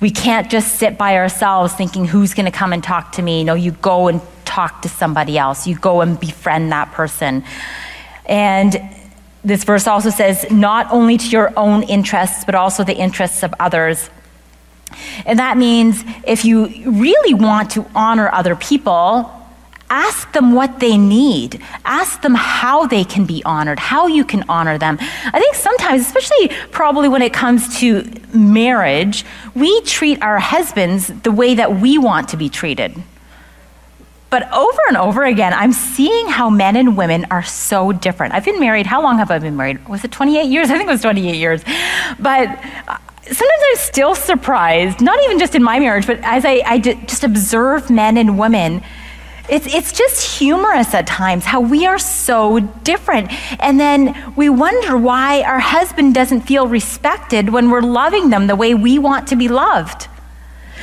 we 0.05 0.11
can't 0.11 0.51
just 0.51 0.75
sit 0.75 0.99
by 0.99 1.17
ourselves 1.17 1.73
thinking, 1.73 2.05
who's 2.05 2.35
going 2.35 2.45
to 2.45 2.51
come 2.51 2.71
and 2.73 2.83
talk 2.83 3.13
to 3.13 3.23
me? 3.23 3.43
No, 3.43 3.55
you 3.55 3.71
go 3.71 4.07
and 4.07 4.21
talk 4.45 4.83
to 4.83 4.87
somebody 4.87 5.35
else. 5.35 5.65
You 5.65 5.75
go 5.79 6.01
and 6.01 6.19
befriend 6.19 6.71
that 6.71 6.91
person. 6.91 7.43
And 8.27 8.79
this 9.43 9.63
verse 9.63 9.87
also 9.87 10.11
says, 10.11 10.45
not 10.51 10.91
only 10.91 11.17
to 11.17 11.27
your 11.29 11.51
own 11.57 11.81
interests, 11.81 12.45
but 12.45 12.53
also 12.53 12.83
the 12.83 12.95
interests 12.95 13.41
of 13.41 13.51
others. 13.59 14.11
And 15.25 15.39
that 15.39 15.57
means 15.57 16.03
if 16.27 16.45
you 16.45 16.67
really 16.87 17.33
want 17.33 17.71
to 17.71 17.83
honor 17.95 18.29
other 18.31 18.55
people, 18.55 19.34
ask 19.89 20.31
them 20.33 20.53
what 20.53 20.79
they 20.79 20.97
need. 20.97 21.61
Ask 21.83 22.21
them 22.21 22.35
how 22.35 22.87
they 22.87 23.03
can 23.03 23.25
be 23.25 23.43
honored, 23.43 23.79
how 23.79 24.07
you 24.07 24.25
can 24.25 24.43
honor 24.49 24.77
them. 24.77 24.97
I 24.99 25.39
think 25.39 25.55
sometimes, 25.55 26.01
especially 26.01 26.49
probably 26.71 27.07
when 27.07 27.21
it 27.21 27.33
comes 27.33 27.79
to 27.79 28.09
marriage, 28.33 29.25
we 29.53 29.81
treat 29.81 30.21
our 30.21 30.39
husbands 30.39 31.07
the 31.07 31.31
way 31.31 31.55
that 31.55 31.79
we 31.79 31.97
want 31.97 32.29
to 32.29 32.37
be 32.37 32.49
treated. 32.49 32.95
But 34.29 34.51
over 34.51 34.79
and 34.89 34.97
over 34.97 35.23
again, 35.23 35.53
I'm 35.53 35.71
seeing 35.71 36.27
how 36.27 36.49
men 36.49 36.75
and 36.75 36.97
women 36.97 37.25
are 37.31 37.43
so 37.43 37.91
different. 37.93 38.33
I've 38.33 38.43
been 38.43 38.59
married, 38.59 38.85
how 38.85 39.01
long 39.01 39.17
have 39.19 39.31
I 39.31 39.39
been 39.39 39.55
married? 39.55 39.87
Was 39.87 40.03
it 40.03 40.11
28 40.11 40.49
years? 40.49 40.69
I 40.71 40.77
think 40.77 40.89
it 40.89 40.91
was 40.91 41.01
28 41.01 41.35
years. 41.35 41.63
But 42.19 42.49
uh, 42.87 42.97
sometimes 43.21 43.63
I'm 43.69 43.77
still 43.77 44.15
surprised, 44.15 44.99
not 44.99 45.23
even 45.23 45.39
just 45.39 45.55
in 45.55 45.63
my 45.63 45.79
marriage, 45.79 46.05
but 46.05 46.19
as 46.23 46.43
I, 46.43 46.61
I 46.65 46.79
just 46.79 47.23
observe 47.23 47.89
men 47.89 48.17
and 48.17 48.37
women. 48.37 48.83
It's, 49.47 49.73
it's 49.73 49.91
just 49.91 50.39
humorous 50.39 50.93
at 50.93 51.05
times 51.07 51.45
how 51.45 51.61
we 51.61 51.85
are 51.85 51.99
so 51.99 52.59
different. 52.59 53.31
And 53.61 53.79
then 53.79 54.33
we 54.35 54.49
wonder 54.49 54.97
why 54.97 55.43
our 55.43 55.59
husband 55.59 56.15
doesn't 56.15 56.41
feel 56.41 56.67
respected 56.67 57.49
when 57.49 57.69
we're 57.69 57.81
loving 57.81 58.29
them 58.29 58.47
the 58.47 58.55
way 58.55 58.73
we 58.73 58.97
want 58.97 59.27
to 59.27 59.35
be 59.35 59.47
loved. 59.47 60.07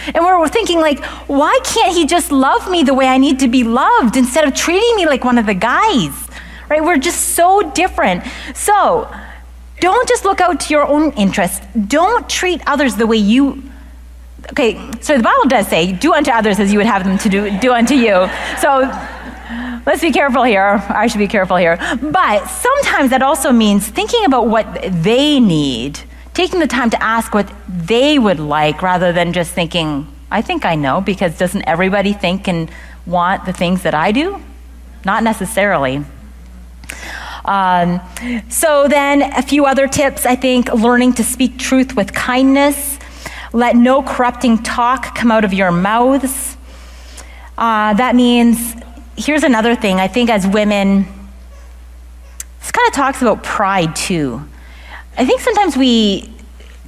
And 0.07 0.25
we're 0.25 0.49
thinking, 0.49 0.81
like, 0.81 1.05
why 1.29 1.59
can't 1.65 1.97
he 1.97 2.07
just 2.07 2.33
love 2.33 2.69
me 2.71 2.83
the 2.83 2.95
way 2.95 3.07
I 3.07 3.19
need 3.19 3.39
to 3.41 3.49
be 3.49 3.63
loved 3.63 4.17
instead 4.17 4.47
of 4.47 4.55
treating 4.55 4.97
me 4.97 5.07
like 5.07 5.25
one 5.25 5.39
of 5.39 5.47
the 5.47 5.55
guys? 5.55 6.29
Right? 6.69 6.83
We're 6.83 6.99
just 6.99 7.35
so 7.35 7.71
different. 7.73 8.25
So, 8.55 9.13
don't 9.81 10.09
just 10.09 10.25
look 10.25 10.41
out 10.41 10.61
to 10.61 10.75
your 10.75 10.87
own 10.87 11.13
interests. 11.13 11.61
Don't 11.87 12.29
treat 12.29 12.63
others 12.67 12.97
the 12.97 13.07
way 13.07 13.17
you. 13.17 13.63
Okay, 14.51 14.75
so 15.01 15.17
the 15.17 15.23
Bible 15.23 15.49
does 15.49 15.69
say, 15.69 15.93
do 15.93 16.13
unto 16.13 16.31
others 16.31 16.59
as 16.59 16.73
you 16.73 16.79
would 16.79 16.87
have 16.87 17.05
them 17.05 17.17
to 17.19 17.29
do, 17.29 17.59
do 17.61 17.73
unto 17.73 17.95
you. 17.95 18.29
So 18.61 18.81
let's 19.87 20.01
be 20.01 20.13
careful 20.13 20.43
here. 20.43 20.83
I 20.89 21.07
should 21.07 21.19
be 21.19 21.29
careful 21.29 21.57
here. 21.57 21.77
But 22.03 22.47
sometimes 22.47 23.11
that 23.11 23.23
also 23.23 23.53
means 23.53 23.89
thinking 23.89 24.25
about 24.25 24.49
what 24.49 24.83
they 24.83 25.41
need, 25.41 26.01
taking 26.35 26.61
the 26.61 26.67
time 26.67 26.91
to 26.91 27.03
ask 27.03 27.33
what 27.33 27.51
they 27.69 28.19
would 28.19 28.41
like 28.41 28.83
rather 28.83 29.13
than 29.13 29.33
just 29.33 29.53
thinking, 29.53 30.07
I 30.31 30.43
think 30.43 30.65
I 30.65 30.75
know, 30.75 31.01
because 31.01 31.39
doesn't 31.39 31.63
everybody 31.63 32.13
think 32.13 32.49
and 32.49 32.71
want 33.07 33.47
the 33.47 33.53
things 33.53 33.83
that 33.83 33.95
I 33.95 34.13
do? 34.13 34.43
Not 35.05 35.23
necessarily. 35.23 36.05
Um, 37.45 38.01
so, 38.49 38.87
then 38.87 39.23
a 39.23 39.43
few 39.43 39.67
other 39.67 39.89
tips 39.89 40.25
I 40.27 40.37
think 40.37 40.73
learning 40.73 41.15
to 41.15 41.25
speak 41.25 41.59
truth 41.59 41.97
with 41.97 42.13
kindness, 42.13 43.01
let 43.53 43.77
no 43.77 44.03
corrupting 44.03 44.63
talk 44.63 45.15
come 45.15 45.31
out 45.31 45.45
of 45.45 45.53
your 45.53 45.71
mouths. 45.71 46.57
Uh, 47.59 47.95
that 47.95 48.15
means, 48.15 48.75
here's 49.17 49.43
another 49.43 49.75
thing 49.75 50.01
I 50.01 50.09
think 50.09 50.31
as 50.31 50.47
women, 50.47 51.05
this 52.61 52.71
kind 52.71 52.89
of 52.89 52.95
talks 52.95 53.21
about 53.21 53.43
pride 53.43 53.95
too. 53.95 54.43
I 55.17 55.27
think 55.27 55.41
sometimes 55.41 55.77
we 55.77 56.33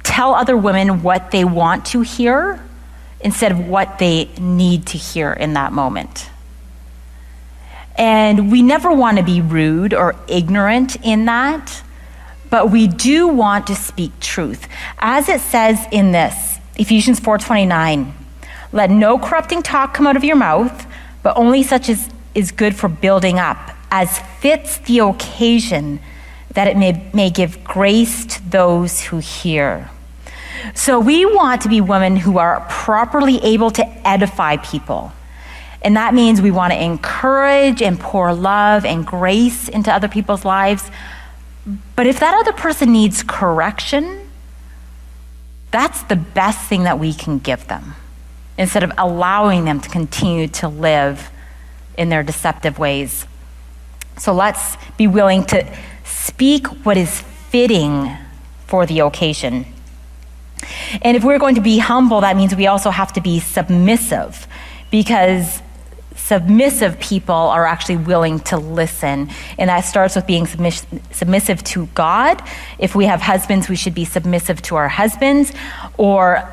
tell 0.03 0.33
other 0.33 0.57
women 0.57 1.03
what 1.03 1.31
they 1.31 1.45
want 1.45 1.85
to 1.87 2.01
hear 2.01 2.63
instead 3.21 3.51
of 3.51 3.67
what 3.67 3.99
they 3.99 4.25
need 4.39 4.87
to 4.87 4.97
hear 4.97 5.33
in 5.33 5.53
that 5.53 5.73
moment. 5.73 6.29
And 7.97 8.51
we 8.51 8.61
never 8.61 8.91
want 8.91 9.17
to 9.17 9.23
be 9.23 9.41
rude 9.41 9.93
or 9.93 10.15
ignorant 10.27 10.97
in 11.03 11.25
that, 11.25 11.81
but 12.49 12.69
we 12.69 12.87
do 12.87 13.27
want 13.27 13.67
to 13.67 13.75
speak 13.75 14.19
truth. 14.19 14.67
As 14.99 15.29
it 15.29 15.41
says 15.41 15.85
in 15.91 16.11
this, 16.11 16.54
Ephesians 16.77 17.19
4:29, 17.19 18.13
let 18.71 18.89
no 18.89 19.17
corrupting 19.17 19.63
talk 19.63 19.93
come 19.93 20.07
out 20.07 20.15
of 20.15 20.23
your 20.23 20.35
mouth, 20.35 20.85
but 21.23 21.35
only 21.37 21.63
such 21.63 21.89
as 21.89 22.09
is 22.33 22.51
good 22.51 22.75
for 22.75 22.89
building 22.89 23.39
up, 23.39 23.57
as 23.91 24.19
fits 24.39 24.77
the 24.79 24.99
occasion, 24.99 25.99
that 26.53 26.67
it 26.67 26.75
may, 26.75 27.01
may 27.13 27.29
give 27.29 27.63
grace 27.63 28.25
to 28.25 28.49
those 28.49 29.01
who 29.03 29.19
hear. 29.19 29.89
So 30.73 30.99
we 30.99 31.25
want 31.25 31.61
to 31.61 31.69
be 31.69 31.79
women 31.79 32.17
who 32.17 32.37
are 32.37 32.65
properly 32.69 33.41
able 33.43 33.71
to 33.71 33.85
edify 34.07 34.57
people 34.57 35.13
and 35.85 35.95
that 35.97 36.15
means 36.15 36.41
we 36.41 36.49
want 36.49 36.73
to 36.73 36.83
encourage 36.83 37.79
and 37.79 37.99
pour 37.99 38.33
love 38.33 38.85
and 38.85 39.05
grace 39.05 39.69
into 39.69 39.93
other 39.93 40.07
people's 40.07 40.43
lives. 40.43 40.89
But 41.95 42.07
if 42.07 42.19
that 42.21 42.33
other 42.33 42.53
person 42.53 42.91
needs 42.91 43.21
correction, 43.21 44.24
that's 45.71 46.03
the 46.03 46.15
best 46.15 46.67
thing 46.67 46.83
that 46.83 46.99
we 46.99 47.13
can 47.13 47.39
give 47.39 47.67
them 47.67 47.95
instead 48.57 48.83
of 48.83 48.91
allowing 48.97 49.65
them 49.65 49.81
to 49.81 49.89
continue 49.89 50.47
to 50.47 50.67
live 50.67 51.29
in 51.97 52.09
their 52.09 52.23
deceptive 52.23 52.79
ways. 52.79 53.25
So 54.17 54.33
let's 54.33 54.77
be 54.97 55.07
willing 55.07 55.43
to 55.45 55.65
speak 56.03 56.67
what 56.85 56.97
is 56.97 57.21
fitting 57.21 58.09
for 58.67 58.85
the 58.85 58.99
occasion. 58.99 59.65
And 61.01 61.17
if 61.17 61.23
we're 61.23 61.39
going 61.39 61.55
to 61.55 61.61
be 61.61 61.79
humble, 61.79 62.21
that 62.21 62.35
means 62.35 62.55
we 62.55 62.67
also 62.67 62.89
have 62.89 63.11
to 63.13 63.21
be 63.21 63.39
submissive 63.39 64.47
because 64.89 65.61
submissive 66.15 66.99
people 66.99 67.35
are 67.35 67.65
actually 67.65 67.97
willing 67.97 68.39
to 68.41 68.57
listen. 68.57 69.29
And 69.57 69.69
that 69.69 69.81
starts 69.81 70.15
with 70.15 70.25
being 70.25 70.45
submiss- 70.45 70.85
submissive 71.11 71.63
to 71.65 71.85
God. 71.87 72.41
If 72.79 72.95
we 72.95 73.05
have 73.05 73.21
husbands, 73.21 73.69
we 73.69 73.75
should 73.75 73.93
be 73.93 74.05
submissive 74.05 74.61
to 74.63 74.75
our 74.75 74.87
husbands. 74.87 75.51
Or 75.97 76.49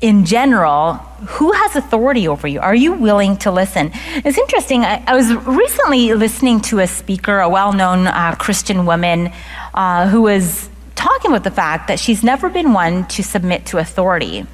in 0.00 0.24
general, 0.24 0.94
who 1.26 1.52
has 1.52 1.76
authority 1.76 2.28
over 2.28 2.46
you? 2.46 2.60
Are 2.60 2.74
you 2.74 2.92
willing 2.92 3.36
to 3.38 3.50
listen? 3.50 3.90
It's 4.16 4.38
interesting. 4.38 4.84
I, 4.84 5.02
I 5.06 5.16
was 5.16 5.32
recently 5.34 6.14
listening 6.14 6.60
to 6.62 6.78
a 6.78 6.86
speaker, 6.86 7.40
a 7.40 7.48
well 7.48 7.72
known 7.72 8.06
uh, 8.06 8.36
Christian 8.36 8.86
woman, 8.86 9.32
uh, 9.74 10.08
who 10.08 10.22
was 10.22 10.68
talking 10.94 11.30
about 11.30 11.44
the 11.44 11.50
fact 11.50 11.88
that 11.88 11.98
she's 11.98 12.22
never 12.22 12.48
been 12.48 12.72
one 12.72 13.06
to 13.08 13.22
submit 13.22 13.66
to 13.66 13.78
authority. 13.78 14.46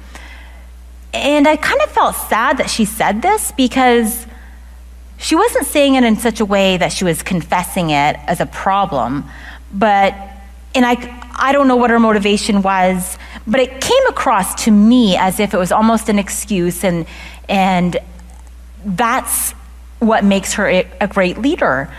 And 1.15 1.47
I 1.47 1.55
kind 1.55 1.81
of 1.81 1.89
felt 1.91 2.15
sad 2.15 2.57
that 2.57 2.69
she 2.69 2.83
said 2.83 3.21
this 3.21 3.53
because 3.53 4.27
she 5.17 5.33
wasn't 5.35 5.65
saying 5.65 5.95
it 5.95 6.03
in 6.03 6.17
such 6.17 6.41
a 6.41 6.45
way 6.45 6.75
that 6.75 6.91
she 6.91 7.05
was 7.05 7.23
confessing 7.23 7.89
it 7.89 8.17
as 8.27 8.41
a 8.41 8.45
problem, 8.45 9.23
but, 9.73 10.13
and 10.75 10.85
I, 10.85 11.31
I 11.33 11.53
don't 11.53 11.69
know 11.69 11.77
what 11.77 11.89
her 11.89 11.99
motivation 11.99 12.61
was, 12.61 13.17
but 13.47 13.61
it 13.61 13.79
came 13.79 14.07
across 14.07 14.65
to 14.65 14.71
me 14.71 15.15
as 15.15 15.39
if 15.39 15.53
it 15.53 15.57
was 15.57 15.71
almost 15.71 16.09
an 16.09 16.19
excuse, 16.19 16.83
and, 16.83 17.05
and 17.47 17.97
that's 18.83 19.53
what 19.99 20.25
makes 20.25 20.53
her 20.55 20.67
a 20.67 21.07
great 21.07 21.37
leader. 21.37 21.91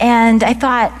And 0.00 0.42
I 0.42 0.54
thought, 0.54 0.92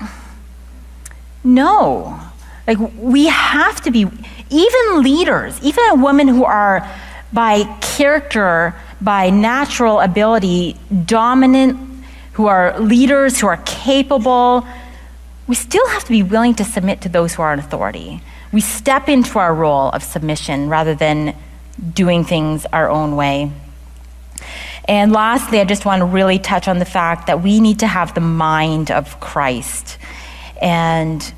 no, 1.42 2.20
like 2.66 2.78
we 2.98 3.26
have 3.26 3.80
to 3.80 3.90
be, 3.90 4.06
even 4.50 5.02
leaders, 5.02 5.58
even 5.62 6.02
women 6.02 6.28
who 6.28 6.44
are 6.44 6.88
by 7.32 7.64
character 7.80 8.74
by 9.00 9.30
natural 9.30 10.00
ability 10.00 10.76
dominant, 11.04 11.78
who 12.34 12.46
are 12.46 12.78
leaders, 12.78 13.40
who 13.40 13.46
are 13.46 13.60
capable, 13.66 14.66
we 15.46 15.54
still 15.54 15.86
have 15.88 16.04
to 16.04 16.10
be 16.10 16.22
willing 16.22 16.54
to 16.54 16.64
submit 16.64 17.00
to 17.02 17.08
those 17.08 17.34
who 17.34 17.42
are 17.42 17.52
in 17.52 17.58
authority. 17.58 18.22
We 18.52 18.60
step 18.60 19.08
into 19.08 19.38
our 19.38 19.54
role 19.54 19.90
of 19.90 20.02
submission 20.02 20.68
rather 20.68 20.94
than 20.94 21.36
doing 21.92 22.24
things 22.24 22.64
our 22.72 22.88
own 22.88 23.16
way. 23.16 23.50
And 24.86 25.12
lastly, 25.12 25.60
I 25.60 25.64
just 25.64 25.84
want 25.84 26.00
to 26.00 26.06
really 26.06 26.38
touch 26.38 26.68
on 26.68 26.78
the 26.78 26.84
fact 26.84 27.26
that 27.26 27.42
we 27.42 27.60
need 27.60 27.80
to 27.80 27.86
have 27.86 28.14
the 28.14 28.20
mind 28.20 28.90
of 28.90 29.18
Christ. 29.20 29.98
And 30.60 31.32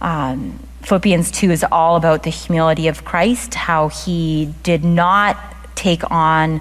um, 0.00 0.58
Philippians 0.84 1.30
2 1.30 1.50
is 1.50 1.64
all 1.70 1.96
about 1.96 2.24
the 2.24 2.30
humility 2.30 2.88
of 2.88 3.04
Christ, 3.04 3.54
how 3.54 3.88
he 3.88 4.52
did 4.62 4.84
not 4.84 5.38
take 5.76 6.08
on 6.10 6.60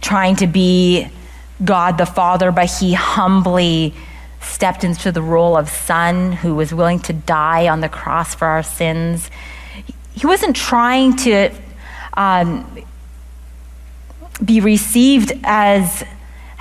trying 0.00 0.36
to 0.36 0.46
be 0.46 1.08
God 1.64 1.98
the 1.98 2.06
Father, 2.06 2.52
but 2.52 2.70
he 2.70 2.94
humbly 2.94 3.94
stepped 4.40 4.84
into 4.84 5.12
the 5.12 5.20
role 5.20 5.56
of 5.56 5.68
son 5.68 6.32
who 6.32 6.54
was 6.54 6.72
willing 6.72 7.00
to 7.00 7.12
die 7.12 7.68
on 7.68 7.80
the 7.80 7.88
cross 7.88 8.34
for 8.34 8.46
our 8.46 8.62
sins. 8.62 9.30
He 10.14 10.26
wasn't 10.26 10.56
trying 10.56 11.16
to 11.16 11.50
um, 12.14 12.84
be 14.44 14.60
received 14.60 15.32
as 15.44 16.04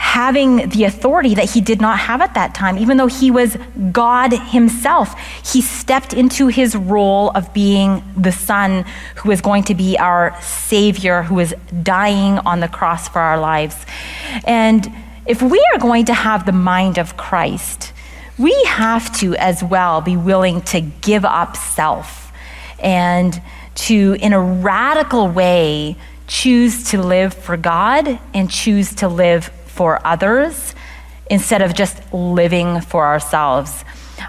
having 0.09 0.67
the 0.69 0.85
authority 0.85 1.35
that 1.35 1.51
he 1.51 1.61
did 1.61 1.79
not 1.79 1.99
have 1.99 2.19
at 2.19 2.33
that 2.33 2.55
time, 2.55 2.79
even 2.79 2.97
though 2.97 3.05
he 3.05 3.29
was 3.29 3.55
God 3.91 4.31
himself. 4.33 5.13
He 5.45 5.61
stepped 5.61 6.13
into 6.13 6.47
his 6.47 6.75
role 6.75 7.29
of 7.35 7.53
being 7.53 8.01
the 8.17 8.31
Son 8.31 8.85
who 9.17 9.29
is 9.29 9.39
going 9.39 9.65
to 9.65 9.75
be 9.75 9.99
our 9.99 10.35
Savior, 10.41 11.21
who 11.21 11.37
is 11.37 11.53
dying 11.83 12.39
on 12.39 12.59
the 12.59 12.67
cross 12.67 13.07
for 13.07 13.19
our 13.19 13.39
lives. 13.39 13.75
And 14.45 14.91
if 15.27 15.43
we 15.43 15.63
are 15.73 15.79
going 15.79 16.05
to 16.05 16.15
have 16.15 16.47
the 16.47 16.53
mind 16.53 16.97
of 16.97 17.15
Christ, 17.15 17.93
we 18.39 18.53
have 18.63 19.15
to 19.19 19.35
as 19.35 19.63
well 19.63 20.01
be 20.01 20.17
willing 20.17 20.63
to 20.73 20.81
give 20.81 21.23
up 21.23 21.55
self 21.55 22.31
and 22.79 23.39
to, 23.75 24.17
in 24.19 24.33
a 24.33 24.41
radical 24.41 25.27
way, 25.27 25.97
choose 26.25 26.89
to 26.91 26.99
live 26.99 27.33
for 27.33 27.57
God 27.57 28.19
and 28.33 28.49
choose 28.49 28.95
to 28.95 29.07
live 29.07 29.51
for 29.79 30.05
others 30.05 30.75
instead 31.29 31.61
of 31.61 31.73
just 31.73 32.13
living 32.13 32.81
for 32.81 33.05
ourselves. 33.05 33.85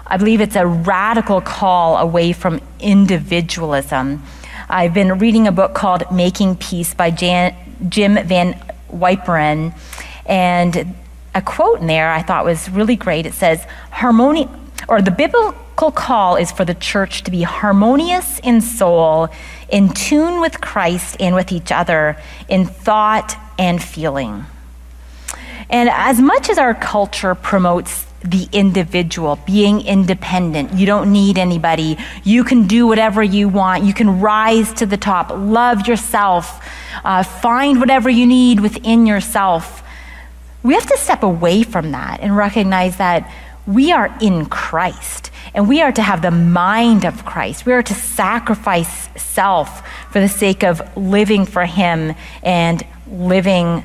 I 0.07 0.15
believe 0.15 0.39
it's 0.39 0.55
a 0.55 0.65
radical 0.65 1.41
call 1.41 1.97
away 1.97 2.31
from 2.31 2.61
individualism. 2.79 4.23
I've 4.69 4.93
been 4.93 5.19
reading 5.19 5.47
a 5.47 5.51
book 5.51 5.73
called 5.73 6.09
Making 6.09 6.55
Peace 6.55 6.93
by 6.93 7.11
Jan, 7.11 7.53
Jim 7.89 8.13
Van 8.25 8.53
Yperen, 8.93 9.77
and 10.25 10.95
a 11.35 11.41
quote 11.41 11.81
in 11.81 11.87
there 11.87 12.09
I 12.09 12.21
thought 12.21 12.45
was 12.45 12.69
really 12.69 12.95
great. 12.95 13.25
It 13.25 13.33
says, 13.33 13.61
Harmony, 13.91 14.47
or 14.87 15.01
the 15.01 15.11
biblical 15.11 15.91
call 15.91 16.37
is 16.37 16.49
for 16.53 16.63
the 16.63 16.75
church 16.75 17.23
to 17.23 17.31
be 17.31 17.41
harmonious 17.41 18.39
in 18.39 18.61
soul, 18.61 19.27
in 19.67 19.89
tune 19.89 20.39
with 20.39 20.61
Christ 20.61 21.17
and 21.19 21.35
with 21.35 21.51
each 21.51 21.73
other, 21.73 22.15
in 22.47 22.63
thought 22.65 23.35
and 23.59 23.83
feeling. 23.83 24.45
And 25.71 25.89
as 25.89 26.19
much 26.19 26.49
as 26.49 26.57
our 26.57 26.73
culture 26.73 27.33
promotes 27.33 28.05
the 28.23 28.47
individual, 28.51 29.39
being 29.47 29.81
independent. 29.81 30.73
You 30.73 30.85
don't 30.85 31.11
need 31.11 31.39
anybody. 31.39 31.97
You 32.23 32.43
can 32.43 32.67
do 32.67 32.85
whatever 32.85 33.23
you 33.23 33.49
want. 33.49 33.83
You 33.83 33.93
can 33.93 34.21
rise 34.21 34.71
to 34.73 34.85
the 34.85 34.97
top. 34.97 35.31
Love 35.31 35.87
yourself. 35.87 36.63
Uh, 37.03 37.23
find 37.23 37.79
whatever 37.79 38.09
you 38.09 38.27
need 38.27 38.59
within 38.59 39.07
yourself. 39.07 39.83
We 40.61 40.75
have 40.75 40.85
to 40.85 40.97
step 40.97 41.23
away 41.23 41.63
from 41.63 41.91
that 41.93 42.19
and 42.21 42.37
recognize 42.37 42.97
that 42.97 43.31
we 43.65 43.91
are 43.91 44.15
in 44.21 44.45
Christ 44.45 45.31
and 45.53 45.67
we 45.67 45.81
are 45.81 45.91
to 45.91 46.01
have 46.01 46.21
the 46.21 46.31
mind 46.31 47.05
of 47.05 47.25
Christ. 47.25 47.65
We 47.65 47.73
are 47.73 47.83
to 47.83 47.93
sacrifice 47.93 49.09
self 49.19 49.85
for 50.11 50.19
the 50.19 50.29
sake 50.29 50.63
of 50.63 50.81
living 50.95 51.45
for 51.45 51.65
Him 51.65 52.15
and 52.43 52.85
living 53.07 53.83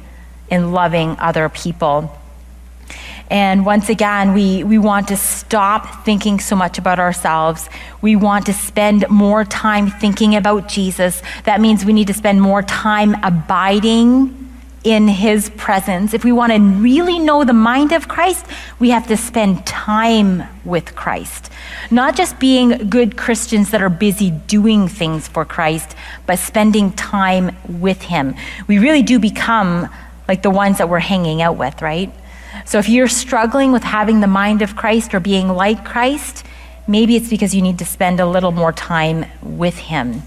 and 0.51 0.73
loving 0.73 1.17
other 1.19 1.49
people. 1.49 2.17
And 3.29 3.67
once 3.67 3.89
again, 3.89 4.35
we, 4.35 4.63
we 4.63 4.79
want 4.79 5.09
to 5.09 5.17
stop 5.17 6.05
thinking 6.05 6.39
so 6.39 6.55
much 6.55 6.79
about 6.79 7.01
ourselves. 7.01 7.69
We 8.01 8.15
want 8.15 8.47
to 8.47 8.53
spend 8.53 9.09
more 9.09 9.45
time 9.45 9.91
thinking 9.91 10.37
about 10.37 10.69
Jesus. 10.69 11.23
That 11.45 11.61
means 11.61 11.85
we 11.85 11.93
need 11.93 12.07
to 12.07 12.15
spend 12.15 12.41
more 12.41 12.63
time 12.63 13.17
abiding 13.25 14.47
in 14.85 15.09
his 15.09 15.51
presence. 15.51 16.15
If 16.15 16.23
we 16.23 16.31
want 16.31 16.53
to 16.53 16.61
really 16.61 17.19
know 17.19 17.43
the 17.43 17.53
mind 17.53 17.91
of 17.91 18.07
Christ, 18.07 18.47
we 18.79 18.91
have 18.91 19.09
to 19.09 19.17
spend 19.17 19.67
time 19.67 20.45
with 20.65 20.95
Christ. 20.95 21.51
Not 21.91 22.15
just 22.15 22.39
being 22.39 22.89
good 22.89 23.17
Christians 23.17 23.73
that 23.73 23.83
are 23.83 23.89
busy 23.89 24.31
doing 24.31 24.87
things 24.87 25.27
for 25.27 25.45
Christ, 25.45 25.97
but 26.27 26.39
spending 26.39 26.93
time 26.93 27.57
with 27.69 28.03
him. 28.03 28.37
We 28.69 28.79
really 28.79 29.03
do 29.03 29.19
become 29.19 29.89
like 30.29 30.43
the 30.43 30.51
ones 30.51 30.79
that 30.79 30.89
we're 30.89 30.99
hanging 30.99 31.43
out 31.43 31.57
with, 31.57 31.83
right? 31.83 32.13
So 32.65 32.79
if 32.79 32.89
you're 32.89 33.09
struggling 33.09 33.73
with 33.73 33.83
having 33.83 34.21
the 34.21 34.27
mind 34.27 34.63
of 34.63 34.77
Christ 34.77 35.15
or 35.15 35.21
being 35.21 35.49
like 35.49 35.85
Christ, 35.85 36.45
maybe 36.87 37.17
it's 37.17 37.29
because 37.29 37.55
you 37.55 37.63
need 37.63 37.79
to 37.79 37.85
spend 37.85 38.21
a 38.21 38.27
little 38.27 38.53
more 38.53 38.73
time 38.73 39.27
with 39.43 39.77
him. 39.77 40.23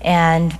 And 0.00 0.52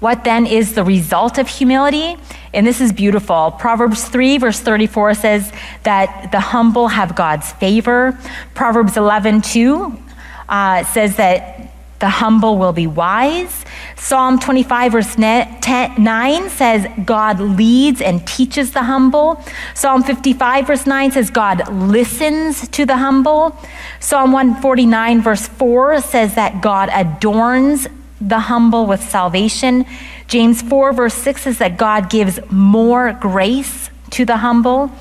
what 0.00 0.24
then 0.24 0.46
is 0.46 0.74
the 0.74 0.84
result 0.84 1.38
of 1.38 1.48
humility? 1.48 2.16
And 2.54 2.66
this 2.66 2.80
is 2.80 2.92
beautiful. 2.92 3.52
Proverbs 3.58 4.04
3, 4.04 4.38
verse 4.38 4.60
34 4.60 5.14
says 5.14 5.52
that 5.82 6.30
the 6.30 6.40
humble 6.40 6.88
have 6.88 7.16
God's 7.16 7.52
favor. 7.52 8.18
Proverbs 8.54 8.96
11, 8.96 9.42
2 9.42 10.02
uh, 10.48 10.84
says 10.84 11.16
that 11.16 11.57
the 12.00 12.08
humble 12.08 12.58
will 12.58 12.72
be 12.72 12.86
wise. 12.86 13.64
Psalm 13.96 14.38
25, 14.38 14.92
verse 14.92 15.18
9 15.18 16.48
says, 16.48 16.86
God 17.04 17.40
leads 17.40 18.00
and 18.00 18.24
teaches 18.26 18.72
the 18.72 18.84
humble. 18.84 19.42
Psalm 19.74 20.04
55, 20.04 20.66
verse 20.68 20.86
9 20.86 21.10
says, 21.10 21.30
God 21.30 21.68
listens 21.72 22.68
to 22.68 22.86
the 22.86 22.98
humble. 22.98 23.56
Psalm 23.98 24.30
149, 24.30 25.20
verse 25.22 25.48
4 25.48 26.00
says 26.00 26.34
that 26.36 26.62
God 26.62 26.88
adorns 26.92 27.88
the 28.20 28.38
humble 28.38 28.86
with 28.86 29.02
salvation. 29.02 29.84
James 30.28 30.62
4, 30.62 30.92
verse 30.92 31.14
6 31.14 31.42
says 31.42 31.58
that 31.58 31.76
God 31.78 32.10
gives 32.10 32.38
more 32.50 33.12
grace 33.12 33.90
to 34.10 34.24
the 34.24 34.36
humble. 34.36 34.92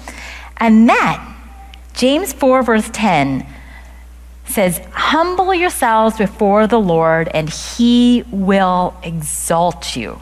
And 0.57 0.89
that, 0.89 1.35
James 1.93 2.33
4, 2.33 2.63
verse 2.63 2.89
10 2.91 3.45
says, 4.47 4.79
Humble 4.91 5.53
yourselves 5.53 6.17
before 6.17 6.67
the 6.67 6.79
Lord, 6.79 7.29
and 7.33 7.49
he 7.49 8.23
will 8.31 8.95
exalt 9.03 9.95
you. 9.95 10.21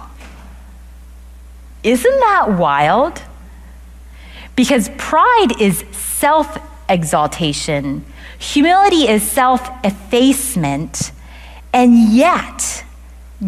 Isn't 1.84 2.20
that 2.20 2.58
wild? 2.58 3.22
Because 4.56 4.90
pride 4.98 5.54
is 5.60 5.84
self 5.92 6.58
exaltation, 6.90 8.06
humility 8.40 9.08
is 9.08 9.24
self 9.24 9.70
effacement, 9.84 11.12
and 11.74 12.12
yet, 12.12 12.75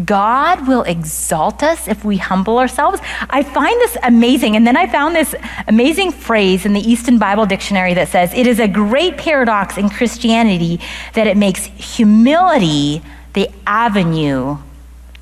God 0.04 0.68
will 0.68 0.82
exalt 0.82 1.62
us 1.62 1.88
if 1.88 2.04
we 2.04 2.18
humble 2.18 2.58
ourselves. 2.58 3.00
I 3.30 3.42
find 3.42 3.80
this 3.80 3.96
amazing. 4.02 4.54
And 4.54 4.66
then 4.66 4.76
I 4.76 4.86
found 4.86 5.16
this 5.16 5.34
amazing 5.66 6.12
phrase 6.12 6.64
in 6.64 6.72
the 6.72 6.80
Easton 6.80 7.18
Bible 7.18 7.46
Dictionary 7.46 7.94
that 7.94 8.08
says, 8.08 8.32
It 8.34 8.46
is 8.46 8.60
a 8.60 8.68
great 8.68 9.16
paradox 9.16 9.76
in 9.76 9.88
Christianity 9.88 10.80
that 11.14 11.26
it 11.26 11.36
makes 11.36 11.64
humility 11.64 13.02
the 13.32 13.50
avenue 13.66 14.58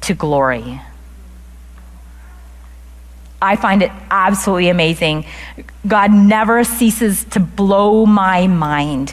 to 0.02 0.14
glory. 0.14 0.80
I 3.40 3.56
find 3.56 3.82
it 3.82 3.92
absolutely 4.10 4.70
amazing. 4.70 5.26
God 5.86 6.10
never 6.10 6.64
ceases 6.64 7.24
to 7.24 7.40
blow 7.40 8.06
my 8.06 8.46
mind. 8.46 9.12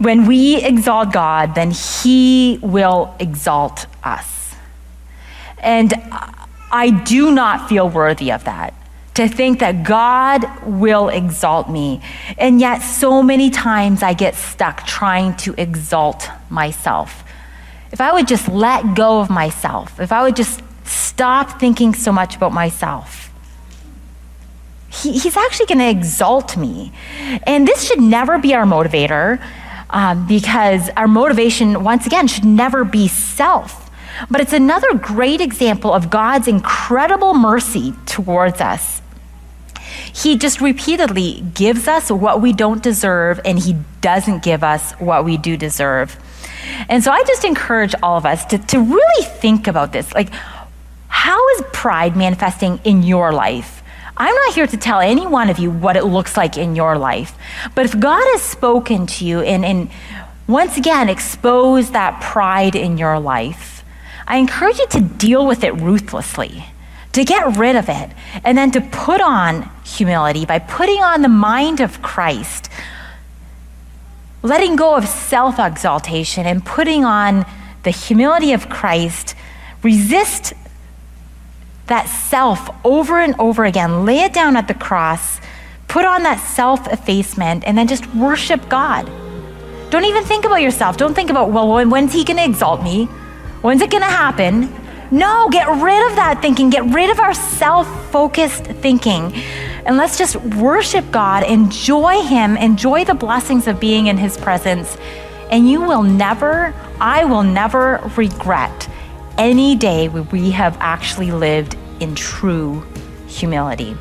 When 0.00 0.26
we 0.26 0.56
exalt 0.64 1.12
God, 1.12 1.54
then 1.54 1.72
He 1.72 2.58
will 2.62 3.14
exalt 3.18 3.84
us. 4.02 4.54
And 5.58 5.92
I 6.72 6.88
do 7.04 7.30
not 7.30 7.68
feel 7.68 7.86
worthy 7.86 8.32
of 8.32 8.44
that. 8.44 8.72
To 9.14 9.28
think 9.28 9.58
that 9.58 9.82
God 9.82 10.46
will 10.64 11.10
exalt 11.10 11.68
me. 11.68 12.00
And 12.38 12.60
yet, 12.60 12.78
so 12.78 13.22
many 13.22 13.50
times 13.50 14.02
I 14.02 14.14
get 14.14 14.36
stuck 14.36 14.86
trying 14.86 15.36
to 15.38 15.54
exalt 15.58 16.30
myself. 16.48 17.22
If 17.92 18.00
I 18.00 18.10
would 18.14 18.26
just 18.26 18.48
let 18.48 18.94
go 18.94 19.20
of 19.20 19.28
myself, 19.28 20.00
if 20.00 20.12
I 20.12 20.22
would 20.22 20.36
just 20.36 20.62
stop 20.84 21.60
thinking 21.60 21.92
so 21.92 22.10
much 22.10 22.36
about 22.36 22.52
myself, 22.52 23.30
he, 24.88 25.12
he's 25.12 25.36
actually 25.36 25.66
going 25.66 25.78
to 25.78 25.90
exalt 25.90 26.56
me. 26.56 26.90
And 27.42 27.68
this 27.68 27.86
should 27.86 28.00
never 28.00 28.38
be 28.38 28.54
our 28.54 28.64
motivator 28.64 29.44
um, 29.90 30.26
because 30.26 30.88
our 30.96 31.08
motivation, 31.08 31.84
once 31.84 32.06
again, 32.06 32.26
should 32.26 32.44
never 32.44 32.84
be 32.84 33.08
self. 33.08 33.90
But 34.30 34.40
it's 34.40 34.52
another 34.52 34.94
great 34.94 35.40
example 35.40 35.92
of 35.92 36.10
God's 36.10 36.48
incredible 36.48 37.34
mercy 37.34 37.94
towards 38.06 38.60
us. 38.60 39.00
He 40.12 40.36
just 40.36 40.60
repeatedly 40.60 41.42
gives 41.54 41.88
us 41.88 42.10
what 42.10 42.40
we 42.40 42.52
don't 42.52 42.82
deserve, 42.82 43.40
and 43.44 43.58
He 43.58 43.76
doesn't 44.00 44.42
give 44.42 44.62
us 44.62 44.92
what 44.92 45.24
we 45.24 45.36
do 45.36 45.56
deserve. 45.56 46.18
And 46.88 47.02
so 47.02 47.10
I 47.10 47.22
just 47.24 47.44
encourage 47.44 47.94
all 48.02 48.16
of 48.16 48.26
us 48.26 48.44
to, 48.46 48.58
to 48.58 48.80
really 48.80 49.24
think 49.24 49.66
about 49.66 49.92
this. 49.92 50.12
Like, 50.12 50.30
how 51.08 51.48
is 51.50 51.62
pride 51.72 52.16
manifesting 52.16 52.80
in 52.84 53.02
your 53.02 53.32
life? 53.32 53.79
I'm 54.20 54.34
not 54.34 54.54
here 54.54 54.66
to 54.66 54.76
tell 54.76 55.00
any 55.00 55.26
one 55.26 55.48
of 55.48 55.58
you 55.58 55.70
what 55.70 55.96
it 55.96 56.04
looks 56.04 56.36
like 56.36 56.58
in 56.58 56.76
your 56.76 56.98
life. 56.98 57.38
But 57.74 57.86
if 57.86 57.98
God 57.98 58.22
has 58.32 58.42
spoken 58.42 59.06
to 59.06 59.24
you 59.24 59.40
and, 59.40 59.64
and 59.64 59.90
once 60.46 60.76
again 60.76 61.08
exposed 61.08 61.94
that 61.94 62.20
pride 62.20 62.76
in 62.76 62.98
your 62.98 63.18
life, 63.18 63.82
I 64.28 64.36
encourage 64.36 64.78
you 64.78 64.86
to 64.88 65.00
deal 65.00 65.46
with 65.46 65.64
it 65.64 65.72
ruthlessly, 65.72 66.66
to 67.12 67.24
get 67.24 67.56
rid 67.56 67.76
of 67.76 67.88
it, 67.88 68.10
and 68.44 68.58
then 68.58 68.70
to 68.72 68.82
put 68.82 69.22
on 69.22 69.70
humility 69.86 70.44
by 70.44 70.58
putting 70.58 71.00
on 71.00 71.22
the 71.22 71.30
mind 71.30 71.80
of 71.80 72.02
Christ, 72.02 72.68
letting 74.42 74.76
go 74.76 74.96
of 74.96 75.08
self 75.08 75.58
exaltation 75.58 76.44
and 76.44 76.62
putting 76.62 77.06
on 77.06 77.46
the 77.84 77.90
humility 77.90 78.52
of 78.52 78.68
Christ. 78.68 79.34
Resist 79.82 80.52
that 81.90 82.08
self 82.08 82.70
over 82.84 83.20
and 83.20 83.34
over 83.38 83.64
again. 83.64 84.04
Lay 84.04 84.20
it 84.20 84.32
down 84.32 84.56
at 84.56 84.66
the 84.66 84.74
cross, 84.74 85.40
put 85.86 86.04
on 86.04 86.22
that 86.22 86.40
self 86.40 86.86
effacement, 86.88 87.64
and 87.66 87.76
then 87.76 87.86
just 87.86 88.06
worship 88.14 88.68
God. 88.68 89.06
Don't 89.90 90.04
even 90.04 90.24
think 90.24 90.44
about 90.44 90.62
yourself. 90.62 90.96
Don't 90.96 91.14
think 91.14 91.30
about, 91.30 91.50
well, 91.50 91.84
when's 91.86 92.12
He 92.12 92.24
going 92.24 92.38
to 92.38 92.44
exalt 92.44 92.82
me? 92.82 93.06
When's 93.62 93.82
it 93.82 93.90
going 93.90 94.02
to 94.02 94.08
happen? 94.08 94.74
No, 95.10 95.48
get 95.50 95.66
rid 95.68 96.10
of 96.10 96.16
that 96.16 96.38
thinking. 96.40 96.70
Get 96.70 96.84
rid 96.84 97.10
of 97.10 97.18
our 97.18 97.34
self 97.34 97.86
focused 98.10 98.64
thinking. 98.64 99.34
And 99.84 99.96
let's 99.96 100.16
just 100.16 100.36
worship 100.36 101.10
God, 101.10 101.42
enjoy 101.42 102.22
Him, 102.22 102.56
enjoy 102.56 103.04
the 103.04 103.14
blessings 103.14 103.66
of 103.66 103.80
being 103.80 104.06
in 104.06 104.16
His 104.16 104.38
presence. 104.38 104.96
And 105.50 105.68
you 105.68 105.80
will 105.80 106.04
never, 106.04 106.72
I 107.00 107.24
will 107.24 107.42
never 107.42 108.00
regret 108.16 108.88
any 109.40 109.74
day 109.74 110.08
we 110.08 110.50
have 110.50 110.76
actually 110.80 111.32
lived 111.32 111.74
in 112.00 112.14
true 112.14 112.82
humility. 113.26 113.96